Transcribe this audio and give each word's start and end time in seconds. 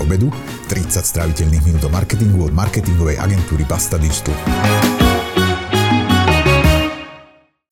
obedu, 0.00 0.32
30 0.72 1.04
stráviteľných 1.04 1.64
minút 1.68 1.84
o 1.86 1.90
marketingu 1.92 2.48
od 2.48 2.52
marketingovej 2.56 3.20
agentúry 3.20 3.68
Basta 3.68 4.00
Digital. 4.00 4.32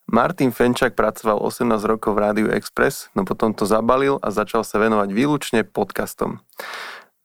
Martin 0.08 0.52
Fenčák 0.52 0.92
pracoval 0.92 1.40
18 1.40 1.84
rokov 1.88 2.12
v 2.12 2.22
Rádiu 2.22 2.46
Express, 2.52 3.08
no 3.16 3.24
potom 3.24 3.56
to 3.56 3.64
zabalil 3.64 4.20
a 4.20 4.28
začal 4.28 4.62
sa 4.62 4.76
venovať 4.76 5.08
výlučne 5.12 5.60
podcastom. 5.64 6.44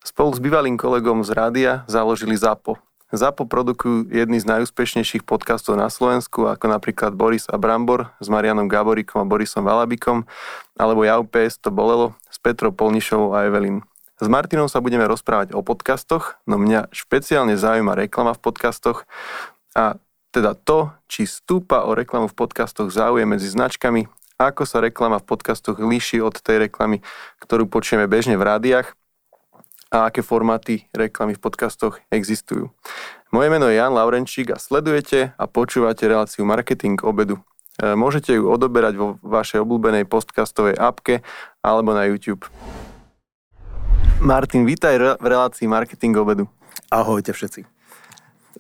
Spolu 0.04 0.36
s 0.36 0.40
bývalým 0.40 0.76
kolegom 0.76 1.24
z 1.24 1.32
rádia 1.32 1.72
založili 1.88 2.36
ZAPO, 2.36 2.76
ZAPO 3.14 3.46
produkujú 3.46 4.10
jedny 4.10 4.42
z 4.42 4.50
najúspešnejších 4.50 5.22
podcastov 5.22 5.78
na 5.78 5.86
Slovensku, 5.94 6.50
ako 6.50 6.66
napríklad 6.66 7.14
Boris 7.14 7.46
a 7.46 7.62
Brambor 7.62 8.10
s 8.18 8.26
Marianom 8.26 8.66
Gaborikom 8.66 9.22
a 9.22 9.30
Borisom 9.30 9.62
Valabikom, 9.62 10.26
alebo 10.74 11.06
Ja 11.06 11.22
UPS 11.22 11.62
to 11.62 11.70
bolelo 11.70 12.18
s 12.26 12.42
Petrou 12.42 12.74
Polnišovou 12.74 13.38
a 13.38 13.46
Evelyn. 13.46 13.86
S 14.24 14.32
Martinom 14.32 14.72
sa 14.72 14.80
budeme 14.80 15.04
rozprávať 15.04 15.52
o 15.52 15.60
podcastoch, 15.60 16.40
no 16.48 16.56
mňa 16.56 16.96
špeciálne 16.96 17.60
zaujíma 17.60 17.92
reklama 17.92 18.32
v 18.32 18.40
podcastoch 18.40 19.04
a 19.76 20.00
teda 20.32 20.56
to, 20.56 20.96
či 21.12 21.28
stúpa 21.28 21.84
o 21.84 21.92
reklamu 21.92 22.32
v 22.32 22.40
podcastoch 22.40 22.88
záujem 22.88 23.28
medzi 23.28 23.52
značkami, 23.52 24.08
ako 24.40 24.64
sa 24.64 24.80
reklama 24.80 25.20
v 25.20 25.28
podcastoch 25.28 25.76
líši 25.76 26.24
od 26.24 26.40
tej 26.40 26.72
reklamy, 26.72 27.04
ktorú 27.44 27.68
počujeme 27.68 28.08
bežne 28.08 28.40
v 28.40 28.48
rádiách 28.48 28.96
a 29.92 30.08
aké 30.08 30.24
formáty 30.24 30.88
reklamy 30.96 31.36
v 31.36 31.44
podcastoch 31.44 32.00
existujú. 32.08 32.72
Moje 33.36 33.52
meno 33.52 33.68
je 33.68 33.76
Jan 33.76 33.92
Laurenčík 33.92 34.56
a 34.56 34.58
sledujete 34.58 35.36
a 35.36 35.44
počúvate 35.52 36.08
reláciu 36.08 36.48
Marketing 36.48 36.96
obedu. 37.04 37.44
E, 37.76 37.92
môžete 37.92 38.40
ju 38.40 38.48
odoberať 38.48 38.96
vo 38.96 39.20
vašej 39.20 39.60
obľúbenej 39.68 40.08
podcastovej 40.08 40.80
appke 40.80 41.20
alebo 41.60 41.92
na 41.92 42.08
YouTube. 42.08 42.48
Martin, 44.22 44.68
vítaj 44.68 45.18
v 45.18 45.26
relácii 45.26 45.66
Marketing 45.66 46.14
obedu. 46.20 46.46
Ahojte 46.92 47.34
všetci. 47.34 47.66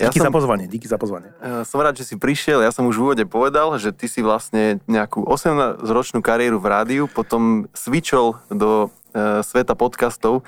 Ja 0.01 0.09
díky 0.09 0.25
som, 0.25 0.31
za 0.31 0.33
pozvanie, 0.33 0.65
díky 0.65 0.87
za 0.89 0.97
pozvanie. 0.97 1.29
E, 1.37 1.61
som 1.69 1.77
rád, 1.77 2.01
že 2.01 2.09
si 2.09 2.15
prišiel. 2.17 2.65
Ja 2.65 2.73
som 2.73 2.89
už 2.89 2.97
v 2.97 3.03
úvode 3.05 3.25
povedal, 3.29 3.77
že 3.77 3.93
ty 3.93 4.09
si 4.09 4.25
vlastne 4.25 4.81
nejakú 4.89 5.21
18-ročnú 5.21 6.25
kariéru 6.25 6.57
v 6.57 6.65
rádiu, 6.65 7.03
potom 7.05 7.69
switchol 7.77 8.41
do 8.49 8.89
e, 9.13 9.45
sveta 9.45 9.77
podcastov. 9.77 10.41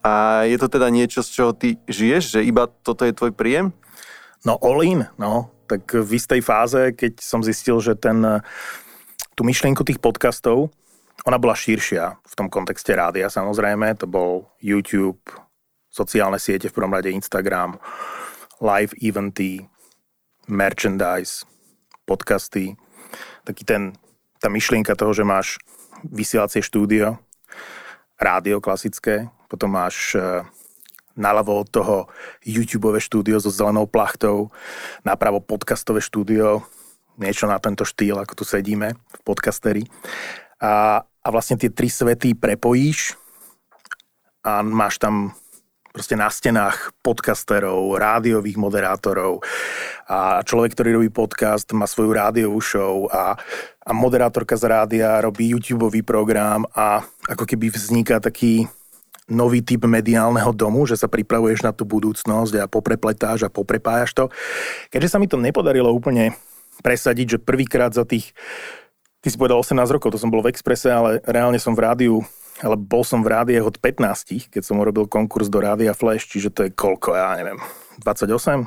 A 0.00 0.46
je 0.48 0.56
to 0.56 0.72
teda 0.72 0.88
niečo, 0.88 1.20
z 1.20 1.28
čoho 1.28 1.52
ty 1.52 1.76
žiješ, 1.90 2.38
že 2.38 2.46
iba 2.46 2.72
toto 2.80 3.04
je 3.04 3.12
tvoj 3.12 3.36
príjem? 3.36 3.76
No 4.48 4.56
all 4.62 4.80
in, 4.80 5.04
no. 5.20 5.52
Tak 5.66 5.92
v 5.92 6.10
istej 6.16 6.40
fáze, 6.40 6.94
keď 6.94 7.18
som 7.20 7.42
zistil, 7.42 7.82
že 7.82 7.98
ten, 7.98 8.22
tú 9.34 9.42
myšlienku 9.42 9.82
tých 9.82 9.98
podcastov, 9.98 10.70
ona 11.24 11.40
bola 11.40 11.56
širšia 11.56 12.20
v 12.20 12.34
tom 12.36 12.52
kontexte 12.52 12.92
rádia 12.92 13.32
samozrejme, 13.32 13.96
to 13.96 14.04
bol 14.04 14.52
YouTube, 14.60 15.22
sociálne 15.88 16.36
siete, 16.36 16.68
v 16.68 16.76
prvom 16.76 16.92
rade 16.92 17.08
Instagram, 17.08 17.80
live 18.60 18.92
eventy, 19.00 19.64
merchandise, 20.50 21.48
podcasty, 22.04 22.76
taký 23.48 23.64
ten, 23.64 23.96
tá 24.38 24.52
myšlienka 24.52 24.92
toho, 24.92 25.16
že 25.16 25.24
máš 25.24 25.56
vysielacie 26.04 26.60
štúdio, 26.60 27.16
rádio 28.20 28.60
klasické, 28.60 29.32
potom 29.48 29.72
máš 29.72 30.12
e, 30.12 30.44
naľavo 31.16 31.64
od 31.64 31.68
toho 31.72 31.96
YouTube 32.44 32.92
štúdio 33.00 33.40
so 33.40 33.48
zelenou 33.48 33.88
plachtou, 33.88 34.52
napravo 35.02 35.40
podcastové 35.40 36.04
štúdio, 36.04 36.62
niečo 37.16 37.48
na 37.48 37.56
tento 37.56 37.88
štýl, 37.88 38.20
ako 38.20 38.32
tu 38.36 38.44
sedíme 38.44 38.92
v 38.92 39.20
podcasteri. 39.24 39.82
A, 40.62 41.04
a 41.04 41.28
vlastne 41.28 41.60
tie 41.60 41.68
tri 41.68 41.92
svety 41.92 42.32
prepojíš 42.36 43.18
a 44.46 44.62
máš 44.62 45.02
tam 45.02 45.34
proste 45.96 46.12
na 46.12 46.28
stenách 46.28 46.92
podcasterov, 47.00 47.96
rádiových 47.96 48.60
moderátorov 48.60 49.40
a 50.04 50.44
človek, 50.44 50.76
ktorý 50.76 51.00
robí 51.00 51.08
podcast, 51.08 51.64
má 51.72 51.88
svoju 51.88 52.12
rádiovú 52.12 52.60
show 52.60 53.08
a, 53.08 53.32
a 53.80 53.90
moderátorka 53.96 54.60
z 54.60 54.68
rádia 54.68 55.24
robí 55.24 55.48
YouTube 55.48 55.88
program 56.04 56.68
a 56.76 57.00
ako 57.32 57.48
keby 57.48 57.72
vzniká 57.72 58.20
taký 58.20 58.68
nový 59.26 59.64
typ 59.64 59.88
mediálneho 59.88 60.52
domu, 60.54 60.86
že 60.86 61.00
sa 61.00 61.10
pripravuješ 61.10 61.66
na 61.66 61.72
tú 61.74 61.88
budúcnosť 61.88 62.62
a 62.62 62.70
poprepletáš 62.70 63.48
a 63.48 63.50
poprepájaš 63.50 64.14
to. 64.14 64.24
Keďže 64.92 65.10
sa 65.10 65.18
mi 65.18 65.26
to 65.26 65.40
nepodarilo 65.40 65.90
úplne 65.90 66.36
presadiť, 66.84 67.26
že 67.26 67.42
prvýkrát 67.42 67.90
za 67.90 68.06
tých, 68.06 68.36
ty 69.26 69.34
si 69.34 69.34
povedal 69.34 69.58
18 69.58 69.74
rokov, 69.90 70.14
to 70.14 70.22
som 70.22 70.30
bol 70.30 70.38
v 70.38 70.54
Exprese, 70.54 70.86
ale 70.86 71.18
reálne 71.26 71.58
som 71.58 71.74
v 71.74 71.82
rádiu 71.82 72.22
ale 72.64 72.72
bol 72.72 73.04
som 73.04 73.20
v 73.20 73.36
rádiách 73.36 73.68
od 73.68 73.76
15, 73.76 74.48
keď 74.48 74.62
som 74.64 74.80
urobil 74.80 75.04
konkurs 75.04 75.52
do 75.52 75.60
Rádia 75.60 75.92
Flash, 75.92 76.24
čiže 76.24 76.48
to 76.48 76.64
je 76.64 76.72
koľko, 76.72 77.12
ja 77.12 77.36
neviem, 77.36 77.60
28? 78.00 78.64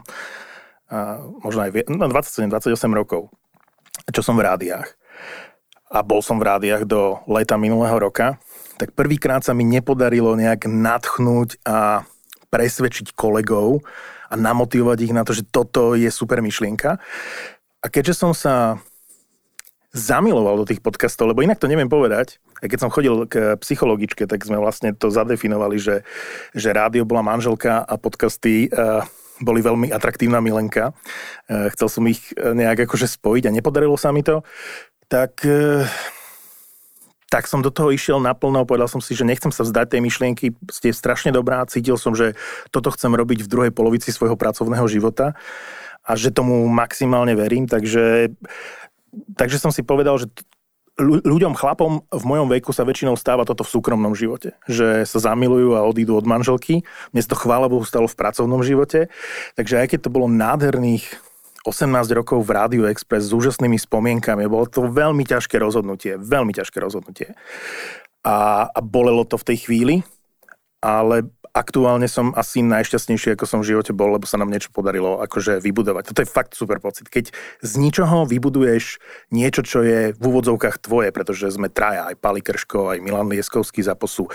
A 0.93 1.25
možno 1.41 1.65
aj 1.65 1.89
no 1.89 2.05
27, 2.05 2.53
28 2.53 2.69
rokov, 2.93 3.33
čo 4.13 4.21
som 4.21 4.37
v 4.37 4.45
rádiách. 4.45 4.93
A 5.89 6.05
bol 6.05 6.21
som 6.21 6.37
v 6.37 6.45
rádiách 6.45 6.85
do 6.85 7.17
leta 7.25 7.57
minulého 7.57 7.97
roka 7.97 8.37
tak 8.79 8.95
prvýkrát 8.95 9.43
sa 9.43 9.51
mi 9.51 9.67
nepodarilo 9.67 10.39
nejak 10.39 10.63
nadchnúť 10.63 11.59
a 11.67 12.07
presvedčiť 12.47 13.11
kolegov 13.11 13.83
a 14.31 14.39
namotivovať 14.39 14.97
ich 15.03 15.11
na 15.13 15.27
to, 15.27 15.35
že 15.35 15.43
toto 15.43 15.99
je 15.99 16.07
super 16.07 16.39
myšlienka. 16.39 16.95
A 17.83 17.85
keďže 17.91 18.15
som 18.15 18.31
sa 18.31 18.79
zamiloval 19.89 20.61
do 20.61 20.69
tých 20.69 20.85
podcastov, 20.85 21.33
lebo 21.33 21.41
inak 21.41 21.57
to 21.57 21.65
neviem 21.65 21.89
povedať, 21.89 22.37
a 22.61 22.69
keď 22.69 22.79
som 22.85 22.93
chodil 22.93 23.25
k 23.25 23.57
psychologičke, 23.57 24.29
tak 24.29 24.45
sme 24.45 24.61
vlastne 24.61 24.93
to 24.93 25.09
zadefinovali, 25.09 25.81
že, 25.81 26.05
že 26.53 26.69
rádio 26.75 27.07
bola 27.09 27.25
manželka 27.25 27.81
a 27.81 27.97
podcasty 27.97 28.69
uh, 28.69 29.01
boli 29.39 29.63
veľmi 29.63 29.89
atraktívna 29.89 30.43
milenka. 30.43 30.91
Uh, 31.47 31.71
chcel 31.73 31.87
som 31.87 32.03
ich 32.05 32.21
eh, 32.35 32.51
nejak 32.53 32.85
akože 32.85 33.07
spojiť 33.07 33.49
a 33.49 33.55
nepodarilo 33.55 33.95
sa 33.95 34.11
mi 34.11 34.21
to. 34.21 34.43
Tak 35.09 35.41
tak 37.29 37.45
som 37.45 37.61
do 37.61 37.69
toho 37.69 37.93
išiel 37.93 38.17
naplno, 38.17 38.65
povedal 38.65 38.89
som 38.89 38.97
si, 38.97 39.13
že 39.13 39.21
nechcem 39.21 39.53
sa 39.53 39.61
vzdať 39.61 39.93
tej 39.93 40.01
myšlienky, 40.01 40.45
ste 40.73 40.89
strašne 40.89 41.29
dobrá, 41.29 41.61
cítil 41.69 41.95
som, 41.95 42.17
že 42.17 42.33
toto 42.73 42.89
chcem 42.89 43.13
robiť 43.13 43.45
v 43.45 43.51
druhej 43.53 43.71
polovici 43.71 44.09
svojho 44.09 44.33
pracovného 44.33 44.89
života 44.89 45.37
a 46.01 46.17
že 46.17 46.33
tomu 46.33 46.65
maximálne 46.65 47.37
verím, 47.37 47.69
takže, 47.69 48.33
takže 49.37 49.61
som 49.61 49.71
si 49.73 49.81
povedal, 49.85 50.17
že 50.19 50.27
ľuďom, 50.99 51.55
chlapom 51.55 52.03
v 52.11 52.23
mojom 52.27 52.51
veku 52.51 52.75
sa 52.75 52.83
väčšinou 52.83 53.15
stáva 53.15 53.47
toto 53.47 53.63
v 53.63 53.71
súkromnom 53.71 54.11
živote. 54.11 54.59
Že 54.67 55.07
sa 55.07 55.31
zamilujú 55.31 55.79
a 55.79 55.87
odídu 55.87 56.19
od 56.19 56.27
manželky. 56.27 56.83
Mne 57.15 57.21
sa 57.23 57.31
to 57.31 57.39
chvála 57.39 57.71
Bohu 57.71 57.87
stalo 57.87 58.05
v 58.05 58.19
pracovnom 58.19 58.59
živote. 58.59 59.07
Takže 59.55 59.79
aj 59.79 59.87
keď 59.95 59.99
to 60.07 60.13
bolo 60.13 60.27
nádherných 60.27 61.07
18 61.63 61.91
rokov 62.15 62.43
v 62.43 62.51
Rádiu 62.55 62.83
Express 62.87 63.31
s 63.31 63.35
úžasnými 63.35 63.79
spomienkami. 63.79 64.47
Bolo 64.47 64.67
to 64.67 64.87
veľmi 64.87 65.23
ťažké 65.27 65.59
rozhodnutie, 65.59 66.19
veľmi 66.19 66.55
ťažké 66.55 66.77
rozhodnutie. 66.79 67.35
A, 68.23 68.67
a 68.67 68.79
bolelo 68.83 69.23
to 69.23 69.39
v 69.39 69.47
tej 69.53 69.57
chvíli, 69.67 69.95
ale 70.83 71.27
aktuálne 71.53 72.05
som 72.09 72.31
asi 72.37 72.61
najšťastnejší, 72.61 73.35
ako 73.35 73.45
som 73.45 73.59
v 73.61 73.75
živote 73.75 73.91
bol, 73.95 74.13
lebo 74.15 74.25
sa 74.29 74.37
nám 74.37 74.49
niečo 74.49 74.69
podarilo 74.69 75.19
akože 75.23 75.59
vybudovať. 75.59 76.13
Toto 76.13 76.21
je 76.23 76.29
fakt 76.29 76.53
super 76.53 76.77
pocit. 76.77 77.09
Keď 77.09 77.33
z 77.61 77.73
ničoho 77.77 78.29
vybuduješ 78.29 79.01
niečo, 79.33 79.61
čo 79.65 79.81
je 79.81 80.13
v 80.13 80.23
úvodzovkách 80.23 80.81
tvoje, 80.81 81.09
pretože 81.09 81.51
sme 81.53 81.67
traja, 81.67 82.09
aj 82.09 82.15
Pali 82.21 82.41
Krško, 82.45 82.95
aj 82.95 82.99
Milan 83.01 83.29
Lieskovský 83.29 83.81
za 83.81 83.97
posu, 83.97 84.29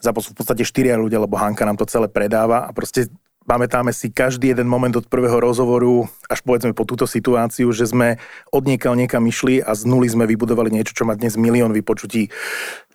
za 0.00 0.10
posu 0.10 0.32
v 0.32 0.38
podstate 0.42 0.62
štyria 0.64 1.00
ľudia, 1.00 1.22
lebo 1.22 1.38
Hanka 1.38 1.64
nám 1.64 1.78
to 1.78 1.88
celé 1.88 2.08
predáva 2.08 2.66
a 2.66 2.70
proste 2.72 3.08
Pamätáme 3.46 3.94
si 3.94 4.10
každý 4.10 4.50
jeden 4.50 4.66
moment 4.66 4.90
od 4.98 5.06
prvého 5.06 5.38
rozhovoru 5.38 6.10
až 6.26 6.42
povedzme 6.42 6.74
po 6.74 6.82
túto 6.82 7.06
situáciu, 7.06 7.70
že 7.70 7.86
sme 7.86 8.18
od 8.50 8.66
niekaľ 8.66 8.98
niekam 8.98 9.22
išli 9.22 9.62
a 9.62 9.70
z 9.78 9.86
nuly 9.86 10.10
sme 10.10 10.26
vybudovali 10.26 10.74
niečo, 10.74 10.98
čo 10.98 11.06
má 11.06 11.14
dnes 11.14 11.38
milión 11.38 11.70
vypočutí 11.70 12.34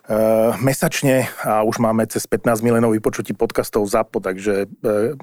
uh, 0.08 0.56
mesačne 0.58 1.28
a 1.44 1.62
už 1.62 1.78
máme 1.78 2.06
cez 2.08 2.26
15 2.26 2.62
miliónov 2.64 2.94
vypočutí 2.96 3.36
podcastov 3.36 3.86
ZAPO, 3.86 4.18
takže 4.22 4.66
uh, 4.66 5.14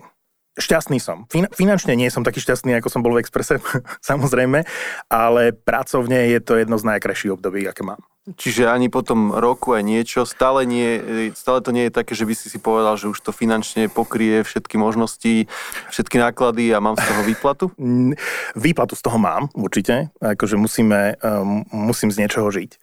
šťastný 0.59 1.00
som. 1.00 1.25
Fin- 1.31 1.50
finančne 1.50 1.95
nie 1.95 2.12
som 2.12 2.27
taký 2.27 2.44
šťastný, 2.44 2.75
ako 2.77 2.92
som 2.92 3.01
bol 3.01 3.15
v 3.15 3.24
Exprese, 3.24 3.63
samozrejme, 4.09 4.68
ale 5.07 5.56
pracovne 5.56 6.30
je 6.30 6.39
to 6.44 6.59
jedno 6.59 6.75
z 6.77 6.88
najkrajších 6.95 7.33
období, 7.33 7.65
aké 7.65 7.81
mám. 7.88 8.03
Čiže 8.30 8.69
ani 8.69 8.94
po 8.94 9.01
tom 9.01 9.33
roku 9.33 9.74
aj 9.74 9.81
niečo, 9.81 10.21
stále, 10.21 10.62
nie, 10.62 11.01
stále 11.33 11.65
to 11.65 11.74
nie 11.74 11.89
je 11.89 11.98
také, 11.98 12.13
že 12.13 12.30
by 12.30 12.33
si 12.38 12.51
si 12.51 12.62
povedal, 12.62 12.94
že 12.94 13.09
už 13.09 13.18
to 13.25 13.33
finančne 13.33 13.89
pokrie 13.89 14.45
všetky 14.45 14.77
možnosti, 14.77 15.50
všetky 15.89 16.21
náklady 16.21 16.69
a 16.69 16.83
mám 16.83 16.94
z 16.94 17.09
toho 17.09 17.21
výplatu? 17.25 17.65
Výplatu 18.69 18.94
z 18.94 19.01
toho 19.01 19.18
mám, 19.18 19.50
určite. 19.57 20.13
Akože 20.21 20.62
musíme, 20.62 21.18
um, 21.25 21.65
musím 21.74 22.13
z 22.13 22.21
niečoho 22.21 22.53
žiť. 22.53 22.77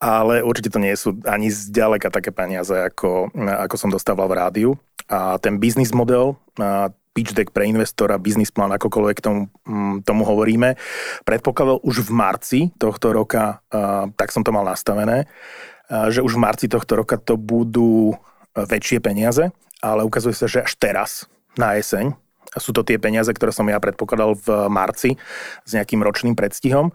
Ale 0.00 0.40
určite 0.40 0.72
to 0.72 0.80
nie 0.80 0.96
sú 0.96 1.20
ani 1.28 1.52
zďaleka 1.52 2.08
také 2.08 2.32
peniaze, 2.32 2.72
ako, 2.72 3.36
ako 3.36 3.76
som 3.76 3.92
dostával 3.92 4.32
v 4.32 4.38
rádiu. 4.40 4.70
A 5.12 5.36
ten 5.36 5.60
biznis 5.60 5.92
model, 5.92 6.40
pitch 7.12 7.36
deck 7.36 7.52
pre 7.52 7.68
investora, 7.68 8.16
business 8.16 8.48
plán, 8.48 8.72
akokoľvek 8.72 9.18
tomu, 9.20 9.52
mm, 9.66 10.08
tomu 10.08 10.22
hovoríme. 10.24 10.78
Predpokladal 11.28 11.84
už 11.84 12.06
v 12.06 12.10
marci 12.16 12.60
tohto 12.80 13.12
roka, 13.12 13.60
tak 14.16 14.32
som 14.32 14.40
to 14.40 14.54
mal 14.54 14.64
nastavené, 14.64 15.28
že 15.90 16.22
už 16.22 16.38
v 16.38 16.42
marci 16.48 16.66
tohto 16.70 16.96
roka 16.96 17.18
to 17.18 17.34
budú 17.34 18.14
väčšie 18.54 19.02
peniaze, 19.02 19.50
ale 19.82 20.06
ukazuje 20.06 20.32
sa, 20.32 20.46
že 20.46 20.64
až 20.64 20.72
teraz, 20.78 21.26
na 21.58 21.74
jeseň, 21.74 22.14
sú 22.58 22.70
to 22.74 22.82
tie 22.82 22.98
peniaze, 22.98 23.30
ktoré 23.30 23.50
som 23.54 23.66
ja 23.66 23.78
predpokladal 23.82 24.38
v 24.38 24.48
marci 24.70 25.18
s 25.66 25.70
nejakým 25.74 26.02
ročným 26.02 26.34
predstihom. 26.34 26.90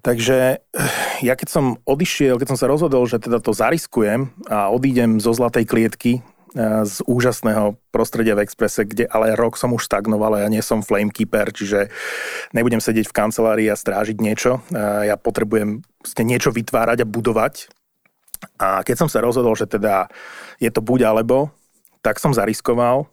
Takže 0.00 0.38
eh, 0.60 0.92
ja 1.20 1.36
keď 1.36 1.48
som 1.48 1.64
odišiel, 1.84 2.40
keď 2.40 2.56
som 2.56 2.58
sa 2.58 2.66
rozhodol, 2.68 3.04
že 3.04 3.20
teda 3.20 3.40
to 3.40 3.52
zariskujem 3.52 4.32
a 4.48 4.72
odídem 4.72 5.20
zo 5.20 5.36
zlatej 5.36 5.68
klietky 5.68 6.12
eh, 6.20 6.84
z 6.88 7.04
úžasného 7.04 7.76
prostredia 7.92 8.32
v 8.36 8.44
Exprese, 8.44 8.88
kde 8.88 9.04
ale 9.06 9.36
rok 9.36 9.60
som 9.60 9.76
už 9.76 9.84
stagnoval 9.84 10.40
a 10.40 10.42
ja 10.44 10.48
nie 10.48 10.64
som 10.64 10.80
flamekeeper, 10.80 11.52
čiže 11.52 11.92
nebudem 12.56 12.80
sedieť 12.80 13.12
v 13.12 13.16
kancelárii 13.16 13.68
a 13.68 13.76
strážiť 13.76 14.16
niečo. 14.18 14.64
Eh, 14.72 15.12
ja 15.12 15.20
potrebujem 15.20 15.84
niečo 16.24 16.50
vytvárať 16.50 17.04
a 17.04 17.10
budovať. 17.10 17.68
A 18.56 18.80
keď 18.80 19.04
som 19.04 19.08
sa 19.12 19.20
rozhodol, 19.20 19.52
že 19.52 19.68
teda 19.68 20.08
je 20.56 20.72
to 20.72 20.80
buď 20.80 21.12
alebo, 21.12 21.52
tak 22.00 22.16
som 22.16 22.32
zariskoval 22.32 23.04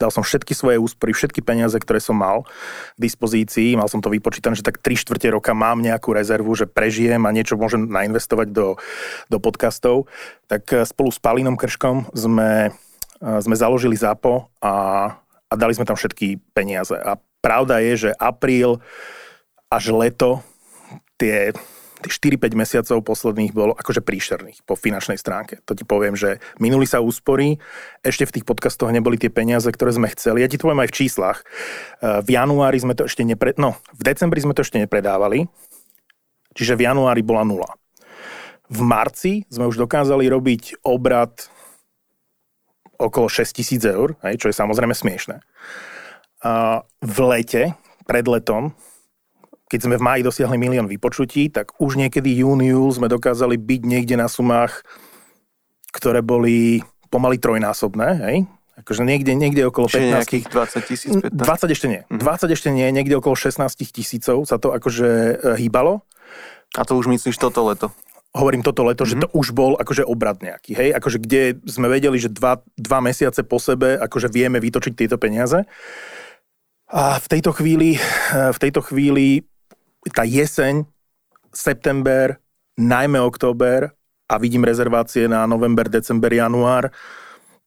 dal 0.00 0.08
som 0.08 0.24
všetky 0.24 0.56
svoje 0.56 0.80
úspory, 0.80 1.12
všetky 1.12 1.44
peniaze, 1.44 1.76
ktoré 1.76 2.00
som 2.00 2.16
mal 2.16 2.48
v 2.96 3.04
dispozícii, 3.04 3.76
mal 3.76 3.84
som 3.92 4.00
to 4.00 4.08
vypočítané, 4.08 4.56
že 4.56 4.64
tak 4.64 4.80
3 4.80 4.96
štvrte 4.96 5.28
roka 5.28 5.52
mám 5.52 5.84
nejakú 5.84 6.16
rezervu, 6.16 6.56
že 6.56 6.64
prežijem 6.64 7.20
a 7.28 7.34
niečo 7.36 7.60
môžem 7.60 7.84
nainvestovať 7.84 8.48
do, 8.48 8.80
do 9.28 9.36
podcastov, 9.36 10.08
tak 10.48 10.64
eh, 10.72 10.88
spolu 10.88 11.12
s 11.12 11.20
Palinom 11.20 11.60
Krškom 11.60 12.16
sme, 12.16 12.72
eh, 12.72 13.38
sme 13.44 13.52
založili 13.52 14.00
ZAPO 14.00 14.48
a, 14.64 14.74
a 15.20 15.52
dali 15.52 15.76
sme 15.76 15.84
tam 15.84 16.00
všetky 16.00 16.40
peniaze. 16.56 16.96
A 16.96 17.20
pravda 17.44 17.84
je, 17.84 18.08
že 18.08 18.10
apríl 18.16 18.80
až 19.68 19.92
leto 19.92 20.40
tie 21.20 21.52
4-5 22.06 22.56
mesiacov 22.56 23.04
posledných 23.04 23.52
bolo 23.52 23.76
akože 23.76 24.00
príšerných 24.00 24.64
po 24.64 24.78
finančnej 24.78 25.20
stránke. 25.20 25.60
To 25.68 25.76
ti 25.76 25.84
poviem, 25.84 26.16
že 26.16 26.40
minuli 26.56 26.88
sa 26.88 27.04
úspory, 27.04 27.60
ešte 28.00 28.24
v 28.24 28.34
tých 28.40 28.48
podcastoch 28.48 28.88
neboli 28.88 29.20
tie 29.20 29.28
peniaze, 29.28 29.68
ktoré 29.68 29.92
sme 29.92 30.08
chceli. 30.12 30.40
Ja 30.40 30.48
ti 30.48 30.56
to 30.56 30.68
poviem 30.68 30.84
aj 30.84 30.90
v 30.92 30.96
číslach. 31.04 31.38
Eh, 31.44 32.24
v 32.24 32.28
januári 32.32 32.80
sme 32.80 32.96
to 32.96 33.04
ešte 33.04 33.26
nepre... 33.26 33.52
no, 33.60 33.76
v 33.92 34.02
decembri 34.06 34.40
sme 34.40 34.56
to 34.56 34.64
ešte 34.64 34.80
nepredávali, 34.80 35.44
čiže 36.56 36.78
v 36.78 36.88
januári 36.88 37.20
bola 37.20 37.44
nula. 37.44 37.70
V 38.70 38.80
marci 38.86 39.44
sme 39.50 39.66
už 39.66 39.76
dokázali 39.82 40.30
robiť 40.30 40.86
obrad 40.86 41.50
okolo 43.00 43.26
6 43.26 43.56
tisíc 43.56 43.82
eur, 43.82 44.14
čo 44.20 44.46
je 44.46 44.54
samozrejme 44.54 44.92
smiešné. 44.94 45.42
V 47.00 47.16
lete, 47.26 47.74
pred 48.06 48.28
letom, 48.28 48.76
keď 49.70 49.80
sme 49.86 49.96
v 49.96 50.02
máji 50.02 50.20
dosiahli 50.26 50.58
milión 50.58 50.90
vypočutí, 50.90 51.46
tak 51.54 51.78
už 51.78 51.94
niekedy 51.94 52.42
jún, 52.42 52.58
júl 52.58 52.90
sme 52.90 53.06
dokázali 53.06 53.54
byť 53.54 53.80
niekde 53.86 54.18
na 54.18 54.26
sumách, 54.26 54.82
ktoré 55.94 56.26
boli 56.26 56.82
pomaly 57.06 57.38
trojnásobné, 57.38 58.08
hej? 58.26 58.36
Akože 58.80 59.04
niekde, 59.04 59.36
niekde 59.36 59.68
okolo 59.68 59.86
Čiže 59.86 60.10
15... 60.10 60.16
nejakých 60.16 60.44
20 60.50 60.88
tisíc? 60.88 61.10
20 61.12 61.76
ešte 61.76 61.86
nie. 61.86 62.00
Mm-hmm. 62.08 62.48
20 62.48 62.56
ešte 62.56 62.68
nie, 62.72 62.86
niekde 62.90 63.14
okolo 63.20 63.36
16 63.36 63.68
tisícov 63.92 64.42
sa 64.48 64.56
to 64.56 64.72
akože 64.72 65.08
e, 65.08 65.34
hýbalo. 65.60 66.02
A 66.74 66.82
to 66.88 66.96
už 66.96 67.12
myslíš 67.12 67.36
toto 67.36 67.66
leto? 67.68 67.92
Hovorím 68.32 68.64
toto 68.64 68.86
leto, 68.86 69.04
mm-hmm. 69.04 69.20
že 69.20 69.22
to 69.22 69.28
mhm. 69.28 69.36
už 69.36 69.46
bol 69.52 69.72
akože 69.76 70.02
obrad 70.06 70.40
nejaký, 70.40 70.72
hej? 70.74 70.88
Akože 70.96 71.20
kde 71.20 71.60
sme 71.68 71.92
vedeli, 71.92 72.16
že 72.16 72.32
dva, 72.32 72.64
dva 72.74 72.98
mesiace 73.04 73.44
po 73.44 73.60
sebe 73.60 74.00
akože 74.00 74.32
vieme 74.32 74.58
vytočiť 74.58 74.94
tieto 74.96 75.20
peniaze. 75.20 75.68
A 76.90 77.22
v 77.22 77.26
tejto 77.28 77.52
chvíli, 77.52 78.00
e, 78.00 78.00
v 78.32 78.58
tejto 78.58 78.80
chvíli 78.80 79.44
tá 80.08 80.24
jeseň, 80.24 80.88
september, 81.52 82.40
najmä 82.80 83.20
október 83.20 83.92
a 84.30 84.38
vidím 84.38 84.64
rezervácie 84.64 85.28
na 85.28 85.44
november, 85.44 85.88
december, 85.90 86.32
január, 86.32 86.88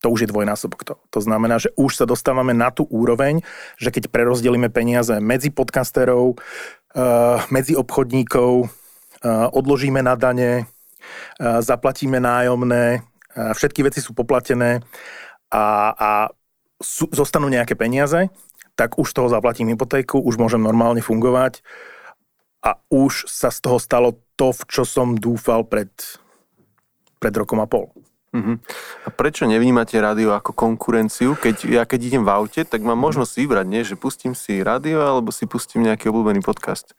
to 0.04 0.12
už 0.12 0.28
je 0.28 0.32
dvojnásobok 0.32 0.84
to. 0.84 0.96
To 1.16 1.20
znamená, 1.24 1.60
že 1.64 1.72
už 1.80 1.96
sa 1.96 2.06
dostávame 2.10 2.52
na 2.52 2.74
tú 2.76 2.84
úroveň, 2.92 3.40
že 3.80 3.88
keď 3.88 4.12
prerozdelíme 4.12 4.68
peniaze 4.68 5.16
medzi 5.24 5.48
podcasterov, 5.48 6.36
eh, 6.36 7.40
medzi 7.54 7.78
obchodníkov, 7.78 8.68
eh, 8.68 9.48
odložíme 9.54 10.04
na 10.04 10.20
dane, 10.20 10.66
eh, 10.66 11.62
zaplatíme 11.62 12.20
nájomné, 12.20 13.04
všetky 13.34 13.82
veci 13.82 13.98
sú 13.98 14.14
poplatené 14.14 14.86
a, 15.50 15.66
a 15.98 16.10
sú, 16.78 17.10
zostanú 17.10 17.50
nejaké 17.50 17.74
peniaze, 17.74 18.30
tak 18.78 19.02
už 19.02 19.10
toho 19.10 19.26
zaplatím 19.26 19.74
hypotéku, 19.74 20.22
už 20.22 20.38
môžem 20.38 20.62
normálne 20.62 21.02
fungovať 21.02 21.66
a 22.64 22.80
už 22.88 23.28
sa 23.28 23.52
z 23.52 23.60
toho 23.60 23.78
stalo 23.78 24.16
to, 24.40 24.56
v 24.56 24.62
čo 24.72 24.84
som 24.88 25.20
dúfal 25.20 25.68
pred, 25.68 25.92
pred 27.20 27.34
rokom 27.36 27.60
a 27.60 27.68
pol. 27.68 27.92
Uh-huh. 28.34 28.58
A 29.06 29.14
prečo 29.14 29.46
nevnímate 29.46 29.94
rádio 30.02 30.34
ako 30.34 30.58
konkurenciu? 30.58 31.38
Keď 31.38 31.70
ja 31.70 31.86
keď 31.86 32.00
idem 32.02 32.24
v 32.26 32.34
aute, 32.34 32.66
tak 32.66 32.82
mám 32.82 32.98
možnosť 32.98 33.38
vybrať, 33.38 33.66
nie? 33.70 33.86
že 33.86 33.94
pustím 33.94 34.34
si 34.34 34.64
rádio 34.66 35.06
alebo 35.06 35.30
si 35.30 35.46
pustím 35.46 35.86
nejaký 35.86 36.10
obľúbený 36.10 36.42
podcast. 36.42 36.98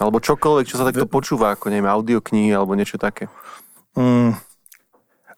Alebo 0.00 0.22
čokoľvek, 0.22 0.64
čo 0.64 0.78
sa 0.80 0.88
takto 0.88 1.04
počúva, 1.04 1.52
ako 1.52 1.68
neviem, 1.68 1.90
audioknihy 1.90 2.54
alebo 2.54 2.72
niečo 2.78 2.96
také. 2.96 3.28
Mm, 3.98 4.32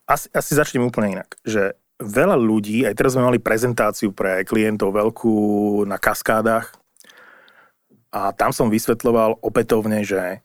asi, 0.06 0.28
asi 0.30 0.52
začnem 0.54 0.86
úplne 0.86 1.18
inak. 1.18 1.34
Že 1.42 1.74
veľa 1.98 2.36
ľudí, 2.38 2.86
aj 2.86 2.94
teraz 2.94 3.16
sme 3.16 3.26
mali 3.26 3.42
prezentáciu 3.42 4.14
pre 4.14 4.46
klientov 4.46 4.94
veľkú 4.94 5.34
na 5.88 5.98
kaskádach, 5.98 6.79
a 8.10 8.34
tam 8.34 8.50
som 8.50 8.70
vysvetloval 8.70 9.38
opätovne, 9.42 10.02
že 10.02 10.42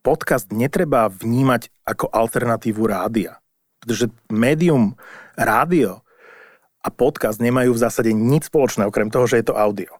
podcast 0.00 0.52
netreba 0.52 1.08
vnímať 1.08 1.72
ako 1.84 2.08
alternatívu 2.08 2.84
rádia. 2.84 3.40
Pretože 3.80 4.12
médium 4.28 4.96
rádio 5.36 6.04
a 6.84 6.88
podcast 6.92 7.40
nemajú 7.40 7.76
v 7.76 7.82
zásade 7.82 8.12
nič 8.12 8.48
spoločné, 8.52 8.84
okrem 8.84 9.08
toho, 9.08 9.24
že 9.28 9.40
je 9.40 9.46
to 9.52 9.56
audio. 9.56 9.92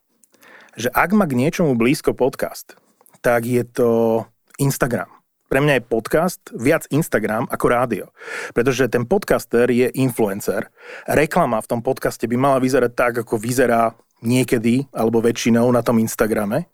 Že 0.76 0.92
ak 0.92 1.10
má 1.16 1.24
k 1.28 1.36
niečomu 1.36 1.76
blízko 1.76 2.12
podcast, 2.12 2.76
tak 3.20 3.44
je 3.44 3.64
to 3.64 4.24
Instagram. 4.60 5.08
Pre 5.50 5.58
mňa 5.58 5.82
je 5.82 5.88
podcast 5.90 6.40
viac 6.54 6.86
Instagram 6.94 7.50
ako 7.50 7.66
rádio. 7.66 8.06
Pretože 8.54 8.86
ten 8.86 9.02
podcaster 9.02 9.66
je 9.66 9.90
influencer. 9.98 10.70
Reklama 11.10 11.58
v 11.58 11.68
tom 11.74 11.80
podcaste 11.82 12.22
by 12.30 12.36
mala 12.38 12.62
vyzerať 12.62 12.92
tak, 12.94 13.12
ako 13.26 13.34
vyzerá 13.34 13.90
niekedy, 14.20 14.88
alebo 14.92 15.24
väčšinou 15.24 15.68
na 15.72 15.84
tom 15.84 16.00
Instagrame. 16.00 16.68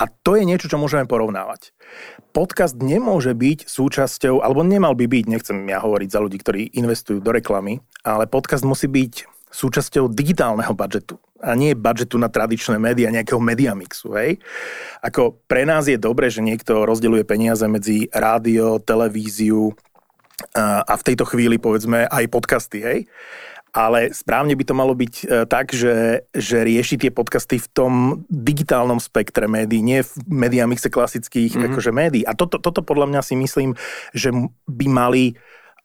A 0.00 0.08
to 0.08 0.34
je 0.34 0.48
niečo, 0.48 0.66
čo 0.66 0.80
môžeme 0.80 1.06
porovnávať. 1.06 1.70
Podcast 2.32 2.80
nemôže 2.80 3.36
byť 3.36 3.68
súčasťou, 3.68 4.40
alebo 4.40 4.64
nemal 4.64 4.96
by 4.96 5.04
byť, 5.06 5.24
nechcem 5.28 5.56
ja 5.68 5.78
hovoriť 5.78 6.08
za 6.10 6.20
ľudí, 6.24 6.40
ktorí 6.40 6.62
investujú 6.74 7.20
do 7.20 7.30
reklamy, 7.30 7.78
ale 8.02 8.26
podcast 8.26 8.64
musí 8.64 8.88
byť 8.88 9.28
súčasťou 9.52 10.08
digitálneho 10.08 10.72
budžetu 10.72 11.20
a 11.42 11.52
nie 11.58 11.76
budžetu 11.76 12.16
na 12.16 12.32
tradičné 12.32 12.80
médiá, 12.80 13.12
nejakého 13.12 13.42
mediamixu. 13.42 14.14
Hej? 14.16 14.40
Ako 15.04 15.42
pre 15.44 15.68
nás 15.68 15.90
je 15.90 16.00
dobre, 16.00 16.30
že 16.32 16.40
niekto 16.40 16.86
rozdeľuje 16.88 17.26
peniaze 17.28 17.66
medzi 17.68 18.08
rádio, 18.14 18.80
televíziu 18.80 19.76
a 20.56 20.94
v 20.94 21.06
tejto 21.06 21.28
chvíli 21.28 21.58
povedzme 21.60 22.08
aj 22.08 22.24
podcasty. 22.32 22.78
Hej? 22.80 22.98
Ale 23.72 24.12
správne 24.12 24.52
by 24.52 24.64
to 24.68 24.74
malo 24.76 24.92
byť 24.92 25.14
e, 25.24 25.24
tak, 25.48 25.72
že, 25.72 26.28
že 26.36 26.60
rieši 26.60 27.00
tie 27.00 27.10
podcasty 27.10 27.56
v 27.56 27.68
tom 27.72 27.92
digitálnom 28.28 29.00
spektre 29.00 29.48
médií, 29.48 29.80
nie 29.80 30.04
v 30.04 30.12
mediamixe 30.28 30.92
klasických 30.92 31.56
mm-hmm. 31.56 31.68
akože 31.72 31.90
médií. 31.90 32.22
A 32.28 32.36
toto, 32.36 32.60
toto 32.60 32.84
podľa 32.84 33.08
mňa 33.08 33.20
si 33.24 33.34
myslím, 33.34 33.72
že 34.12 34.28
by 34.68 34.86
mali 34.92 35.24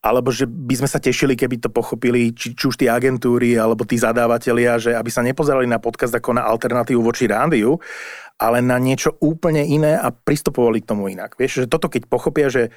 alebo 0.03 0.29
že 0.29 0.45
by 0.45 0.83
sme 0.83 0.89
sa 0.91 1.01
tešili, 1.01 1.33
keby 1.33 1.57
to 1.57 1.73
pochopili 1.73 2.31
či, 2.31 2.53
či 2.53 2.63
už 2.69 2.77
tie 2.77 2.91
agentúry 2.91 3.57
alebo 3.57 3.81
tí 3.83 3.97
zadávateľia, 3.97 4.77
že 4.77 4.91
aby 4.93 5.09
sa 5.09 5.25
nepozerali 5.25 5.65
na 5.65 5.81
podcast 5.81 6.13
ako 6.13 6.37
na 6.37 6.45
alternatívu 6.45 7.01
voči 7.01 7.25
rádiu, 7.25 7.81
ale 8.37 8.61
na 8.61 8.77
niečo 8.77 9.17
úplne 9.19 9.65
iné 9.65 9.97
a 9.97 10.13
pristupovali 10.13 10.85
k 10.85 10.89
tomu 10.93 11.09
inak. 11.09 11.33
Vieš, 11.35 11.65
že 11.65 11.71
toto 11.71 11.89
keď 11.89 12.05
pochopia, 12.07 12.51
že 12.51 12.69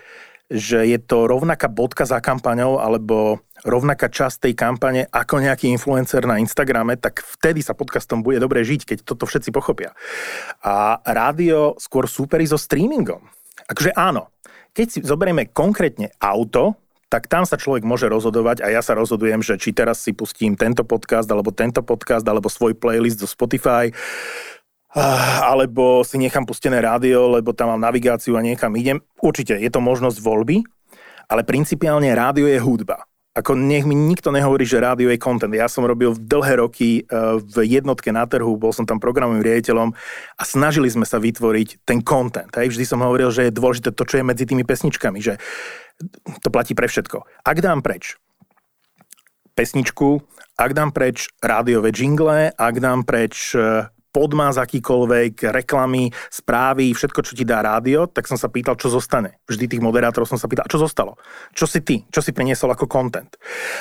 že 0.51 0.83
je 0.83 0.99
to 0.99 1.31
rovnaká 1.31 1.71
bodka 1.71 2.03
za 2.03 2.19
kampaňou 2.19 2.83
alebo 2.83 3.39
rovnaká 3.65 4.09
časť 4.09 4.49
tej 4.49 4.55
kampane 4.57 5.05
ako 5.09 5.41
nejaký 5.45 5.69
influencer 5.69 6.25
na 6.25 6.41
Instagrame, 6.41 6.97
tak 6.97 7.21
vtedy 7.21 7.61
sa 7.61 7.77
podcastom 7.77 8.25
bude 8.25 8.41
dobre 8.41 8.65
žiť, 8.65 8.85
keď 8.85 8.99
toto 9.05 9.29
všetci 9.29 9.51
pochopia. 9.53 9.93
A 10.65 11.01
rádio 11.05 11.77
skôr 11.77 12.09
súperi 12.09 12.49
so 12.49 12.57
streamingom. 12.57 13.27
Akože 13.69 13.93
áno, 13.95 14.33
keď 14.73 14.87
si 14.89 14.99
zoberieme 15.03 15.51
konkrétne 15.51 16.15
auto, 16.23 16.79
tak 17.11 17.27
tam 17.27 17.43
sa 17.43 17.59
človek 17.59 17.83
môže 17.83 18.07
rozhodovať 18.07 18.63
a 18.63 18.71
ja 18.71 18.79
sa 18.87 18.95
rozhodujem, 18.95 19.43
že 19.43 19.59
či 19.59 19.75
teraz 19.75 19.99
si 19.99 20.15
pustím 20.15 20.55
tento 20.55 20.87
podcast, 20.87 21.27
alebo 21.27 21.51
tento 21.51 21.83
podcast, 21.83 22.23
alebo 22.23 22.47
svoj 22.47 22.79
playlist 22.79 23.19
zo 23.19 23.27
Spotify, 23.27 23.91
alebo 25.43 26.07
si 26.07 26.23
nechám 26.23 26.47
pustené 26.47 26.79
rádio, 26.79 27.35
lebo 27.35 27.51
tam 27.51 27.75
mám 27.75 27.83
navigáciu 27.83 28.39
a 28.39 28.47
niekam 28.47 28.71
idem. 28.79 29.03
Určite 29.19 29.59
je 29.59 29.71
to 29.71 29.83
možnosť 29.83 30.23
voľby, 30.23 30.63
ale 31.27 31.43
principiálne 31.43 32.15
rádio 32.15 32.47
je 32.47 32.63
hudba. 32.63 33.10
Ako 33.31 33.55
nech 33.55 33.87
mi 33.87 33.95
nikto 33.95 34.35
nehovorí, 34.35 34.67
že 34.67 34.83
rádio 34.83 35.07
je 35.07 35.23
content. 35.23 35.55
Ja 35.55 35.71
som 35.71 35.87
robil 35.87 36.19
dlhé 36.19 36.59
roky 36.59 36.91
e, 36.99 37.03
v 37.39 37.57
jednotke 37.63 38.11
na 38.11 38.27
trhu, 38.27 38.59
bol 38.59 38.75
som 38.75 38.83
tam 38.83 38.99
programovým 38.99 39.47
riaditeľom 39.47 39.95
a 40.35 40.43
snažili 40.43 40.91
sme 40.91 41.07
sa 41.07 41.23
vytvoriť 41.23 41.87
ten 41.87 42.03
content. 42.03 42.51
Hej. 42.59 42.75
Vždy 42.75 42.85
som 42.91 42.99
hovoril, 43.07 43.31
že 43.31 43.47
je 43.47 43.55
dôležité 43.55 43.95
to, 43.95 44.03
čo 44.03 44.19
je 44.19 44.27
medzi 44.27 44.51
tými 44.51 44.67
pesničkami, 44.67 45.23
že 45.23 45.39
to 46.43 46.51
platí 46.51 46.75
pre 46.75 46.91
všetko. 46.91 47.23
Ak 47.47 47.63
dám 47.63 47.87
preč 47.87 48.19
pesničku, 49.55 50.27
ak 50.59 50.71
dám 50.75 50.91
preč 50.91 51.31
rádiové 51.39 51.95
jingle, 51.95 52.51
ak 52.51 52.75
dám 52.83 53.07
preč 53.07 53.55
e, 53.55 53.87
podmaz 54.11 54.59
akýkoľvek, 54.59 55.51
reklamy, 55.55 56.11
správy, 56.29 56.93
všetko, 56.95 57.21
čo 57.23 57.33
ti 57.35 57.47
dá 57.47 57.63
rádio, 57.63 58.11
tak 58.11 58.27
som 58.27 58.37
sa 58.37 58.51
pýtal, 58.51 58.75
čo 58.75 58.91
zostane. 58.91 59.39
Vždy 59.47 59.71
tých 59.71 59.83
moderátorov 59.83 60.27
som 60.27 60.39
sa 60.39 60.51
pýtal, 60.51 60.67
čo 60.67 60.83
zostalo? 60.83 61.17
Čo 61.55 61.71
si 61.71 61.81
ty? 61.83 62.03
Čo 62.11 62.21
si 62.21 62.35
priniesol 62.35 62.75
ako 62.75 62.91
content? 62.91 63.31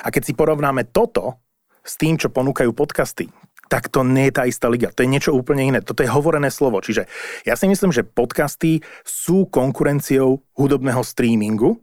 A 0.05 0.13
keď 0.13 0.29
si 0.29 0.33
porovnáme 0.37 0.89
toto 0.93 1.41
s 1.81 1.97
tým, 1.97 2.15
čo 2.15 2.29
ponúkajú 2.29 2.71
podcasty, 2.77 3.27
tak 3.69 3.93
to 3.93 4.01
nie 4.01 4.29
je 4.29 4.33
tá 4.33 4.43
istá 4.49 4.65
liga. 4.65 4.89
To 4.93 5.05
je 5.05 5.13
niečo 5.13 5.31
úplne 5.33 5.61
iné. 5.61 5.79
Toto 5.85 6.01
je 6.01 6.09
hovorené 6.09 6.49
slovo. 6.49 6.81
Čiže 6.81 7.05
ja 7.45 7.53
si 7.53 7.69
myslím, 7.69 7.93
že 7.93 8.01
podcasty 8.01 8.81
sú 9.05 9.45
konkurenciou 9.45 10.41
hudobného 10.57 11.05
streamingu, 11.05 11.77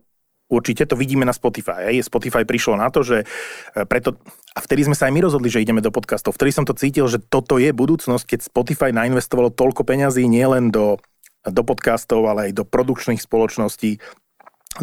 Určite 0.47 0.87
to 0.87 0.95
vidíme 0.95 1.27
na 1.27 1.35
Spotify. 1.35 1.91
Aj. 1.91 1.97
Spotify 2.07 2.47
prišlo 2.47 2.79
na 2.79 2.87
to, 2.95 3.03
že 3.03 3.27
e, 3.75 3.83
preto, 3.83 4.15
a 4.55 4.63
vtedy 4.63 4.87
sme 4.87 4.95
sa 4.95 5.11
aj 5.11 5.13
my 5.19 5.21
rozhodli, 5.27 5.51
že 5.51 5.63
ideme 5.63 5.83
do 5.83 5.91
podcastov. 5.91 6.39
Vtedy 6.39 6.55
som 6.55 6.63
to 6.63 6.79
cítil, 6.79 7.11
že 7.11 7.19
toto 7.19 7.59
je 7.59 7.75
budúcnosť, 7.75 8.25
keď 8.25 8.41
Spotify 8.47 8.95
nainvestovalo 8.95 9.51
toľko 9.51 9.83
peňazí 9.83 10.31
nielen 10.31 10.71
do, 10.71 11.03
do 11.43 11.63
podcastov, 11.67 12.31
ale 12.31 12.51
aj 12.51 12.63
do 12.63 12.65
produkčných 12.67 13.19
spoločností, 13.19 13.99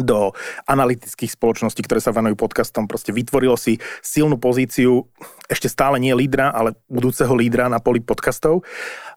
do 0.00 0.34
analytických 0.66 1.34
spoločností, 1.34 1.84
ktoré 1.86 2.02
sa 2.02 2.10
venujú 2.10 2.34
podcastom. 2.34 2.90
Proste 2.90 3.14
vytvorilo 3.14 3.54
si 3.54 3.78
silnú 4.02 4.40
pozíciu, 4.40 5.06
ešte 5.46 5.68
stále 5.70 6.00
nie 6.02 6.14
lídra, 6.16 6.50
ale 6.50 6.74
budúceho 6.90 7.30
lídra 7.36 7.70
na 7.70 7.78
poli 7.78 8.00
podcastov. 8.00 8.64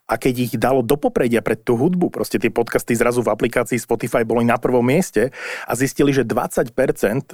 A 0.07 0.15
keď 0.15 0.33
ich 0.39 0.53
dalo 0.55 0.79
do 0.79 0.95
popredia 0.95 1.43
pred 1.43 1.59
tú 1.59 1.75
hudbu, 1.75 2.07
proste 2.07 2.39
tie 2.39 2.47
podcasty 2.47 2.95
zrazu 2.95 3.19
v 3.19 3.27
aplikácii 3.27 3.75
Spotify 3.75 4.23
boli 4.23 4.47
na 4.47 4.55
prvom 4.55 4.83
mieste 4.83 5.35
a 5.67 5.75
zistili, 5.75 6.15
že 6.15 6.23
20% 6.23 6.71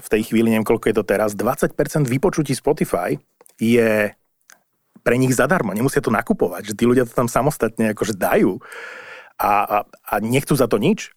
v 0.02 0.08
tej 0.10 0.22
chvíli, 0.26 0.50
neviem 0.50 0.66
koľko 0.66 0.90
je 0.90 0.96
to 0.98 1.06
teraz, 1.06 1.38
20% 1.38 1.78
vypočutí 2.10 2.58
Spotify 2.58 3.14
je 3.62 4.10
pre 5.04 5.16
nich 5.20 5.36
zadarmo, 5.36 5.76
nemusia 5.76 6.02
to 6.02 6.10
nakupovať, 6.10 6.74
že 6.74 6.78
tí 6.80 6.90
ľudia 6.90 7.06
to 7.06 7.14
tam 7.14 7.30
samostatne 7.30 7.94
akože 7.94 8.18
dajú 8.18 8.58
a, 9.38 9.52
a, 9.62 9.78
a 9.86 10.14
nechcú 10.24 10.56
za 10.56 10.66
to 10.66 10.80
nič, 10.80 11.12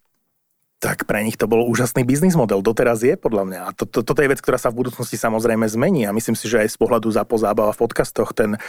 tak 0.77 1.09
pre 1.09 1.25
nich 1.25 1.41
to 1.41 1.49
bol 1.49 1.65
úžasný 1.65 2.05
biznis 2.05 2.37
model. 2.37 2.61
Doteraz 2.61 3.01
je, 3.01 3.17
podľa 3.17 3.45
mňa. 3.49 3.61
A 3.65 3.71
to, 3.73 3.89
to, 3.89 4.05
toto 4.05 4.21
je 4.21 4.29
vec, 4.29 4.45
ktorá 4.45 4.61
sa 4.61 4.69
v 4.69 4.85
budúcnosti 4.85 5.17
samozrejme 5.17 5.65
zmení. 5.65 6.05
A 6.05 6.13
myslím 6.13 6.37
si, 6.37 6.53
že 6.53 6.61
aj 6.61 6.77
z 6.77 6.79
pohľadu 6.79 7.09
zápo 7.09 7.41
zábava 7.41 7.73
v 7.73 7.81
podcastoch 7.81 8.37
ten, 8.37 8.61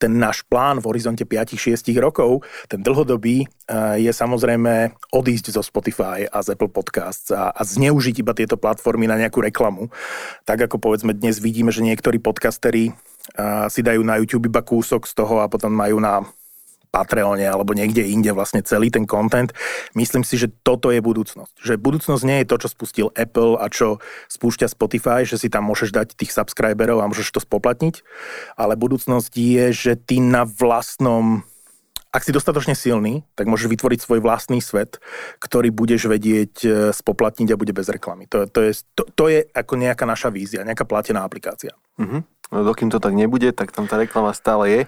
ten 0.00 0.16
náš 0.16 0.42
plán 0.48 0.80
v 0.80 0.88
horizonte 0.88 1.28
5-6 1.28 1.92
rokov, 2.00 2.42
ten 2.72 2.80
dlhodobý, 2.80 3.44
je 4.00 4.12
samozrejme 4.12 4.96
odísť 5.12 5.52
zo 5.52 5.62
Spotify 5.62 6.24
a 6.24 6.40
z 6.40 6.56
Apple 6.56 6.72
Podcasts 6.72 7.28
a, 7.28 7.52
a 7.52 7.62
zneužiť 7.62 8.24
iba 8.24 8.32
tieto 8.32 8.56
platformy 8.56 9.04
na 9.04 9.20
nejakú 9.20 9.44
reklamu. 9.44 9.92
Tak 10.48 10.72
ako 10.72 10.80
povedzme 10.80 11.12
dnes 11.12 11.36
vidíme, 11.36 11.68
že 11.68 11.84
niektorí 11.84 12.16
podcastery 12.16 12.96
si 13.70 13.80
dajú 13.84 14.02
na 14.02 14.18
YouTube 14.18 14.50
iba 14.50 14.64
kúsok 14.64 15.06
z 15.06 15.14
toho 15.14 15.38
a 15.38 15.46
potom 15.46 15.70
majú 15.70 16.02
na 16.02 16.26
Patreone 16.92 17.48
alebo 17.48 17.72
niekde 17.72 18.04
inde 18.04 18.28
vlastne 18.36 18.60
celý 18.60 18.92
ten 18.92 19.08
content. 19.08 19.48
Myslím 19.96 20.22
si, 20.22 20.36
že 20.36 20.52
toto 20.62 20.92
je 20.92 21.00
budúcnosť. 21.00 21.64
Že 21.64 21.80
budúcnosť 21.80 22.22
nie 22.28 22.44
je 22.44 22.48
to, 22.52 22.56
čo 22.60 22.68
spustil 22.68 23.08
Apple 23.16 23.56
a 23.56 23.72
čo 23.72 23.98
spúšťa 24.28 24.68
Spotify, 24.68 25.24
že 25.24 25.40
si 25.40 25.48
tam 25.48 25.64
môžeš 25.72 25.90
dať 25.90 26.12
tých 26.12 26.36
subscriberov 26.36 27.00
a 27.00 27.08
môžeš 27.08 27.32
to 27.32 27.40
spoplatniť, 27.40 28.04
ale 28.60 28.76
budúcnosť 28.76 29.32
je, 29.32 29.64
že 29.72 29.92
ty 29.96 30.20
na 30.20 30.44
vlastnom 30.44 31.48
ak 32.12 32.28
si 32.28 32.36
dostatočne 32.36 32.76
silný, 32.76 33.24
tak 33.32 33.48
môžeš 33.48 33.72
vytvoriť 33.72 34.04
svoj 34.04 34.20
vlastný 34.20 34.60
svet, 34.60 35.00
ktorý 35.40 35.72
budeš 35.72 36.12
vedieť 36.12 36.54
e, 36.60 36.68
spoplatniť 36.92 37.48
a 37.48 37.56
bude 37.56 37.72
bez 37.72 37.88
reklamy. 37.88 38.28
To, 38.28 38.44
to, 38.44 38.68
je, 38.68 38.84
to, 38.92 39.08
to 39.16 39.24
je 39.32 39.48
ako 39.56 39.80
nejaká 39.80 40.04
naša 40.04 40.28
vízia, 40.28 40.60
nejaká 40.60 40.84
platená 40.84 41.24
aplikácia. 41.24 41.72
Mm-hmm. 41.96 42.20
No 42.52 42.68
dokým 42.68 42.92
to 42.92 43.00
tak 43.00 43.16
nebude, 43.16 43.48
tak 43.56 43.72
tam 43.72 43.88
tá 43.88 43.96
reklama 43.96 44.36
stále 44.36 44.68
je. 44.68 44.80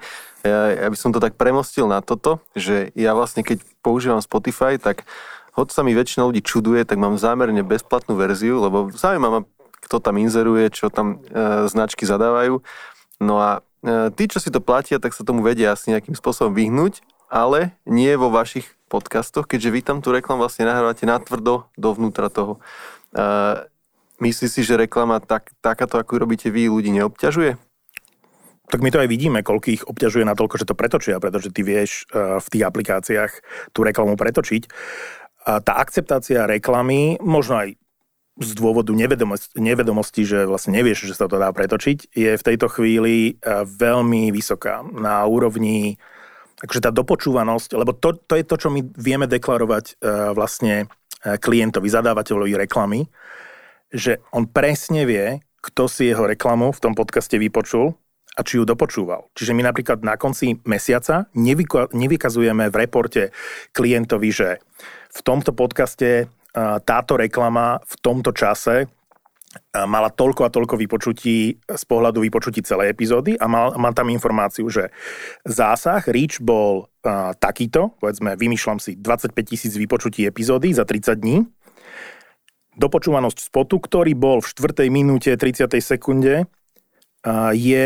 Ja, 0.44 0.84
ja 0.84 0.88
by 0.92 0.96
som 1.00 1.10
to 1.16 1.24
tak 1.24 1.40
premostil 1.40 1.88
na 1.88 2.04
toto, 2.04 2.44
že 2.52 2.92
ja 2.92 3.16
vlastne 3.16 3.40
keď 3.40 3.64
používam 3.80 4.20
Spotify, 4.20 4.76
tak 4.76 5.08
hoď 5.56 5.72
sa 5.72 5.80
mi 5.80 5.96
väčšina 5.96 6.28
ľudí 6.28 6.44
čuduje, 6.44 6.84
tak 6.84 7.00
mám 7.00 7.16
zámerne 7.16 7.64
bezplatnú 7.64 8.20
verziu, 8.20 8.60
lebo 8.60 8.92
zaujíma 8.92 9.28
ma, 9.32 9.40
kto 9.80 9.96
tam 10.04 10.20
inzeruje, 10.20 10.68
čo 10.68 10.92
tam 10.92 11.24
e, 11.32 11.64
značky 11.72 12.04
zadávajú. 12.04 12.60
No 13.24 13.40
a 13.40 13.64
e, 13.80 14.12
tí, 14.12 14.28
čo 14.28 14.36
si 14.36 14.52
to 14.52 14.60
platia, 14.60 15.00
tak 15.00 15.16
sa 15.16 15.24
tomu 15.24 15.40
vedia 15.40 15.72
asi 15.72 15.88
nejakým 15.88 16.12
spôsobom 16.12 16.52
vyhnúť, 16.52 17.00
ale 17.32 17.72
nie 17.88 18.12
vo 18.20 18.28
vašich 18.28 18.68
podcastoch, 18.92 19.48
keďže 19.48 19.72
vy 19.72 19.80
tam 19.80 19.98
tú 20.04 20.12
reklamu 20.12 20.44
vlastne 20.44 20.68
nahrávate 20.68 21.08
natvrdo 21.08 21.72
dovnútra 21.80 22.28
toho. 22.28 22.60
E, 23.16 23.64
Myslíš 24.22 24.50
si, 24.50 24.62
že 24.62 24.78
reklama 24.78 25.18
tak, 25.18 25.50
takáto, 25.58 25.98
ako 25.98 26.22
robíte 26.22 26.46
vy, 26.46 26.70
ľudí 26.70 26.94
neobťažuje? 26.94 27.58
Tak 28.70 28.80
my 28.80 28.88
to 28.94 29.02
aj 29.02 29.08
vidíme, 29.10 29.42
koľko 29.44 29.66
ich 29.74 29.82
obťažuje 29.84 30.24
na 30.24 30.38
toľko, 30.38 30.56
že 30.62 30.68
to 30.70 30.78
pretočia, 30.78 31.20
pretože 31.20 31.50
ty 31.50 31.66
vieš 31.66 32.06
eh, 32.08 32.38
v 32.38 32.46
tých 32.48 32.64
aplikáciách 32.64 33.32
tú 33.74 33.82
reklamu 33.82 34.14
pretočiť. 34.14 34.70
A 35.44 35.60
tá 35.60 35.76
akceptácia 35.76 36.48
reklamy, 36.48 37.20
možno 37.20 37.60
aj 37.60 37.68
z 38.34 38.50
dôvodu 38.56 38.90
nevedomosti, 38.90 39.52
nevedomosti, 39.60 40.22
že 40.26 40.48
vlastne 40.48 40.74
nevieš, 40.74 41.12
že 41.12 41.14
sa 41.14 41.30
to 41.30 41.38
dá 41.38 41.52
pretočiť, 41.54 42.10
je 42.10 42.34
v 42.34 42.46
tejto 42.46 42.70
chvíli 42.70 43.36
eh, 43.36 43.66
veľmi 43.66 44.30
vysoká. 44.30 44.86
Na 44.86 45.26
úrovni, 45.26 45.98
takže 46.62 46.86
tá 46.86 46.90
dopočúvanosť, 46.94 47.74
lebo 47.74 47.92
to, 47.92 48.14
to 48.14 48.38
je 48.38 48.46
to, 48.46 48.56
čo 48.62 48.68
my 48.70 48.80
vieme 48.94 49.26
deklarovať 49.26 49.84
eh, 49.90 50.30
vlastne 50.30 50.86
klientovi, 51.24 51.88
zadávateľovi 51.88 52.52
reklamy, 52.68 53.08
že 53.94 54.18
on 54.34 54.50
presne 54.50 55.06
vie, 55.06 55.38
kto 55.62 55.86
si 55.86 56.10
jeho 56.10 56.26
reklamu 56.26 56.74
v 56.74 56.82
tom 56.82 56.92
podcaste 56.92 57.38
vypočul 57.38 57.94
a 58.34 58.42
či 58.42 58.58
ju 58.58 58.66
dopočúval. 58.66 59.30
Čiže 59.38 59.54
my 59.54 59.62
napríklad 59.62 60.02
na 60.02 60.18
konci 60.18 60.58
mesiaca 60.66 61.30
nevykazujeme 61.94 62.66
v 62.68 62.76
reporte 62.76 63.30
klientovi, 63.70 64.30
že 64.34 64.58
v 65.14 65.20
tomto 65.22 65.54
podcaste 65.54 66.26
táto 66.82 67.14
reklama 67.14 67.78
v 67.86 67.94
tomto 68.02 68.34
čase 68.34 68.90
mala 69.86 70.10
toľko 70.10 70.50
a 70.50 70.50
toľko 70.50 70.74
vypočutí 70.74 71.62
z 71.62 71.84
pohľadu 71.86 72.18
vypočutí 72.26 72.66
celej 72.66 72.90
epizódy 72.90 73.38
a 73.38 73.46
mal, 73.46 73.78
mal 73.78 73.94
tam 73.94 74.10
informáciu, 74.10 74.66
že 74.66 74.90
zásah 75.46 76.02
Reach 76.10 76.42
bol 76.42 76.90
uh, 76.90 77.30
takýto, 77.38 77.94
povedzme, 78.02 78.34
vymýšľam 78.34 78.82
si 78.82 78.98
25 78.98 79.30
tisíc 79.46 79.78
vypočutí 79.78 80.26
epizódy 80.26 80.74
za 80.74 80.82
30 80.82 81.22
dní 81.22 81.46
dopočúvanosť 82.78 83.50
spotu, 83.50 83.78
ktorý 83.78 84.12
bol 84.14 84.38
v 84.42 84.48
4. 84.50 84.86
minúte 84.90 85.30
30. 85.34 85.70
sekunde, 85.78 86.46
je 87.54 87.84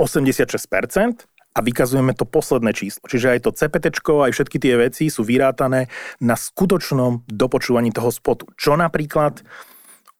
86% 0.00 1.28
a 1.52 1.58
vykazujeme 1.60 2.16
to 2.16 2.24
posledné 2.24 2.72
číslo. 2.72 3.04
Čiže 3.04 3.36
aj 3.36 3.40
to 3.44 3.50
CPT, 3.52 3.92
aj 4.00 4.32
všetky 4.32 4.56
tie 4.56 4.74
veci 4.80 5.12
sú 5.12 5.20
vyrátané 5.20 5.92
na 6.24 6.32
skutočnom 6.32 7.28
dopočúvaní 7.28 7.92
toho 7.92 8.08
spotu. 8.08 8.48
Čo 8.56 8.80
napríklad 8.80 9.44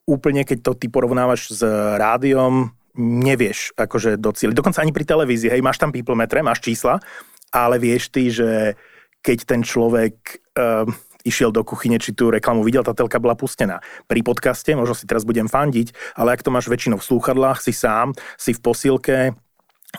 úplne, 0.04 0.44
keď 0.44 0.58
to 0.60 0.72
ty 0.76 0.86
porovnávaš 0.92 1.56
s 1.56 1.60
rádiom, 1.96 2.76
nevieš 3.00 3.72
akože 3.80 4.20
docieliť. 4.20 4.52
Dokonca 4.52 4.84
ani 4.84 4.92
pri 4.92 5.08
televízii, 5.08 5.48
hej, 5.48 5.64
máš 5.64 5.80
tam 5.80 5.94
people 5.94 6.12
metre, 6.12 6.44
máš 6.44 6.60
čísla, 6.60 7.00
ale 7.48 7.80
vieš 7.80 8.12
ty, 8.12 8.28
že 8.28 8.76
keď 9.24 9.38
ten 9.48 9.60
človek 9.64 10.44
um, 10.52 10.92
išiel 11.24 11.50
do 11.54 11.62
kuchyne, 11.66 11.98
či 11.98 12.14
tú 12.14 12.30
reklamu 12.30 12.62
videl, 12.62 12.82
tá 12.86 12.92
telka 12.94 13.18
bola 13.22 13.38
pustená. 13.38 13.82
Pri 14.06 14.22
podcaste, 14.22 14.74
možno 14.74 14.94
si 14.94 15.06
teraz 15.06 15.22
budem 15.26 15.46
fandiť, 15.46 16.18
ale 16.18 16.34
ak 16.34 16.42
to 16.42 16.50
máš 16.54 16.70
väčšinou 16.70 16.98
v 16.98 17.06
slúchadlách, 17.06 17.62
si 17.62 17.72
sám, 17.74 18.14
si 18.36 18.54
v 18.54 18.60
posilke, 18.60 19.18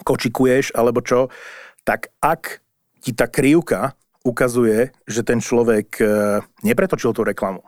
kočikuješ 0.01 0.73
alebo 0.73 1.05
čo, 1.05 1.29
tak 1.85 2.09
ak 2.23 2.63
ti 3.03 3.11
tá 3.11 3.27
krivka 3.27 3.93
ukazuje, 4.23 4.95
že 5.03 5.21
ten 5.21 5.43
človek 5.43 5.87
e, 5.99 6.05
nepretočil 6.63 7.11
tú 7.11 7.27
reklamu, 7.27 7.61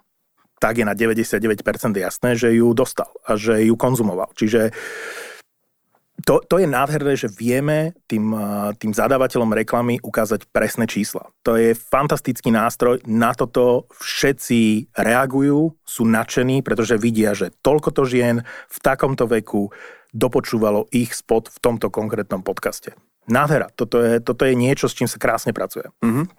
tak 0.58 0.80
je 0.80 0.88
na 0.88 0.96
99% 0.96 1.52
jasné, 2.00 2.30
že 2.40 2.56
ju 2.56 2.72
dostal 2.72 3.12
a 3.28 3.36
že 3.36 3.68
ju 3.68 3.76
konzumoval. 3.76 4.32
Čiže 4.40 4.72
to, 6.26 6.42
to 6.42 6.58
je 6.58 6.66
nádherné, 6.66 7.14
že 7.14 7.30
vieme 7.30 7.94
tým, 8.10 8.34
tým 8.82 8.92
zadávateľom 8.98 9.54
reklamy 9.54 10.02
ukázať 10.02 10.50
presné 10.50 10.90
čísla. 10.90 11.30
To 11.46 11.54
je 11.54 11.78
fantastický 11.78 12.50
nástroj, 12.50 13.06
na 13.06 13.38
toto 13.38 13.86
všetci 14.02 14.90
reagujú, 14.98 15.78
sú 15.86 16.04
nadšení, 16.10 16.66
pretože 16.66 16.98
vidia, 16.98 17.38
že 17.38 17.54
toľko 17.62 17.90
to 17.94 18.04
žien 18.10 18.42
v 18.46 18.78
takomto 18.82 19.30
veku 19.30 19.70
dopočúvalo 20.18 20.90
ich 20.90 21.14
spot 21.14 21.54
v 21.54 21.58
tomto 21.62 21.94
konkrétnom 21.94 22.42
podcaste. 22.42 22.98
Nádhera. 23.26 23.70
Toto 23.74 24.02
je, 24.02 24.22
toto 24.22 24.46
je 24.46 24.54
niečo, 24.54 24.86
s 24.86 24.98
čím 24.98 25.10
sa 25.10 25.18
krásne 25.18 25.50
pracuje. 25.50 25.90
Uh-huh. 26.02 26.30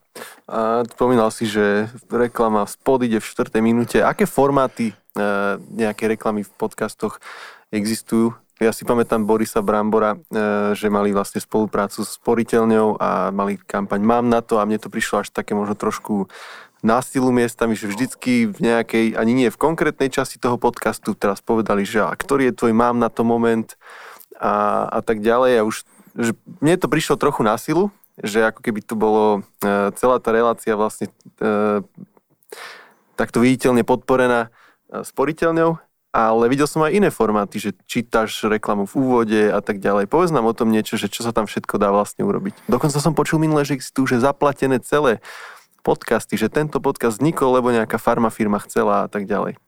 A 0.47 0.87
spomínal 0.87 1.35
si, 1.35 1.47
že 1.47 1.90
reklama 2.07 2.62
v 2.62 2.75
spod 2.75 3.02
ide 3.02 3.19
v 3.19 3.26
4. 3.26 3.59
minúte. 3.59 3.99
Aké 3.99 4.23
formáty 4.23 4.95
e, 4.95 4.95
nejaké 5.75 6.07
reklamy 6.07 6.47
v 6.47 6.52
podcastoch 6.55 7.19
existujú? 7.75 8.38
Ja 8.56 8.72
si 8.72 8.88
pamätám 8.88 9.28
Borisa 9.28 9.60
Brambora, 9.60 10.16
e, 10.16 10.18
že 10.72 10.88
mali 10.88 11.12
vlastne 11.12 11.44
spoluprácu 11.44 12.00
s 12.00 12.16
sporiteľňou 12.16 12.96
a 12.96 13.28
mali 13.28 13.60
kampaň 13.60 14.00
Mám 14.00 14.32
na 14.32 14.40
to 14.40 14.56
a 14.56 14.64
mne 14.64 14.80
to 14.80 14.88
prišlo 14.88 15.25
až 15.25 15.28
také 15.28 15.52
možno 15.52 15.76
trošku 15.76 16.32
násilu 16.80 17.28
miestami, 17.32 17.76
že 17.76 17.88
vždycky 17.90 18.48
v 18.48 18.58
nejakej, 18.60 19.16
ani 19.16 19.32
nie 19.36 19.48
v 19.52 19.60
konkrétnej 19.60 20.08
časti 20.08 20.40
toho 20.40 20.56
podcastu 20.56 21.12
teraz 21.12 21.44
povedali, 21.44 21.84
že 21.84 22.00
a 22.00 22.12
ktorý 22.16 22.48
je 22.48 22.56
tvoj 22.56 22.72
mám 22.72 22.96
na 22.96 23.12
to 23.12 23.28
moment 23.28 23.76
a, 24.40 24.88
a 24.88 25.00
tak 25.04 25.20
ďalej. 25.20 25.52
A 25.60 25.66
už 25.66 25.84
že 26.16 26.32
mne 26.64 26.80
to 26.80 26.88
prišlo 26.88 27.20
trochu 27.20 27.44
na 27.44 27.60
silu, 27.60 27.92
že 28.16 28.40
ako 28.40 28.64
keby 28.64 28.80
tu 28.80 28.96
bolo 28.96 29.44
e, 29.60 29.92
celá 30.00 30.16
tá 30.16 30.32
relácia 30.32 30.72
vlastne 30.72 31.12
e, 31.12 31.84
takto 33.20 33.44
viditeľne 33.44 33.84
podporená 33.84 34.48
e, 34.48 35.04
sporiteľňou, 35.04 35.76
ale 36.16 36.49
videl 36.49 36.64
som 36.64 36.80
aj 36.80 36.96
iné 36.96 37.12
formáty, 37.12 37.61
že 37.61 37.76
čítaš 37.85 38.49
reklamu 38.49 38.88
v 38.88 38.94
úvode 38.96 39.42
a 39.52 39.61
tak 39.61 39.85
ďalej. 39.85 40.08
Povedz 40.08 40.32
nám 40.32 40.49
o 40.49 40.56
tom 40.56 40.73
niečo, 40.73 40.96
že 40.96 41.12
čo 41.12 41.20
sa 41.20 41.37
tam 41.37 41.44
všetko 41.44 41.76
dá 41.76 41.92
vlastne 41.92 42.25
urobiť. 42.25 42.73
Dokonca 42.73 42.96
som 43.04 43.12
počul 43.12 43.37
minule, 43.37 43.68
že 43.68 43.76
tu 43.92 44.08
že 44.08 44.16
zaplatené 44.16 44.80
celé 44.80 45.20
podcasty, 45.85 46.40
že 46.40 46.49
tento 46.49 46.80
podcast 46.80 47.20
vznikol, 47.20 47.61
lebo 47.61 47.68
nejaká 47.68 48.00
farmafirma 48.00 48.64
chcela 48.64 49.04
a 49.04 49.08
tak 49.12 49.28
ďalej. 49.28 49.61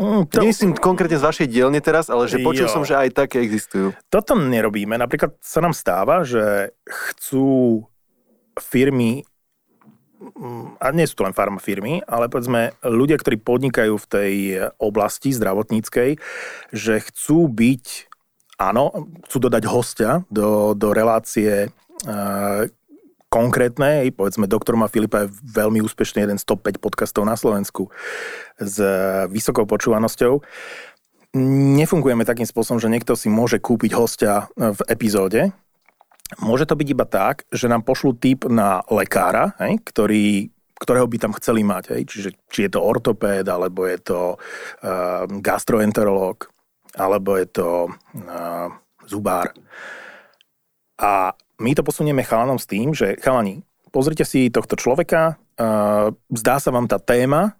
Mm, 0.00 0.24
to... 0.30 0.40
Nemyslím 0.40 0.72
konkrétne 0.78 1.20
z 1.20 1.26
vašej 1.26 1.46
dielne 1.52 1.82
teraz, 1.84 2.08
ale 2.08 2.30
že 2.32 2.40
počul 2.40 2.70
jo. 2.70 2.72
som, 2.72 2.82
že 2.88 2.96
aj 2.96 3.12
také 3.12 3.44
existujú. 3.44 3.92
Toto 4.08 4.38
nerobíme. 4.38 4.96
Napríklad 4.96 5.36
sa 5.44 5.60
nám 5.60 5.76
stáva, 5.76 6.24
že 6.24 6.72
chcú 6.88 7.84
firmy 8.56 9.28
a 10.82 10.86
nie 10.90 11.06
sú 11.06 11.14
to 11.18 11.26
len 11.26 11.36
farmafirmy, 11.36 12.02
ale 12.06 12.26
povedzme 12.26 12.74
ľudia, 12.82 13.18
ktorí 13.18 13.38
podnikajú 13.38 13.94
v 13.94 14.10
tej 14.10 14.32
oblasti 14.82 15.30
zdravotníckej, 15.30 16.18
že 16.74 16.94
chcú 17.06 17.46
byť, 17.46 17.86
áno, 18.58 19.10
chcú 19.30 19.36
dodať 19.46 19.64
hostia 19.70 20.26
do, 20.26 20.74
do 20.74 20.90
relácie, 20.90 21.70
konkrétne, 23.28 24.08
povedzme, 24.10 24.48
doktor 24.48 24.74
Ma 24.74 24.88
Filipa 24.88 25.28
je 25.28 25.34
veľmi 25.54 25.84
úspešný, 25.84 26.24
jeden 26.24 26.40
z 26.40 26.48
top 26.48 26.64
5 26.64 26.80
podcastov 26.80 27.28
na 27.28 27.36
Slovensku 27.36 27.92
s 28.56 28.80
vysokou 29.28 29.68
počúvanosťou. 29.68 30.40
Nefungujeme 31.78 32.24
takým 32.24 32.48
spôsobom, 32.48 32.80
že 32.80 32.88
niekto 32.88 33.12
si 33.12 33.28
môže 33.28 33.60
kúpiť 33.60 33.92
hostia 33.92 34.48
v 34.56 34.80
epizóde. 34.88 35.52
Môže 36.44 36.68
to 36.68 36.76
byť 36.76 36.88
iba 36.92 37.06
tak, 37.08 37.48
že 37.48 37.72
nám 37.72 37.88
pošlú 37.88 38.20
tip 38.20 38.44
na 38.44 38.84
lekára, 38.92 39.56
hej, 39.64 39.80
ktorý 39.80 40.52
ktorého 40.78 41.10
by 41.10 41.18
tam 41.18 41.34
chceli 41.34 41.66
mať. 41.66 41.90
Hej? 41.90 42.02
Čiže 42.06 42.30
či 42.46 42.58
je 42.66 42.70
to 42.70 42.80
ortopéd, 42.86 43.42
alebo 43.50 43.82
je 43.82 43.98
to 43.98 44.38
uh, 44.38 45.26
gastroenterológ, 45.26 46.46
alebo 46.94 47.34
je 47.34 47.46
to 47.50 47.90
uh, 47.90 48.70
zubár. 49.02 49.50
A 51.02 51.34
my 51.58 51.70
to 51.74 51.82
posunieme 51.82 52.22
chalanom 52.22 52.62
s 52.62 52.70
tým, 52.70 52.94
že 52.94 53.18
chalani, 53.18 53.66
pozrite 53.90 54.22
si 54.22 54.54
tohto 54.54 54.78
človeka, 54.78 55.34
uh, 55.34 56.14
zdá 56.30 56.62
sa 56.62 56.70
vám 56.70 56.86
tá 56.86 57.02
téma 57.02 57.58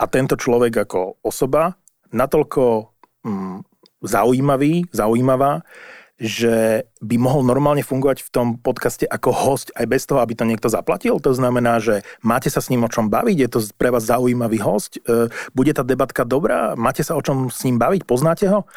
a 0.00 0.04
tento 0.08 0.40
človek 0.40 0.88
ako 0.88 1.20
osoba 1.20 1.76
natoľko 2.12 2.92
um, 3.24 3.60
zaujímavý, 4.00 4.88
zaujímavá, 4.92 5.64
že 6.20 6.86
by 7.02 7.16
mohol 7.18 7.42
normálne 7.42 7.82
fungovať 7.82 8.22
v 8.22 8.30
tom 8.30 8.48
podcaste 8.60 9.08
ako 9.08 9.30
host 9.32 9.68
aj 9.74 9.86
bez 9.90 10.06
toho, 10.06 10.20
aby 10.20 10.36
to 10.38 10.46
niekto 10.46 10.68
zaplatil. 10.70 11.18
To 11.18 11.32
znamená, 11.34 11.82
že 11.82 12.06
máte 12.22 12.52
sa 12.52 12.62
s 12.62 12.70
ním 12.70 12.86
o 12.86 12.92
čom 12.92 13.08
baviť, 13.08 13.36
je 13.36 13.48
to 13.50 13.58
pre 13.74 13.90
vás 13.90 14.06
zaujímavý 14.06 14.62
host, 14.62 15.00
e, 15.02 15.32
bude 15.56 15.72
tá 15.74 15.82
debatka 15.82 16.22
dobrá, 16.22 16.78
máte 16.78 17.02
sa 17.02 17.18
o 17.18 17.24
čom 17.24 17.50
s 17.50 17.64
ním 17.66 17.80
baviť, 17.80 18.06
poznáte 18.06 18.46
ho. 18.46 18.68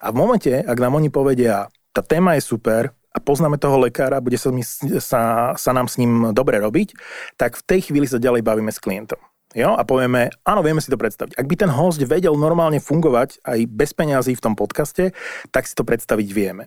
A 0.00 0.08
v 0.14 0.16
momente, 0.16 0.52
ak 0.54 0.78
nám 0.80 0.96
oni 0.96 1.12
povedia, 1.12 1.68
tá 1.92 2.00
téma 2.00 2.38
je 2.38 2.46
super, 2.46 2.94
a 3.14 3.22
poznáme 3.22 3.62
toho 3.62 3.78
lekára, 3.78 4.18
bude 4.18 4.34
sa, 4.34 4.50
sa, 4.98 5.20
sa 5.54 5.70
nám 5.70 5.86
s 5.86 6.02
ním 6.02 6.34
dobre 6.34 6.58
robiť, 6.58 6.98
tak 7.38 7.54
v 7.54 7.62
tej 7.62 7.80
chvíli 7.86 8.10
sa 8.10 8.18
ďalej 8.18 8.42
bavíme 8.42 8.74
s 8.74 8.82
klientom. 8.82 9.22
Jo? 9.54 9.78
A 9.78 9.86
povieme, 9.86 10.34
áno, 10.42 10.66
vieme 10.66 10.82
si 10.82 10.90
to 10.90 10.98
predstaviť. 10.98 11.38
Ak 11.38 11.46
by 11.46 11.54
ten 11.54 11.70
host 11.70 12.02
vedel 12.02 12.34
normálne 12.34 12.82
fungovať 12.82 13.38
aj 13.46 13.58
bez 13.70 13.94
peňazí 13.94 14.34
v 14.34 14.42
tom 14.42 14.58
podcaste, 14.58 15.14
tak 15.54 15.70
si 15.70 15.78
to 15.78 15.86
predstaviť 15.86 16.28
vieme. 16.34 16.66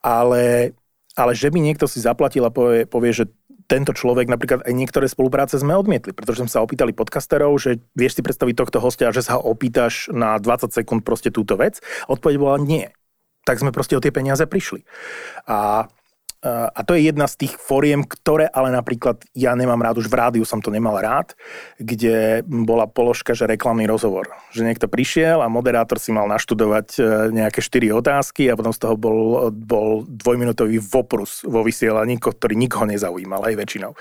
Ale, 0.00 0.72
ale 1.14 1.32
že 1.36 1.52
by 1.52 1.58
niekto 1.60 1.84
si 1.84 2.00
zaplatil 2.00 2.44
a 2.48 2.52
povie, 2.52 2.88
povie 2.88 3.12
že 3.12 3.26
tento 3.70 3.94
človek, 3.94 4.26
napríklad 4.26 4.66
aj 4.66 4.74
niektoré 4.74 5.06
spolupráce 5.06 5.54
sme 5.54 5.78
odmietli, 5.78 6.10
pretože 6.10 6.42
sme 6.42 6.50
sa 6.50 6.58
opýtali 6.58 6.90
podcasterov, 6.90 7.54
že 7.62 7.78
vieš 7.94 8.18
si 8.18 8.26
predstaviť 8.26 8.54
tohto 8.58 8.82
hostia, 8.82 9.14
že 9.14 9.22
sa 9.22 9.38
ho 9.38 9.46
opýtaš 9.46 10.10
na 10.10 10.42
20 10.42 10.74
sekúnd 10.74 11.06
proste 11.06 11.30
túto 11.30 11.54
vec. 11.54 11.78
Odpoveď 12.10 12.34
bola 12.34 12.58
nie 12.58 12.90
tak 13.44 13.60
sme 13.60 13.74
proste 13.74 13.96
o 13.96 14.02
tie 14.02 14.12
peniaze 14.12 14.44
prišli. 14.44 14.84
A 15.48 15.88
a 16.48 16.80
to 16.88 16.96
je 16.96 17.12
jedna 17.12 17.28
z 17.28 17.44
tých 17.44 17.60
foriem, 17.60 18.00
ktoré 18.00 18.48
ale 18.48 18.72
napríklad 18.72 19.20
ja 19.36 19.52
nemám 19.52 19.76
rád, 19.84 20.00
už 20.00 20.08
v 20.08 20.16
rádiu 20.16 20.44
som 20.48 20.64
to 20.64 20.72
nemal 20.72 20.96
rád, 20.96 21.36
kde 21.76 22.40
bola 22.48 22.88
položka, 22.88 23.36
že 23.36 23.44
reklamný 23.44 23.84
rozhovor. 23.84 24.32
Že 24.48 24.72
niekto 24.72 24.88
prišiel 24.88 25.44
a 25.44 25.52
moderátor 25.52 26.00
si 26.00 26.16
mal 26.16 26.24
naštudovať 26.32 26.88
e, 26.96 27.00
nejaké 27.36 27.60
štyri 27.60 27.92
otázky 27.92 28.48
a 28.48 28.56
potom 28.56 28.72
z 28.72 28.80
toho 28.80 28.96
bol, 28.96 29.52
bol 29.52 30.08
dvojminútový 30.08 30.80
voprus 30.80 31.44
vo 31.44 31.60
vysielaní, 31.60 32.16
ktorý 32.16 32.56
nikoho 32.56 32.88
nezaujímal, 32.88 33.44
aj 33.44 33.60
väčšinou. 33.60 33.92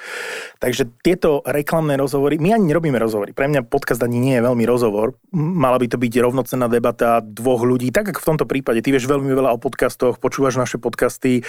Takže 0.63 0.88
tieto 1.04 1.43
reklamné 1.43 1.99
rozhovory, 1.99 2.39
my 2.39 2.56
ani 2.56 2.71
nerobíme 2.71 2.95
rozhovory. 3.04 3.36
Pre 3.36 3.52
mňa 3.52 3.67
podcast 3.67 3.99
ani 3.99 4.15
nie 4.15 4.39
je 4.39 4.47
veľmi 4.47 4.63
rozhovor. 4.63 5.19
Mala 5.36 5.75
by 5.75 5.91
to 5.91 5.99
byť 5.99 6.13
rovnocenná 6.23 6.71
debata 6.71 7.19
dvoch 7.19 7.67
ľudí, 7.67 7.91
tak 7.91 8.15
ako 8.15 8.23
v 8.23 8.30
tomto 8.32 8.45
prípade. 8.47 8.80
Ty 8.80 8.95
vieš 8.95 9.12
veľmi 9.12 9.28
veľa 9.28 9.52
o 9.52 9.60
podcastoch, 9.60 10.23
počúvaš 10.23 10.56
naše 10.56 10.80
podcasty, 10.80 11.43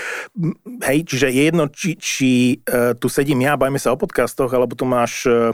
Hej, 0.81 1.05
čiže 1.05 1.29
je 1.29 1.43
jedno, 1.45 1.65
či, 1.69 1.91
či 2.01 2.31
uh, 2.65 2.97
tu 2.97 3.13
sedím 3.13 3.45
ja, 3.45 3.61
bajme 3.61 3.77
sa 3.77 3.93
o 3.93 4.01
podcastoch, 4.01 4.49
alebo 4.53 4.73
tu 4.73 4.89
máš 4.89 5.29
uh, 5.29 5.53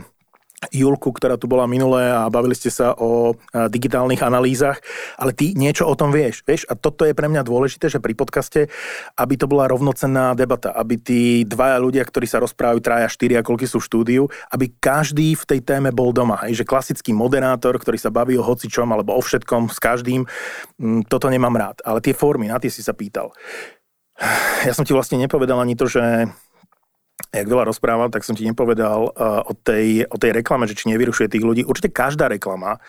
Julku, 0.72 1.12
ktorá 1.12 1.36
tu 1.36 1.44
bola 1.44 1.68
minulé 1.68 2.08
a 2.08 2.32
bavili 2.32 2.56
ste 2.56 2.72
sa 2.72 2.96
o 2.96 3.36
digitálnych 3.52 4.24
analýzach, 4.24 4.80
ale 5.20 5.36
ty 5.36 5.52
niečo 5.52 5.84
o 5.84 5.92
tom 5.92 6.08
vieš, 6.08 6.40
vieš? 6.48 6.64
A 6.72 6.72
toto 6.72 7.04
je 7.04 7.12
pre 7.12 7.28
mňa 7.28 7.44
dôležité, 7.44 7.92
že 7.92 8.00
pri 8.00 8.16
podcaste, 8.16 8.72
aby 9.20 9.36
to 9.36 9.44
bola 9.44 9.68
rovnocenná 9.68 10.32
debata, 10.32 10.72
aby 10.72 10.96
tí 10.96 11.20
dvaja 11.44 11.76
ľudia, 11.76 12.08
ktorí 12.08 12.24
sa 12.24 12.40
rozprávajú, 12.40 12.80
traja, 12.80 13.12
štyria, 13.12 13.44
koľky 13.44 13.68
sú 13.68 13.84
v 13.84 13.88
štúdiu, 13.92 14.22
aby 14.48 14.72
každý 14.80 15.36
v 15.36 15.44
tej 15.44 15.60
téme 15.60 15.92
bol 15.92 16.16
doma. 16.16 16.40
Hej? 16.48 16.64
Že 16.64 16.72
klasický 16.72 17.12
moderátor, 17.12 17.76
ktorý 17.76 18.00
sa 18.00 18.08
baví 18.08 18.40
o 18.40 18.46
hocičom 18.46 18.88
alebo 18.88 19.12
o 19.12 19.20
všetkom 19.20 19.68
s 19.68 19.76
každým, 19.76 20.24
toto 21.12 21.28
nemám 21.28 21.52
rád. 21.52 21.84
Ale 21.84 22.00
tie 22.00 22.16
formy, 22.16 22.48
na 22.48 22.56
tie 22.56 22.72
si 22.72 22.80
sa 22.80 22.96
pýtal. 22.96 23.28
Ja 24.66 24.72
som 24.72 24.88
ti 24.88 24.96
vlastne 24.96 25.20
nepovedal 25.20 25.60
ani 25.60 25.76
to, 25.76 25.86
že 25.86 26.32
jak 27.32 27.46
veľa 27.48 27.68
rozprával, 27.68 28.08
tak 28.08 28.24
som 28.24 28.32
ti 28.32 28.48
nepovedal 28.48 29.12
uh, 29.12 29.44
o, 29.44 29.52
tej, 29.52 30.08
o 30.08 30.16
tej 30.16 30.32
reklame, 30.32 30.64
že 30.64 30.76
či 30.76 30.88
nevyrušuje 30.88 31.28
tých 31.28 31.44
ľudí. 31.44 31.62
Určite 31.68 31.92
každá 31.92 32.32
reklama, 32.32 32.80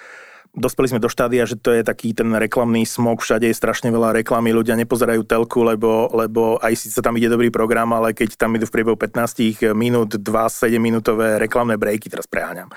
dospeli 0.57 0.89
sme 0.89 1.03
do 1.03 1.11
štádia, 1.11 1.45
že 1.45 1.59
to 1.59 1.75
je 1.75 1.85
taký 1.85 2.15
ten 2.15 2.31
reklamný 2.33 2.87
smog, 2.87 3.21
všade 3.21 3.45
je 3.45 3.55
strašne 3.55 3.93
veľa 3.93 4.17
reklamy, 4.23 4.55
ľudia 4.55 4.73
nepozerajú 4.79 5.21
telku, 5.27 5.61
lebo, 5.61 6.09
lebo 6.15 6.57
aj 6.63 6.89
sa 6.89 7.05
tam 7.05 7.19
ide 7.19 7.29
dobrý 7.29 7.53
program, 7.53 7.93
ale 7.93 8.17
keď 8.17 8.39
tam 8.39 8.57
idú 8.57 8.65
v 8.65 8.73
priebehu 8.73 8.97
15 8.97 9.75
minút, 9.77 10.17
2 10.17 10.23
7 10.23 10.81
minútové 10.81 11.37
reklamné 11.37 11.75
breaky, 11.75 12.09
teraz 12.09 12.25
preháňam. 12.25 12.71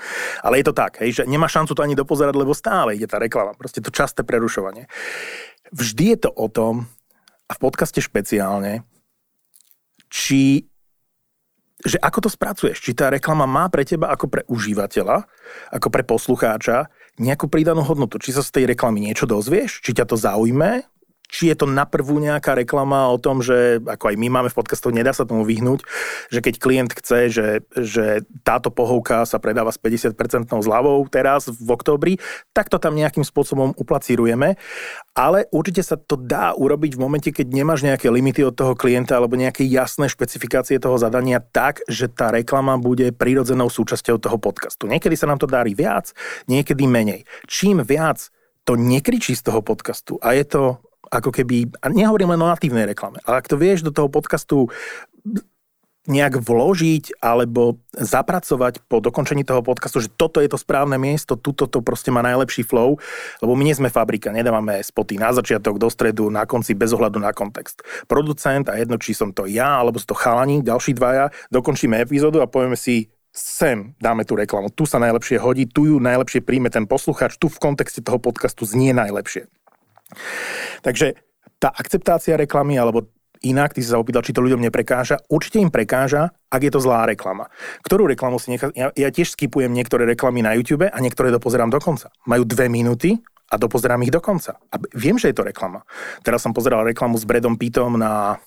Ale 0.45 0.61
je 0.61 0.65
to 0.69 0.73
tak, 0.75 1.01
hej, 1.01 1.21
že 1.21 1.23
nemá 1.25 1.49
šancu 1.49 1.73
to 1.73 1.81
ani 1.81 1.97
dopozerať, 1.97 2.35
lebo 2.37 2.53
stále 2.53 2.93
ide 2.93 3.07
tá 3.07 3.17
reklama, 3.17 3.57
proste 3.57 3.81
to 3.81 3.89
časté 3.89 4.21
prerušovanie. 4.21 4.85
Vždy 5.71 6.03
je 6.15 6.17
to 6.27 6.29
o 6.35 6.47
tom, 6.51 6.85
a 7.51 7.55
v 7.55 7.59
podcaste 7.59 7.99
špeciálne, 7.99 8.87
či 10.07 10.71
že 11.81 11.97
ako 11.97 12.19
to 12.21 12.29
spracuješ? 12.29 12.77
Či 12.77 12.93
tá 12.93 13.09
reklama 13.09 13.49
má 13.49 13.65
pre 13.65 13.81
teba 13.81 14.13
ako 14.13 14.29
pre 14.29 14.45
užívateľa, 14.45 15.25
ako 15.73 15.87
pre 15.89 16.05
poslucháča 16.05 16.93
nejakú 17.17 17.49
pridanú 17.49 17.81
hodnotu? 17.81 18.21
Či 18.21 18.37
sa 18.37 18.45
z 18.45 18.53
tej 18.53 18.63
reklamy 18.69 19.01
niečo 19.01 19.25
dozvieš? 19.25 19.81
Či 19.81 19.97
ťa 19.97 20.05
to 20.05 20.13
zaujme? 20.13 20.85
Či 21.31 21.47
je 21.47 21.55
to 21.55 21.65
na 21.65 21.87
prvú 21.87 22.19
nejaká 22.19 22.59
reklama 22.59 23.07
o 23.07 23.15
tom, 23.15 23.39
že 23.39 23.79
ako 23.79 24.11
aj 24.11 24.15
my 24.19 24.27
máme 24.27 24.49
v 24.51 24.57
podcastoch, 24.59 24.91
nedá 24.91 25.15
sa 25.15 25.23
tomu 25.23 25.47
vyhnúť, 25.47 25.79
že 26.27 26.43
keď 26.43 26.53
klient 26.59 26.91
chce, 26.91 27.31
že, 27.31 27.47
že 27.71 28.27
táto 28.43 28.67
pohovka 28.67 29.23
sa 29.23 29.39
predáva 29.39 29.71
s 29.71 29.79
50% 29.79 30.11
zľavou 30.51 31.07
teraz 31.07 31.47
v 31.47 31.69
októbri, 31.71 32.13
tak 32.51 32.67
to 32.67 32.75
tam 32.75 32.99
nejakým 32.99 33.23
spôsobom 33.23 33.71
uplacírujeme, 33.79 34.59
ale 35.15 35.47
určite 35.55 35.87
sa 35.87 35.95
to 35.95 36.19
dá 36.19 36.51
urobiť 36.51 36.99
v 36.99 37.03
momente, 37.03 37.29
keď 37.31 37.47
nemáš 37.47 37.87
nejaké 37.87 38.11
limity 38.11 38.43
od 38.43 38.53
toho 38.53 38.75
klienta 38.75 39.15
alebo 39.15 39.39
nejaké 39.39 39.63
jasné 39.63 40.11
špecifikácie 40.11 40.83
toho 40.83 40.99
zadania 40.99 41.39
tak, 41.39 41.79
že 41.87 42.11
tá 42.11 42.35
reklama 42.35 42.75
bude 42.75 43.15
prirodzenou 43.15 43.71
súčasťou 43.71 44.19
toho 44.19 44.35
podcastu. 44.35 44.91
Niekedy 44.91 45.15
sa 45.15 45.31
nám 45.31 45.39
to 45.39 45.47
darí 45.47 45.71
viac, 45.71 46.11
niekedy 46.51 46.83
menej. 46.83 47.23
Čím 47.47 47.87
viac 47.87 48.27
to 48.67 48.75
nekričí 48.75 49.33
z 49.33 49.47
toho 49.47 49.63
podcastu 49.63 50.21
a 50.21 50.35
je 50.37 50.45
to 50.45 50.90
ako 51.11 51.29
keby, 51.29 51.67
a 51.83 51.91
nehovorím 51.91 52.33
len 52.33 52.41
o 52.41 52.47
natívnej 52.47 52.87
reklame, 52.87 53.19
ale 53.27 53.43
ak 53.43 53.51
to 53.51 53.59
vieš 53.59 53.83
do 53.83 53.91
toho 53.91 54.07
podcastu 54.07 54.71
nejak 56.09 56.41
vložiť 56.41 57.21
alebo 57.21 57.77
zapracovať 57.93 58.81
po 58.89 58.97
dokončení 59.05 59.45
toho 59.45 59.61
podcastu, 59.61 60.01
že 60.01 60.09
toto 60.09 60.41
je 60.41 60.49
to 60.49 60.57
správne 60.57 60.97
miesto, 60.97 61.37
tuto 61.37 61.69
to 61.69 61.77
proste 61.85 62.09
má 62.09 62.25
najlepší 62.25 62.65
flow, 62.65 62.97
lebo 63.37 63.53
my 63.53 63.61
nie 63.61 63.77
sme 63.77 63.93
fabrika, 63.93 64.33
nedávame 64.33 64.81
spoty 64.81 65.21
na 65.21 65.29
začiatok, 65.29 65.77
do 65.77 65.93
stredu, 65.93 66.33
na 66.33 66.49
konci, 66.49 66.73
bez 66.73 66.89
ohľadu 66.89 67.21
na 67.21 67.29
kontext. 67.37 67.85
Producent 68.09 68.65
a 68.73 68.81
jedno, 68.81 68.97
či 68.97 69.13
som 69.13 69.29
to 69.29 69.45
ja, 69.45 69.77
alebo 69.77 70.01
to 70.01 70.17
chalani, 70.17 70.65
ďalší 70.65 70.97
dvaja, 70.97 71.29
dokončíme 71.53 72.01
epizódu 72.01 72.41
a 72.41 72.49
povieme 72.49 72.79
si, 72.79 73.13
sem 73.29 73.93
dáme 74.01 74.25
tú 74.25 74.33
reklamu, 74.33 74.73
tu 74.73 74.89
sa 74.89 74.97
najlepšie 74.97 75.37
hodí, 75.37 75.69
tu 75.69 75.85
ju 75.85 76.01
najlepšie 76.01 76.41
príjme 76.41 76.73
ten 76.73 76.89
posluchač, 76.89 77.37
tu 77.37 77.45
v 77.45 77.61
kontexte 77.61 78.01
toho 78.01 78.17
podcastu 78.17 78.65
znie 78.65 78.91
najlepšie. 78.91 79.45
Takže 80.81 81.17
tá 81.61 81.69
akceptácia 81.69 82.35
reklamy 82.35 82.77
alebo 82.77 83.09
inak, 83.41 83.73
ty 83.73 83.81
si 83.81 83.89
sa 83.89 83.97
opýtal, 83.97 84.21
či 84.21 84.33
to 84.33 84.41
ľuďom 84.41 84.61
neprekáža. 84.61 85.21
Určite 85.29 85.57
im 85.61 85.73
prekáža, 85.73 86.29
ak 86.49 86.61
je 86.61 86.71
to 86.71 86.79
zlá 86.81 87.09
reklama. 87.09 87.49
Ktorú 87.81 88.05
reklamu 88.05 88.37
si 88.37 88.53
nechá... 88.53 88.69
Ja, 88.77 88.93
ja 88.93 89.09
tiež 89.09 89.33
skipujem 89.33 89.73
niektoré 89.73 90.05
reklamy 90.05 90.45
na 90.45 90.53
YouTube 90.53 90.85
a 90.85 90.97
niektoré 91.01 91.33
dopozerám 91.33 91.73
do 91.73 91.81
konca. 91.81 92.13
Majú 92.29 92.45
dve 92.45 92.69
minúty 92.69 93.17
a 93.51 93.57
dopozerám 93.57 94.05
ich 94.05 94.13
do 94.13 94.21
konca. 94.21 94.61
A 94.71 94.77
viem, 94.93 95.17
že 95.17 95.33
je 95.33 95.35
to 95.35 95.43
reklama. 95.43 95.83
Teraz 96.21 96.45
som 96.45 96.53
pozeral 96.53 96.85
reklamu 96.85 97.17
s 97.17 97.25
Bredom 97.25 97.57
Pittom 97.57 97.97
na 97.97 98.37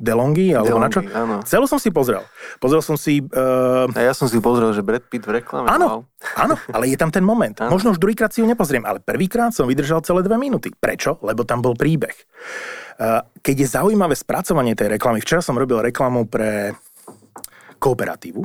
DeLonghi, 0.00 0.56
alebo 0.56 0.80
DeLonghi, 0.80 0.88
na 0.88 0.88
čo? 0.88 1.00
áno. 1.12 1.34
Celú 1.44 1.68
som 1.68 1.76
si 1.76 1.92
pozrel. 1.92 2.24
Pozrel 2.56 2.80
som 2.80 2.96
si... 2.96 3.20
Uh, 3.20 3.84
A 3.92 4.00
ja 4.00 4.16
som 4.16 4.24
si 4.32 4.40
pozrel, 4.40 4.72
že 4.72 4.80
Brad 4.80 5.04
Pitt 5.04 5.28
v 5.28 5.44
reklame. 5.44 5.68
Áno, 5.68 6.08
áno, 6.40 6.56
ale 6.72 6.88
je 6.88 6.96
tam 6.96 7.12
ten 7.12 7.20
moment. 7.20 7.52
Áno. 7.60 7.76
Možno 7.76 7.92
už 7.92 8.00
druhýkrát 8.00 8.32
si 8.32 8.40
ju 8.40 8.48
nepozriem, 8.48 8.88
ale 8.88 9.04
prvýkrát 9.04 9.52
som 9.52 9.68
vydržal 9.68 10.00
celé 10.00 10.24
dve 10.24 10.40
minúty. 10.40 10.72
Prečo? 10.72 11.20
Lebo 11.20 11.44
tam 11.44 11.60
bol 11.60 11.76
príbeh. 11.76 12.16
Uh, 12.96 13.20
Keď 13.44 13.56
je 13.60 13.68
zaujímavé 13.68 14.16
spracovanie 14.16 14.72
tej 14.72 14.96
reklamy, 14.96 15.20
včera 15.20 15.44
som 15.44 15.60
robil 15.60 15.84
reklamu 15.84 16.24
pre 16.24 16.72
kooperatívu 17.76 18.40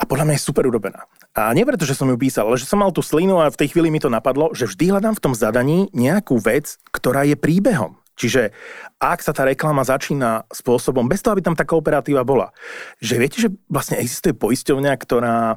a 0.00 0.02
podľa 0.08 0.24
mňa 0.32 0.34
je 0.40 0.46
super 0.48 0.64
urobená. 0.64 1.04
A 1.36 1.52
nie 1.52 1.68
preto, 1.68 1.84
že 1.84 1.92
som 1.92 2.08
ju 2.08 2.16
písal, 2.16 2.48
ale 2.48 2.56
že 2.56 2.64
som 2.64 2.80
mal 2.80 2.88
tú 2.88 3.04
slinu 3.04 3.38
a 3.38 3.52
v 3.52 3.60
tej 3.60 3.76
chvíli 3.76 3.92
mi 3.92 4.00
to 4.00 4.08
napadlo, 4.08 4.50
že 4.56 4.64
vždy 4.64 4.96
hľadám 4.96 5.14
v 5.14 5.22
tom 5.22 5.36
zadaní 5.36 5.92
nejakú 5.92 6.40
vec, 6.40 6.80
ktorá 6.90 7.28
je 7.28 7.36
príbehom. 7.36 7.99
Čiže 8.20 8.52
ak 9.00 9.24
sa 9.24 9.32
tá 9.32 9.48
reklama 9.48 9.80
začína 9.80 10.44
spôsobom, 10.52 11.08
bez 11.08 11.24
toho, 11.24 11.32
aby 11.32 11.40
tam 11.40 11.56
tá 11.56 11.64
kooperatíva 11.64 12.20
bola, 12.20 12.52
že 13.00 13.16
viete, 13.16 13.40
že 13.40 13.48
vlastne 13.72 13.96
existuje 13.96 14.36
poisťovňa, 14.36 14.92
ktorá 15.00 15.56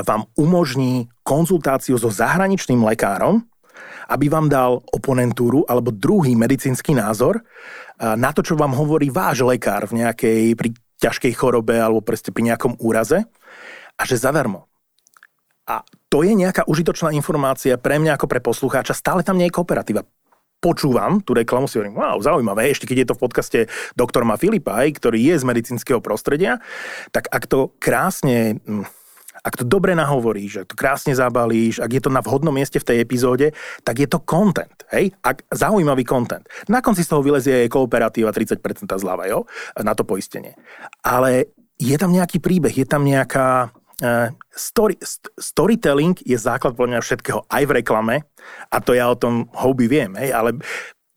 vám 0.00 0.24
umožní 0.40 1.12
konzultáciu 1.20 2.00
so 2.00 2.08
zahraničným 2.08 2.80
lekárom, 2.80 3.44
aby 4.08 4.32
vám 4.32 4.48
dal 4.48 4.80
oponentúru 4.88 5.68
alebo 5.68 5.92
druhý 5.92 6.32
medicínsky 6.32 6.96
názor 6.96 7.36
e, 7.36 7.42
na 8.16 8.32
to, 8.32 8.40
čo 8.40 8.56
vám 8.56 8.72
hovorí 8.72 9.12
váš 9.12 9.44
lekár 9.44 9.84
v 9.84 10.00
nejakej 10.00 10.56
pri 10.56 10.72
ťažkej 11.04 11.36
chorobe 11.36 11.76
alebo 11.76 12.00
proste 12.00 12.32
pri 12.32 12.48
nejakom 12.48 12.80
úraze 12.80 13.20
a 14.00 14.02
že 14.08 14.16
zadarmo. 14.16 14.64
A 15.68 15.84
to 16.08 16.24
je 16.24 16.32
nejaká 16.32 16.64
užitočná 16.64 17.12
informácia 17.12 17.76
pre 17.76 18.00
mňa 18.00 18.16
ako 18.16 18.26
pre 18.26 18.40
poslucháča. 18.40 18.96
Stále 18.96 19.20
tam 19.22 19.36
nie 19.36 19.52
je 19.52 19.54
kooperatíva 19.54 20.02
počúvam 20.60 21.24
tú 21.24 21.32
reklamu, 21.32 21.66
si 21.66 21.80
hovorím, 21.80 21.96
wow, 21.96 22.20
zaujímavé, 22.20 22.68
ešte 22.68 22.84
keď 22.84 22.96
je 23.02 23.08
to 23.08 23.16
v 23.16 23.22
podcaste 23.24 23.58
doktor 23.96 24.28
Ma 24.28 24.36
Filipaj, 24.36 24.92
ktorý 25.00 25.32
je 25.32 25.34
z 25.40 25.44
medicínskeho 25.48 26.04
prostredia, 26.04 26.60
tak 27.10 27.32
ak 27.32 27.48
to 27.48 27.72
krásne, 27.80 28.60
mm, 28.60 28.84
ak 29.40 29.56
to 29.56 29.64
dobre 29.64 29.96
nahovoríš, 29.96 30.64
ak 30.64 30.66
to 30.68 30.76
krásne 30.76 31.16
zabalíš, 31.16 31.80
ak 31.80 31.90
je 31.96 32.02
to 32.04 32.12
na 32.12 32.20
vhodnom 32.20 32.52
mieste 32.52 32.76
v 32.76 32.86
tej 32.92 32.96
epizóde, 33.00 33.56
tak 33.80 34.04
je 34.04 34.08
to 34.08 34.20
content, 34.20 34.84
hej? 34.92 35.16
Ak, 35.24 35.48
zaujímavý 35.48 36.04
content. 36.04 36.44
Na 36.68 36.84
konci 36.84 37.00
z 37.00 37.16
toho 37.16 37.24
vylezie 37.24 37.64
kooperatíva 37.72 38.36
30% 38.36 38.60
zľava, 39.00 39.24
jo? 39.32 39.48
Na 39.80 39.96
to 39.96 40.04
poistenie. 40.04 40.60
Ale 41.00 41.56
je 41.80 41.96
tam 41.96 42.12
nejaký 42.12 42.44
príbeh, 42.44 42.76
je 42.76 42.84
tam 42.84 43.08
nejaká, 43.08 43.72
story, 44.50 44.96
st- 45.00 45.30
storytelling 45.36 46.16
je 46.24 46.36
základ 46.36 46.74
podľa 46.74 46.98
mňa 46.98 47.00
všetkého 47.04 47.40
aj 47.46 47.62
v 47.68 47.74
reklame 47.80 48.16
a 48.72 48.76
to 48.80 48.96
ja 48.96 49.08
o 49.08 49.16
tom 49.16 49.48
hobby 49.52 49.86
viem, 49.86 50.16
hej, 50.16 50.32
ale 50.32 50.56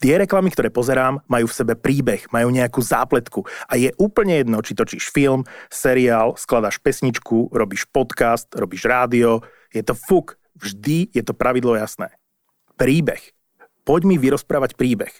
tie 0.03 0.19
reklamy, 0.19 0.51
ktoré 0.51 0.67
pozerám, 0.67 1.23
majú 1.31 1.47
v 1.47 1.57
sebe 1.57 1.73
príbeh, 1.79 2.27
majú 2.35 2.51
nejakú 2.51 2.83
zápletku 2.83 3.47
a 3.71 3.79
je 3.79 3.95
úplne 3.95 4.43
jedno, 4.43 4.59
či 4.59 4.75
točíš 4.75 5.15
film, 5.15 5.47
seriál, 5.71 6.35
skladaš 6.35 6.83
pesničku, 6.83 7.55
robíš 7.55 7.87
podcast, 7.87 8.51
robíš 8.51 8.83
rádio, 8.83 9.39
je 9.71 9.79
to 9.79 9.95
fuk, 9.95 10.35
vždy 10.59 11.07
je 11.15 11.23
to 11.23 11.31
pravidlo 11.31 11.79
jasné. 11.79 12.11
Príbeh. 12.75 13.31
Poď 13.83 14.01
mi 14.07 14.15
vyrozprávať 14.15 14.79
príbeh. 14.79 15.11